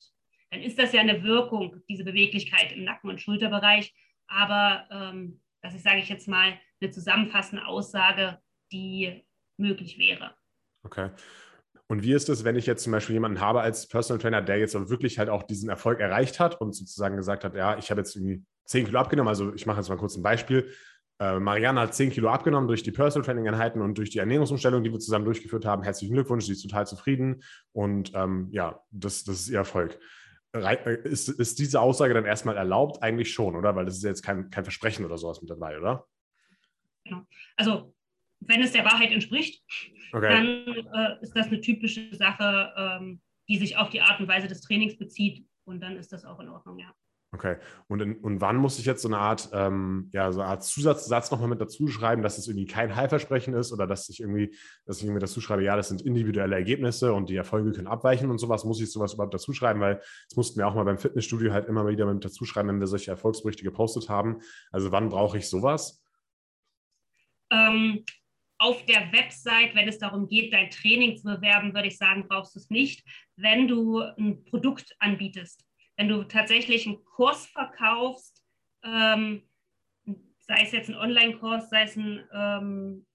dann 0.53 0.61
ist 0.61 0.77
das 0.77 0.93
ja 0.93 1.01
eine 1.01 1.23
Wirkung, 1.23 1.81
diese 1.89 2.03
Beweglichkeit 2.03 2.71
im 2.73 2.83
Nacken- 2.83 3.09
und 3.09 3.19
Schulterbereich. 3.19 3.91
Aber 4.27 4.85
ähm, 4.91 5.41
das 5.61 5.73
ist, 5.73 5.83
sage 5.83 5.97
ich 5.97 6.09
jetzt 6.09 6.27
mal, 6.27 6.53
eine 6.79 6.91
zusammenfassende 6.91 7.65
Aussage, 7.65 8.37
die 8.71 9.23
möglich 9.57 9.97
wäre. 9.97 10.35
Okay. 10.83 11.09
Und 11.87 12.03
wie 12.03 12.13
ist 12.13 12.29
es, 12.29 12.43
wenn 12.43 12.55
ich 12.55 12.67
jetzt 12.67 12.83
zum 12.83 12.91
Beispiel 12.91 13.15
jemanden 13.15 13.41
habe 13.41 13.61
als 13.61 13.87
Personal 13.87 14.21
Trainer, 14.21 14.41
der 14.43 14.59
jetzt 14.59 14.75
wirklich 14.89 15.17
halt 15.17 15.29
auch 15.29 15.43
diesen 15.43 15.69
Erfolg 15.69 15.99
erreicht 15.99 16.39
hat 16.39 16.61
und 16.61 16.73
sozusagen 16.73 17.17
gesagt 17.17 17.43
hat, 17.43 17.55
ja, 17.55 17.77
ich 17.77 17.89
habe 17.89 18.01
jetzt 18.01 18.15
irgendwie 18.15 18.43
10 18.65 18.85
Kilo 18.85 18.99
abgenommen. 18.99 19.29
Also 19.29 19.53
ich 19.55 19.65
mache 19.65 19.79
jetzt 19.79 19.89
mal 19.89 19.97
kurz 19.97 20.15
ein 20.15 20.23
Beispiel. 20.23 20.71
Äh, 21.19 21.39
Marianne 21.39 21.81
hat 21.81 21.95
10 21.95 22.11
Kilo 22.11 22.29
abgenommen 22.29 22.67
durch 22.67 22.83
die 22.83 22.91
Personal 22.91 23.25
Training 23.25 23.47
Einheiten 23.47 23.81
und 23.81 23.97
durch 23.97 24.11
die 24.11 24.19
Ernährungsumstellung, 24.19 24.83
die 24.83 24.91
wir 24.91 24.99
zusammen 24.99 25.25
durchgeführt 25.25 25.65
haben. 25.65 25.81
Herzlichen 25.81 26.13
Glückwunsch, 26.13 26.45
sie 26.45 26.51
ist 26.51 26.61
total 26.61 26.85
zufrieden 26.85 27.41
und 27.71 28.11
ähm, 28.13 28.49
ja, 28.51 28.83
das, 28.91 29.23
das 29.23 29.41
ist 29.41 29.49
ihr 29.49 29.57
Erfolg. 29.57 29.99
Äh, 30.53 30.99
ist, 31.03 31.29
ist 31.29 31.59
diese 31.59 31.81
Aussage 31.81 32.13
dann 32.13 32.25
erstmal 32.25 32.57
erlaubt? 32.57 33.01
Eigentlich 33.01 33.33
schon, 33.33 33.55
oder? 33.55 33.75
Weil 33.75 33.85
das 33.85 33.97
ist 33.97 34.03
jetzt 34.03 34.23
kein, 34.23 34.49
kein 34.49 34.63
Versprechen 34.63 35.03
oder 35.05 35.17
sowas 35.17 35.41
mit 35.41 35.49
dabei, 35.49 35.77
oder? 35.77 36.05
Also 37.57 37.93
wenn 38.39 38.61
es 38.61 38.71
der 38.71 38.85
Wahrheit 38.85 39.11
entspricht, 39.11 39.63
okay. 40.11 40.29
dann 40.29 40.85
äh, 40.93 41.23
ist 41.23 41.35
das 41.35 41.47
eine 41.47 41.61
typische 41.61 42.13
Sache, 42.15 42.73
ähm, 42.77 43.21
die 43.47 43.57
sich 43.57 43.77
auf 43.77 43.89
die 43.89 44.01
Art 44.01 44.19
und 44.19 44.27
Weise 44.27 44.47
des 44.47 44.61
Trainings 44.61 44.97
bezieht 44.97 45.45
und 45.65 45.81
dann 45.81 45.97
ist 45.97 46.13
das 46.13 46.25
auch 46.25 46.39
in 46.39 46.49
Ordnung, 46.49 46.79
ja. 46.79 46.93
Okay. 47.33 47.55
Und, 47.87 47.99
in, 47.99 48.17
und 48.17 48.41
wann 48.41 48.57
muss 48.57 48.77
ich 48.77 48.85
jetzt 48.85 49.01
so 49.01 49.07
eine 49.07 49.17
Art, 49.17 49.49
ähm, 49.53 50.09
ja, 50.13 50.31
so 50.31 50.41
eine 50.41 50.51
Art 50.51 50.63
Zusatzsatz 50.63 51.31
nochmal 51.31 51.49
mit 51.49 51.59
dazu 51.59 51.87
schreiben, 51.87 52.21
dass 52.21 52.37
es 52.37 52.47
irgendwie 52.47 52.67
kein 52.67 52.95
Heilversprechen 52.95 53.55
ist 53.55 53.73
oder 53.73 53.87
dass 53.87 54.07
ich 54.09 54.19
irgendwie, 54.19 54.55
dass 54.85 54.99
ich 54.99 55.05
irgendwie 55.05 55.19
dazu 55.19 55.41
schreibe, 55.41 55.63
ja, 55.63 55.75
das 55.75 55.87
sind 55.87 56.03
individuelle 56.03 56.55
Ergebnisse 56.55 57.11
und 57.11 57.29
die 57.29 57.35
Erfolge 57.35 57.71
können 57.71 57.87
abweichen 57.87 58.29
und 58.29 58.37
sowas, 58.37 58.65
muss 58.65 58.79
ich 58.79 58.91
sowas 58.91 59.15
überhaupt 59.15 59.33
dazu 59.33 59.51
schreiben, 59.51 59.79
weil 59.79 59.95
das 59.95 60.35
mussten 60.35 60.59
wir 60.59 60.67
auch 60.67 60.75
mal 60.75 60.85
beim 60.85 60.99
Fitnessstudio 60.99 61.51
halt 61.51 61.67
immer 61.67 61.87
wieder 61.87 62.05
mit 62.05 62.23
dazu 62.23 62.45
schreiben, 62.45 62.69
wenn 62.69 62.79
wir 62.79 62.87
solche 62.87 63.09
Erfolgsberichte 63.09 63.63
gepostet 63.63 64.09
haben. 64.09 64.39
Also 64.71 64.91
wann 64.91 65.09
brauche 65.09 65.39
ich 65.39 65.49
sowas? 65.49 66.03
Ähm, 67.51 68.05
auf 68.59 68.85
der 68.85 69.11
Website, 69.11 69.73
wenn 69.73 69.87
es 69.87 69.97
darum 69.97 70.27
geht, 70.27 70.53
dein 70.53 70.69
Training 70.69 71.17
zu 71.17 71.23
bewerben, 71.23 71.73
würde 71.73 71.87
ich 71.87 71.97
sagen, 71.97 72.27
brauchst 72.27 72.53
du 72.53 72.59
es 72.59 72.69
nicht. 72.69 73.03
Wenn 73.35 73.67
du 73.67 74.01
ein 74.01 74.43
Produkt 74.45 74.95
anbietest, 74.99 75.65
wenn 75.95 76.07
du 76.07 76.23
tatsächlich 76.23 76.87
einen 76.87 77.03
Kurs 77.03 77.45
verkaufst, 77.47 78.43
ähm, 78.83 79.43
sei 80.39 80.61
es 80.61 80.71
jetzt 80.71 80.89
ein 80.89 80.95
Online-Kurs, 80.95 81.69
sei 81.69 81.83
es 81.83 81.95
ein, 81.95 82.27
ähm, 82.33 83.05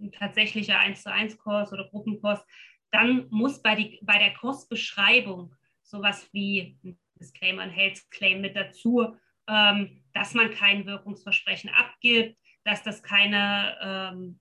ein 0.00 0.12
tatsächlicher 0.12 0.78
1 0.78 1.02
zu 1.02 1.12
1 1.12 1.38
Kurs 1.38 1.72
oder 1.72 1.88
Gruppenkurs, 1.88 2.44
dann 2.90 3.28
muss 3.30 3.62
bei, 3.62 3.74
die, 3.74 3.98
bei 4.02 4.18
der 4.18 4.34
Kursbeschreibung 4.34 5.54
sowas 5.82 6.28
wie 6.32 6.78
ein 6.84 6.98
Disclaimer, 7.16 7.62
ein 7.62 7.70
Health 7.70 8.10
Claim 8.10 8.40
mit 8.40 8.56
dazu, 8.56 9.14
ähm, 9.48 10.02
dass 10.14 10.34
man 10.34 10.50
kein 10.50 10.86
Wirkungsversprechen 10.86 11.70
abgibt, 11.70 12.38
dass 12.64 12.82
das 12.82 13.02
keine 13.02 13.76
ähm, 13.82 14.40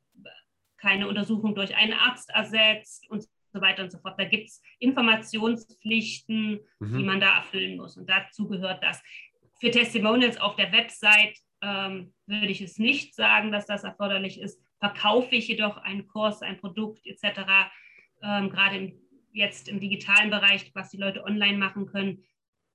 keine 0.80 1.08
Untersuchung 1.08 1.56
durch 1.56 1.76
einen 1.76 1.94
Arzt 1.94 2.30
ersetzt 2.30 3.10
und 3.10 3.26
so 3.52 3.62
weiter 3.62 3.84
und 3.84 3.92
so 3.92 4.00
fort. 4.00 4.20
Da 4.20 4.26
gibt 4.26 4.50
es 4.50 4.62
Informationspflichten, 4.80 6.60
mhm. 6.80 6.98
die 6.98 7.04
man 7.04 7.20
da 7.20 7.38
erfüllen 7.38 7.78
muss. 7.78 7.98
Und 7.98 8.10
dazu 8.10 8.48
gehört 8.48 8.84
das. 8.84 9.02
Für 9.60 9.72
Testimonials 9.72 10.40
auf 10.40 10.56
der 10.56 10.72
Website 10.72 11.38
ähm, 11.62 12.14
würde 12.28 12.48
ich 12.48 12.62
es 12.62 12.78
nicht 12.78 13.16
sagen, 13.16 13.52
dass 13.52 13.66
das 13.66 13.84
erforderlich 13.84 14.40
ist. 14.40 14.62
Verkaufe 14.80 15.36
ich 15.36 15.48
jedoch 15.48 15.78
einen 15.78 16.08
Kurs, 16.08 16.42
ein 16.42 16.60
Produkt 16.60 17.06
etc., 17.06 17.42
ähm, 18.22 18.50
gerade 18.50 18.78
im, 18.78 19.02
jetzt 19.32 19.68
im 19.68 19.80
digitalen 19.80 20.30
Bereich, 20.30 20.72
was 20.74 20.90
die 20.90 20.98
Leute 20.98 21.24
online 21.24 21.58
machen 21.58 21.86
können, 21.86 22.24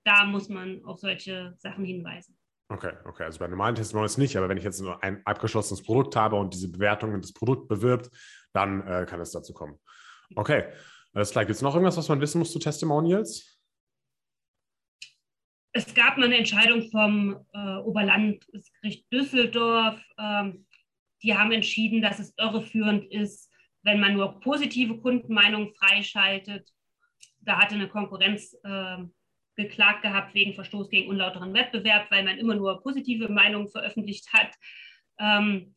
da 0.04 0.24
muss 0.24 0.48
man 0.48 0.84
auf 0.84 0.98
solche 0.98 1.54
Sachen 1.58 1.84
hinweisen. 1.84 2.36
Okay, 2.68 2.92
okay. 3.04 3.24
Also 3.24 3.38
bei 3.38 3.46
normalen 3.46 3.74
Testimonials 3.74 4.18
nicht, 4.18 4.36
aber 4.36 4.48
wenn 4.48 4.56
ich 4.56 4.64
jetzt 4.64 4.80
nur 4.80 5.02
ein 5.02 5.24
abgeschlossenes 5.26 5.82
Produkt 5.82 6.16
habe 6.16 6.36
und 6.36 6.54
diese 6.54 6.70
Bewertungen 6.70 7.20
das 7.20 7.32
Produkt 7.32 7.68
bewirbt, 7.68 8.10
dann 8.52 8.86
äh, 8.86 9.06
kann 9.06 9.20
es 9.20 9.32
dazu 9.32 9.52
kommen. 9.52 9.78
Okay, 10.34 10.64
alles 11.12 11.30
klar. 11.30 11.44
Gibt 11.44 11.56
es 11.56 11.62
noch 11.62 11.74
irgendwas, 11.74 11.96
was 11.96 12.08
man 12.08 12.20
wissen 12.20 12.38
muss 12.38 12.52
zu 12.52 12.58
Testimonials? 12.58 13.60
Es 15.72 15.92
gab 15.92 16.18
mal 16.18 16.26
eine 16.26 16.38
Entscheidung 16.38 16.88
vom 16.90 17.44
äh, 17.52 17.76
Oberlandesgericht 17.78 19.10
Düsseldorf. 19.12 20.00
Ähm, 20.18 20.66
die 21.22 21.36
haben 21.36 21.52
entschieden, 21.52 22.00
dass 22.00 22.18
es 22.18 22.32
irreführend 22.36 23.10
ist, 23.10 23.50
wenn 23.82 23.98
man 23.98 24.14
nur 24.14 24.40
positive 24.40 24.98
Kundenmeinungen 24.98 25.74
freischaltet. 25.74 26.70
Da 27.40 27.58
hatte 27.58 27.74
eine 27.74 27.88
Konkurrenz 27.88 28.56
äh, 28.62 28.98
geklagt 29.56 30.02
gehabt 30.02 30.34
wegen 30.34 30.54
Verstoß 30.54 30.90
gegen 30.90 31.08
unlauteren 31.08 31.54
Wettbewerb, 31.54 32.10
weil 32.10 32.24
man 32.24 32.38
immer 32.38 32.54
nur 32.54 32.82
positive 32.82 33.28
Meinungen 33.28 33.68
veröffentlicht 33.68 34.32
hat. 34.32 34.54
Ähm, 35.18 35.74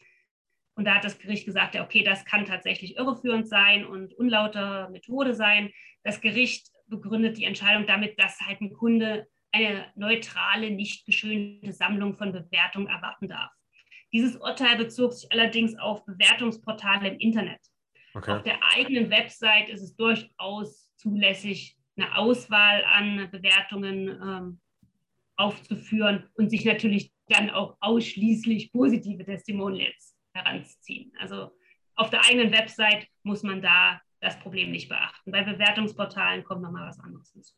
und 0.77 0.85
da 0.85 0.93
hat 0.93 1.03
das 1.03 1.17
Gericht 1.17 1.45
gesagt, 1.47 1.73
ja, 1.73 1.83
okay, 1.83 2.03
das 2.03 2.23
kann 2.23 2.45
tatsächlich 2.45 2.97
irreführend 2.97 3.49
sein 3.49 3.83
und 3.83 4.13
unlauter 4.13 4.89
Methode 4.89 5.33
sein. 5.33 5.71
Das 6.03 6.21
Gericht 6.21 6.67
begründet 6.85 7.37
die 7.37 7.45
Entscheidung 7.45 7.87
damit, 7.87 8.19
dass 8.19 8.39
halt 8.41 8.61
ein 8.61 8.71
Kunde 8.71 9.27
eine 9.51 9.87
neutrale, 9.95 10.69
nicht 10.69 11.07
geschönte 11.07 11.73
Sammlung 11.73 12.15
von 12.15 12.31
Bewertungen 12.31 12.85
erwarten 12.85 13.27
darf. 13.27 13.49
Dieses 14.13 14.35
Urteil 14.35 14.77
bezog 14.77 15.13
sich 15.13 15.31
allerdings 15.31 15.75
auf 15.79 16.05
Bewertungsportale 16.05 17.07
im 17.09 17.17
Internet. 17.17 17.59
Okay. 18.13 18.33
Auf 18.33 18.43
der 18.43 18.59
eigenen 18.75 19.09
Website 19.09 19.69
ist 19.69 19.81
es 19.81 19.95
durchaus 19.95 20.93
zulässig, 20.95 21.75
eine 21.97 22.15
Auswahl 22.15 22.83
an 22.85 23.31
Bewertungen 23.31 24.09
ähm, 24.09 24.61
aufzuführen 25.37 26.29
und 26.35 26.51
sich 26.51 26.65
natürlich 26.65 27.11
dann 27.29 27.49
auch 27.49 27.77
ausschließlich 27.79 28.71
positive 28.71 29.25
Testimonials 29.25 30.16
heranzuziehen. 30.37 31.11
Also 31.19 31.51
auf 31.95 32.09
der 32.09 32.25
eigenen 32.25 32.51
Website 32.51 33.07
muss 33.23 33.43
man 33.43 33.61
da 33.61 34.01
das 34.19 34.39
Problem 34.39 34.71
nicht 34.71 34.89
beachten. 34.89 35.31
Bei 35.31 35.43
Bewertungsportalen 35.43 36.43
kommt 36.43 36.61
nochmal 36.61 36.87
was 36.87 36.99
anderes 36.99 37.31
hinzu. 37.31 37.55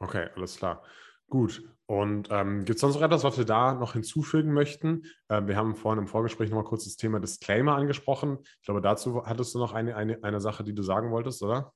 Okay, 0.00 0.28
alles 0.34 0.56
klar. 0.56 0.84
Gut. 1.28 1.62
Und 1.86 2.28
ähm, 2.30 2.64
gibt 2.64 2.76
es 2.76 2.80
sonst 2.80 2.94
noch 2.94 3.02
etwas, 3.02 3.24
was 3.24 3.38
wir 3.38 3.44
da 3.44 3.74
noch 3.74 3.94
hinzufügen 3.94 4.52
möchten? 4.52 5.04
Äh, 5.28 5.46
wir 5.46 5.56
haben 5.56 5.76
vorhin 5.76 6.00
im 6.02 6.08
Vorgespräch 6.08 6.50
nochmal 6.50 6.64
kurz 6.64 6.84
das 6.84 6.96
Thema 6.96 7.20
Disclaimer 7.20 7.76
angesprochen. 7.76 8.38
Ich 8.42 8.66
glaube, 8.66 8.80
dazu 8.80 9.24
hattest 9.24 9.54
du 9.54 9.58
noch 9.58 9.72
eine, 9.72 9.96
eine, 9.96 10.22
eine 10.22 10.40
Sache, 10.40 10.64
die 10.64 10.74
du 10.74 10.82
sagen 10.82 11.10
wolltest, 11.10 11.42
oder? 11.42 11.72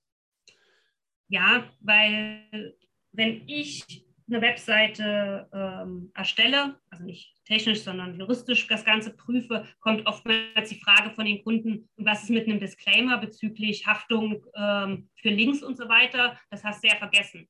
Ja, 1.29 1.69
weil 1.81 2.77
wenn 3.13 3.49
ich 3.49 4.06
eine 4.29 4.43
Webseite 4.43 5.49
ähm, 5.53 6.11
erstelle, 6.15 6.81
also 6.91 7.05
nicht 7.05 7.35
technisch, 7.45 7.83
sondern 7.83 8.19
juristisch 8.19 8.67
das 8.67 8.85
Ganze 8.85 9.15
prüfe, 9.17 9.65
kommt 9.81 10.07
oftmals 10.07 10.69
die 10.69 10.81
Frage 10.81 11.11
von 11.11 11.27
den 11.27 11.43
Kunden, 11.45 11.89
was 11.97 12.25
ist 12.25 12.31
mit 12.31 12.49
einem 12.49 12.59
Disclaimer 12.59 13.19
bezüglich 13.19 13.87
Haftung 13.87 14.45
ähm, 14.57 15.09
für 15.17 15.31
Links 15.31 15.63
und 15.63 15.77
so 15.77 15.89
weiter. 15.89 16.39
Das 16.51 16.65
hast 16.65 16.83
du 16.83 16.89
ja 16.89 16.97
vergessen. 16.97 17.49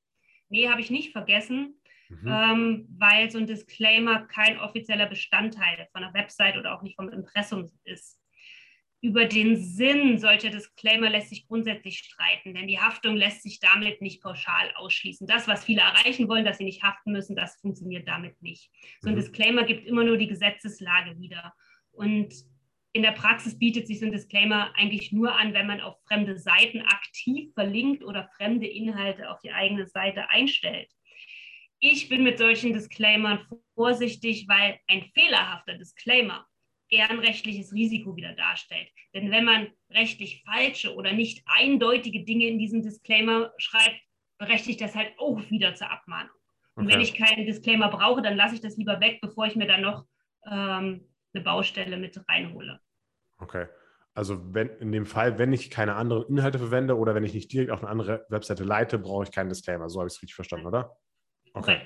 Nee, 0.48 0.68
habe 0.68 0.80
ich 0.80 0.90
nicht 0.90 1.12
vergessen, 1.12 1.80
mhm. 2.08 2.28
ähm, 2.28 2.88
weil 2.98 3.30
so 3.30 3.38
ein 3.38 3.46
Disclaimer 3.46 4.26
kein 4.26 4.58
offizieller 4.58 5.06
Bestandteil 5.06 5.88
von 5.92 6.04
einer 6.04 6.14
Website 6.14 6.58
oder 6.58 6.76
auch 6.76 6.82
nicht 6.82 6.96
vom 6.96 7.08
Impressum 7.08 7.72
ist. 7.84 8.20
Über 9.02 9.26
den 9.26 9.56
Sinn 9.56 10.18
solcher 10.18 10.50
Disclaimer 10.50 11.10
lässt 11.10 11.28
sich 11.28 11.46
grundsätzlich 11.46 11.98
streiten, 11.98 12.54
denn 12.54 12.66
die 12.66 12.80
Haftung 12.80 13.14
lässt 13.14 13.42
sich 13.42 13.60
damit 13.60 14.00
nicht 14.00 14.22
pauschal 14.22 14.72
ausschließen. 14.74 15.26
Das, 15.26 15.46
was 15.46 15.64
viele 15.64 15.82
erreichen 15.82 16.28
wollen, 16.28 16.44
dass 16.44 16.58
sie 16.58 16.64
nicht 16.64 16.82
haften 16.82 17.12
müssen, 17.12 17.36
das 17.36 17.60
funktioniert 17.60 18.08
damit 18.08 18.40
nicht. 18.42 18.70
So 19.00 19.10
ein 19.10 19.14
mhm. 19.14 19.20
Disclaimer 19.20 19.64
gibt 19.64 19.86
immer 19.86 20.02
nur 20.02 20.16
die 20.16 20.26
Gesetzeslage 20.26 21.18
wieder. 21.20 21.52
Und 21.92 22.34
in 22.96 23.02
der 23.02 23.12
Praxis 23.12 23.58
bietet 23.58 23.86
sich 23.86 24.00
so 24.00 24.06
ein 24.06 24.12
Disclaimer 24.12 24.72
eigentlich 24.74 25.12
nur 25.12 25.38
an, 25.38 25.52
wenn 25.52 25.66
man 25.66 25.82
auf 25.82 26.02
fremde 26.08 26.38
Seiten 26.38 26.80
aktiv 26.80 27.52
verlinkt 27.52 28.02
oder 28.02 28.30
fremde 28.36 28.66
Inhalte 28.66 29.30
auf 29.30 29.38
die 29.40 29.52
eigene 29.52 29.86
Seite 29.86 30.30
einstellt. 30.30 30.90
Ich 31.78 32.08
bin 32.08 32.22
mit 32.22 32.38
solchen 32.38 32.72
Disclaimern 32.72 33.46
vorsichtig, 33.74 34.48
weil 34.48 34.80
ein 34.88 35.04
fehlerhafter 35.12 35.76
Disclaimer 35.76 36.46
ein 36.90 37.18
rechtliches 37.18 37.72
Risiko 37.72 38.16
wieder 38.16 38.34
darstellt. 38.34 38.88
Denn 39.14 39.30
wenn 39.30 39.44
man 39.44 39.68
rechtlich 39.90 40.42
falsche 40.44 40.94
oder 40.94 41.12
nicht 41.12 41.42
eindeutige 41.46 42.24
Dinge 42.24 42.46
in 42.46 42.58
diesem 42.58 42.82
Disclaimer 42.82 43.52
schreibt, 43.58 44.00
berechtigt 44.38 44.80
das 44.80 44.94
halt 44.94 45.12
auch 45.18 45.40
wieder 45.50 45.74
zur 45.74 45.90
Abmahnung. 45.90 46.30
Und 46.74 46.86
okay. 46.86 46.94
wenn 46.94 47.00
ich 47.00 47.14
keinen 47.14 47.46
Disclaimer 47.46 47.88
brauche, 47.88 48.22
dann 48.22 48.36
lasse 48.36 48.54
ich 48.54 48.60
das 48.60 48.76
lieber 48.76 49.00
weg, 49.00 49.20
bevor 49.20 49.46
ich 49.46 49.56
mir 49.56 49.66
dann 49.66 49.80
noch 49.82 50.04
ähm, 50.44 51.08
eine 51.32 51.44
Baustelle 51.44 51.96
mit 51.96 52.20
reinhole. 52.28 52.80
Okay. 53.38 53.66
Also 54.14 54.54
wenn 54.54 54.68
in 54.78 54.92
dem 54.92 55.06
Fall, 55.06 55.38
wenn 55.38 55.52
ich 55.52 55.70
keine 55.70 55.94
anderen 55.94 56.26
Inhalte 56.28 56.58
verwende 56.58 56.96
oder 56.96 57.14
wenn 57.14 57.24
ich 57.24 57.34
nicht 57.34 57.52
direkt 57.52 57.70
auf 57.70 57.80
eine 57.82 57.90
andere 57.90 58.26
Webseite 58.30 58.64
leite, 58.64 58.98
brauche 58.98 59.24
ich 59.24 59.32
keinen 59.32 59.48
Disclaimer. 59.48 59.88
So 59.90 60.00
habe 60.00 60.08
ich 60.08 60.14
es 60.14 60.22
richtig 60.22 60.34
verstanden, 60.34 60.66
oder? 60.66 60.96
Okay. 61.52 61.80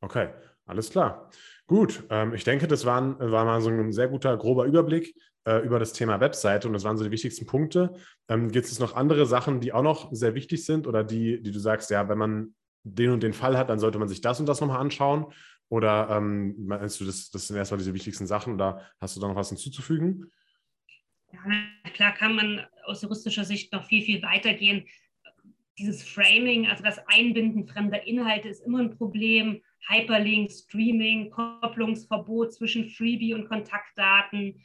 Okay, 0.00 0.28
alles 0.66 0.90
klar. 0.90 1.30
Gut, 1.66 2.04
ähm, 2.10 2.34
ich 2.34 2.44
denke, 2.44 2.68
das 2.68 2.84
waren, 2.84 3.18
war 3.18 3.44
mal 3.44 3.60
so 3.60 3.70
ein 3.70 3.92
sehr 3.92 4.08
guter, 4.08 4.36
grober 4.36 4.64
Überblick 4.64 5.14
äh, 5.44 5.58
über 5.64 5.78
das 5.78 5.92
Thema 5.92 6.20
Webseite 6.20 6.68
und 6.68 6.74
das 6.74 6.84
waren 6.84 6.96
so 6.96 7.04
die 7.04 7.10
wichtigsten 7.10 7.46
Punkte. 7.46 7.94
Ähm, 8.28 8.50
Gibt 8.50 8.66
es 8.66 8.78
noch 8.78 8.94
andere 8.94 9.26
Sachen, 9.26 9.60
die 9.60 9.72
auch 9.72 9.82
noch 9.82 10.12
sehr 10.12 10.34
wichtig 10.34 10.64
sind 10.64 10.86
oder 10.86 11.04
die, 11.04 11.42
die 11.42 11.52
du 11.52 11.58
sagst, 11.58 11.90
ja, 11.90 12.08
wenn 12.08 12.18
man 12.18 12.54
den 12.82 13.10
und 13.10 13.22
den 13.22 13.32
Fall 13.32 13.56
hat, 13.56 13.70
dann 13.70 13.78
sollte 13.78 13.98
man 13.98 14.08
sich 14.08 14.20
das 14.20 14.40
und 14.40 14.46
das 14.46 14.60
nochmal 14.60 14.80
anschauen? 14.80 15.26
Oder 15.68 16.08
ähm, 16.10 16.54
meinst 16.66 17.00
du, 17.00 17.04
das, 17.04 17.30
das 17.30 17.48
sind 17.48 17.56
erstmal 17.56 17.78
diese 17.78 17.94
wichtigsten 17.94 18.26
Sachen 18.26 18.54
oder 18.54 18.82
hast 19.00 19.16
du 19.16 19.20
da 19.20 19.28
noch 19.28 19.36
was 19.36 19.48
hinzuzufügen? 19.48 20.30
Ja, 21.32 21.90
klar 21.90 22.12
kann 22.12 22.36
man 22.36 22.66
aus 22.84 23.02
juristischer 23.02 23.44
Sicht 23.44 23.72
noch 23.72 23.84
viel, 23.84 24.02
viel 24.02 24.22
weitergehen. 24.22 24.86
Dieses 25.78 26.02
Framing, 26.06 26.68
also 26.68 26.84
das 26.84 27.00
Einbinden 27.08 27.66
fremder 27.66 28.06
Inhalte 28.06 28.48
ist 28.48 28.60
immer 28.60 28.78
ein 28.78 28.96
Problem. 28.96 29.62
Hyperlink, 29.88 30.50
Streaming, 30.50 31.30
Kopplungsverbot 31.30 32.54
zwischen 32.54 32.88
Freebie 32.88 33.34
und 33.34 33.48
Kontaktdaten. 33.48 34.60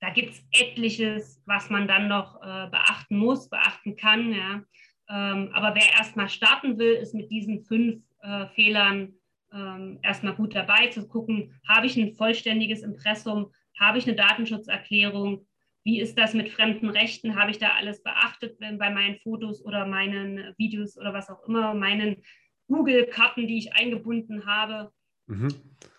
Da 0.00 0.10
gibt 0.10 0.32
es 0.34 0.46
etliches, 0.52 1.42
was 1.46 1.70
man 1.70 1.88
dann 1.88 2.08
noch 2.08 2.40
äh, 2.42 2.68
beachten 2.70 3.16
muss, 3.16 3.48
beachten 3.48 3.96
kann. 3.96 4.32
Ja. 4.32 4.64
Ähm, 5.08 5.50
aber 5.52 5.74
wer 5.74 5.92
erstmal 5.98 6.28
starten 6.28 6.78
will, 6.78 6.94
ist 6.94 7.14
mit 7.14 7.30
diesen 7.30 7.64
fünf 7.64 8.02
äh, 8.22 8.46
Fehlern 8.48 9.14
ähm, 9.52 9.98
erstmal 10.02 10.34
gut 10.34 10.54
dabei 10.54 10.88
zu 10.88 11.06
gucken, 11.06 11.58
habe 11.68 11.86
ich 11.86 11.96
ein 11.96 12.14
vollständiges 12.14 12.82
Impressum, 12.82 13.52
habe 13.78 13.98
ich 13.98 14.06
eine 14.06 14.16
Datenschutzerklärung, 14.16 15.46
wie 15.84 16.00
ist 16.00 16.18
das 16.18 16.34
mit 16.34 16.48
fremden 16.48 16.88
Rechten, 16.88 17.36
habe 17.36 17.50
ich 17.50 17.58
da 17.58 17.74
alles 17.74 18.02
beachtet 18.02 18.58
bei 18.58 18.90
meinen 18.90 19.18
Fotos 19.18 19.62
oder 19.64 19.86
meinen 19.86 20.54
Videos 20.56 20.96
oder 20.98 21.12
was 21.12 21.28
auch 21.28 21.46
immer, 21.46 21.74
meinen 21.74 22.22
Google-Karten, 22.68 23.46
die 23.46 23.58
ich 23.58 23.74
eingebunden 23.74 24.46
habe. 24.46 24.92
Mhm. 25.26 25.48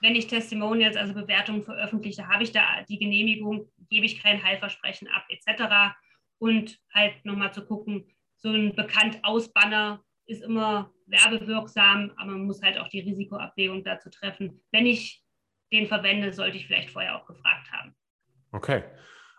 Wenn 0.01 0.15
ich 0.15 0.27
Testimonials, 0.27 0.97
also 0.97 1.13
Bewertungen 1.13 1.63
veröffentliche, 1.63 2.27
habe 2.27 2.43
ich 2.43 2.51
da 2.51 2.83
die 2.87 2.99
Genehmigung, 2.99 3.71
gebe 3.89 4.05
ich 4.05 4.21
kein 4.21 4.43
Heilversprechen 4.43 5.07
ab, 5.07 5.25
etc. 5.29 5.95
Und 6.37 6.79
halt 6.93 7.23
nochmal 7.25 7.53
zu 7.53 7.65
gucken, 7.65 8.05
so 8.37 8.49
ein 8.49 8.75
Bekannt-Aus-Banner 8.75 10.03
ist 10.27 10.43
immer 10.43 10.91
werbewirksam, 11.07 12.11
aber 12.17 12.31
man 12.31 12.45
muss 12.45 12.61
halt 12.61 12.77
auch 12.77 12.89
die 12.89 12.99
Risikoabwägung 12.99 13.83
dazu 13.83 14.09
treffen. 14.09 14.61
Wenn 14.71 14.85
ich 14.85 15.23
den 15.71 15.87
verwende, 15.87 16.33
sollte 16.33 16.57
ich 16.57 16.67
vielleicht 16.67 16.89
vorher 16.89 17.15
auch 17.15 17.25
gefragt 17.25 17.71
haben. 17.71 17.95
Okay. 18.51 18.83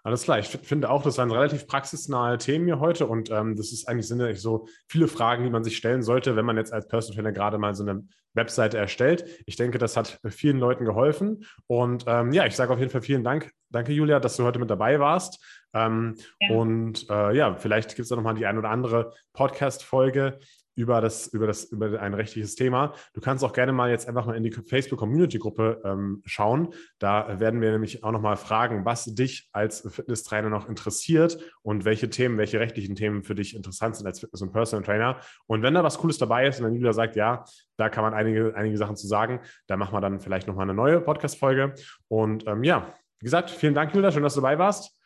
Alles 0.07 0.22
klar, 0.22 0.38
ich 0.38 0.46
finde 0.46 0.88
auch, 0.88 1.02
das 1.02 1.18
waren 1.18 1.32
relativ 1.32 1.66
praxisnahe 1.66 2.38
Themen 2.38 2.66
hier 2.66 2.78
heute 2.78 3.09
und 3.09 3.28
ähm, 3.32 3.57
das 3.57 3.72
ist 3.72 3.88
eigentlich 3.88 4.07
sind 4.07 4.36
so 4.36 4.68
viele 4.86 5.09
Fragen, 5.09 5.42
die 5.42 5.50
man 5.50 5.64
sich 5.64 5.76
stellen 5.76 6.04
sollte, 6.04 6.36
wenn 6.36 6.44
man 6.44 6.57
jetzt 6.57 6.72
als 6.72 6.86
Personal 6.86 7.16
Trainer 7.16 7.32
gerade 7.32 7.59
mal 7.59 7.74
so 7.74 7.82
eine 7.82 8.07
Webseite 8.32 8.78
erstellt. 8.78 9.24
Ich 9.46 9.57
denke, 9.57 9.78
das 9.78 9.96
hat 9.96 10.20
vielen 10.28 10.61
Leuten 10.61 10.84
geholfen 10.84 11.44
und 11.66 12.04
ähm, 12.07 12.30
ja, 12.30 12.46
ich 12.46 12.54
sage 12.54 12.72
auf 12.72 12.78
jeden 12.78 12.92
Fall 12.92 13.02
vielen 13.02 13.24
Dank. 13.24 13.50
Danke, 13.70 13.92
Julia, 13.92 14.20
dass 14.20 14.36
du 14.36 14.44
heute 14.44 14.61
mit 14.61 14.70
dabei 14.70 15.00
warst. 15.00 15.44
Ähm, 15.74 16.14
ja. 16.40 16.54
Und 16.54 17.11
äh, 17.11 17.36
ja, 17.36 17.57
vielleicht 17.57 17.88
gibt 17.88 18.02
es 18.02 18.09
da 18.09 18.14
nochmal 18.14 18.34
die 18.34 18.46
ein 18.46 18.59
oder 18.59 18.70
andere 18.70 19.12
Podcast-Folge, 19.32 20.38
über 20.77 21.01
das, 21.01 21.27
über 21.29 21.47
das, 21.47 21.64
über 21.64 22.01
ein 22.01 22.14
rechtliches 22.14 22.55
Thema. 22.55 22.95
Du 23.14 23.20
kannst 23.20 23.43
auch 23.43 23.53
gerne 23.53 23.72
mal 23.72 23.91
jetzt 23.91 24.07
einfach 24.07 24.27
mal 24.27 24.37
in 24.37 24.43
die 24.43 24.53
Facebook-Community-Gruppe 24.53 25.81
ähm, 25.85 26.22
schauen. 26.27 26.68
Da 26.99 27.41
werden 27.41 27.61
wir 27.62 27.72
nämlich 27.72 28.05
auch 28.05 28.12
nochmal 28.12 28.37
fragen, 28.37 28.85
was 28.85 29.07
dich 29.07 29.49
als 29.53 29.89
Fitnesstrainer 29.91 30.51
noch 30.51 30.68
interessiert 30.68 31.39
und 31.62 31.85
welche 31.87 32.11
Themen, 32.11 32.37
welche 32.37 32.61
rechtlichen 32.61 32.95
Themen 32.95 33.22
für 33.22 33.35
dich 33.35 33.57
interessant 33.57 33.97
sind 33.97 34.07
als 34.07 34.20
Fitness- 34.20 34.43
und 34.43 34.53
Personal 34.53 34.85
Trainer. 34.85 35.20
Und 35.47 35.62
wenn 35.62 35.74
da 35.74 35.83
was 35.83 35.99
Cooles 35.99 36.18
dabei 36.18 36.47
ist 36.47 36.59
und 36.61 36.64
dann 36.64 36.74
Julia 36.74 36.93
sagt, 36.93 37.16
ja, 37.16 37.45
da 37.79 37.89
kann 37.89 38.05
man 38.05 38.12
einige, 38.12 38.55
einige 38.55 38.77
Sachen 38.77 38.97
zu 38.97 39.07
sagen, 39.07 39.41
da 39.66 39.79
machen 39.79 39.95
wir 39.95 40.01
dann 40.03 40.20
vielleicht 40.20 40.47
nochmal 40.47 40.64
eine 40.64 40.74
neue 40.74 41.01
Podcast-Folge. 41.01 41.74
Und 42.09 42.47
ähm, 42.47 42.62
ja, 42.62 42.95
wie 43.18 43.24
gesagt, 43.24 43.49
vielen 43.49 43.74
Dank, 43.74 43.95
Julia, 43.95 44.12
schön, 44.12 44.22
dass 44.22 44.35
du 44.35 44.43
dabei 44.43 44.59
warst. 44.59 45.01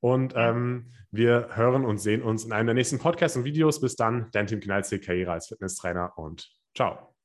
Und 0.00 0.34
ähm, 0.36 0.92
wir 1.10 1.48
hören 1.56 1.84
und 1.84 1.98
sehen 1.98 2.22
uns 2.22 2.44
in 2.44 2.52
einem 2.52 2.66
der 2.66 2.74
nächsten 2.74 2.98
Podcasts 2.98 3.36
und 3.36 3.44
Videos. 3.44 3.80
Bis 3.80 3.96
dann, 3.96 4.28
dein 4.32 4.46
Team 4.46 4.60
Knalzig, 4.60 5.04
Karriere 5.04 5.32
als 5.32 5.48
Fitnesstrainer 5.48 6.12
und 6.16 6.48
ciao. 6.74 7.15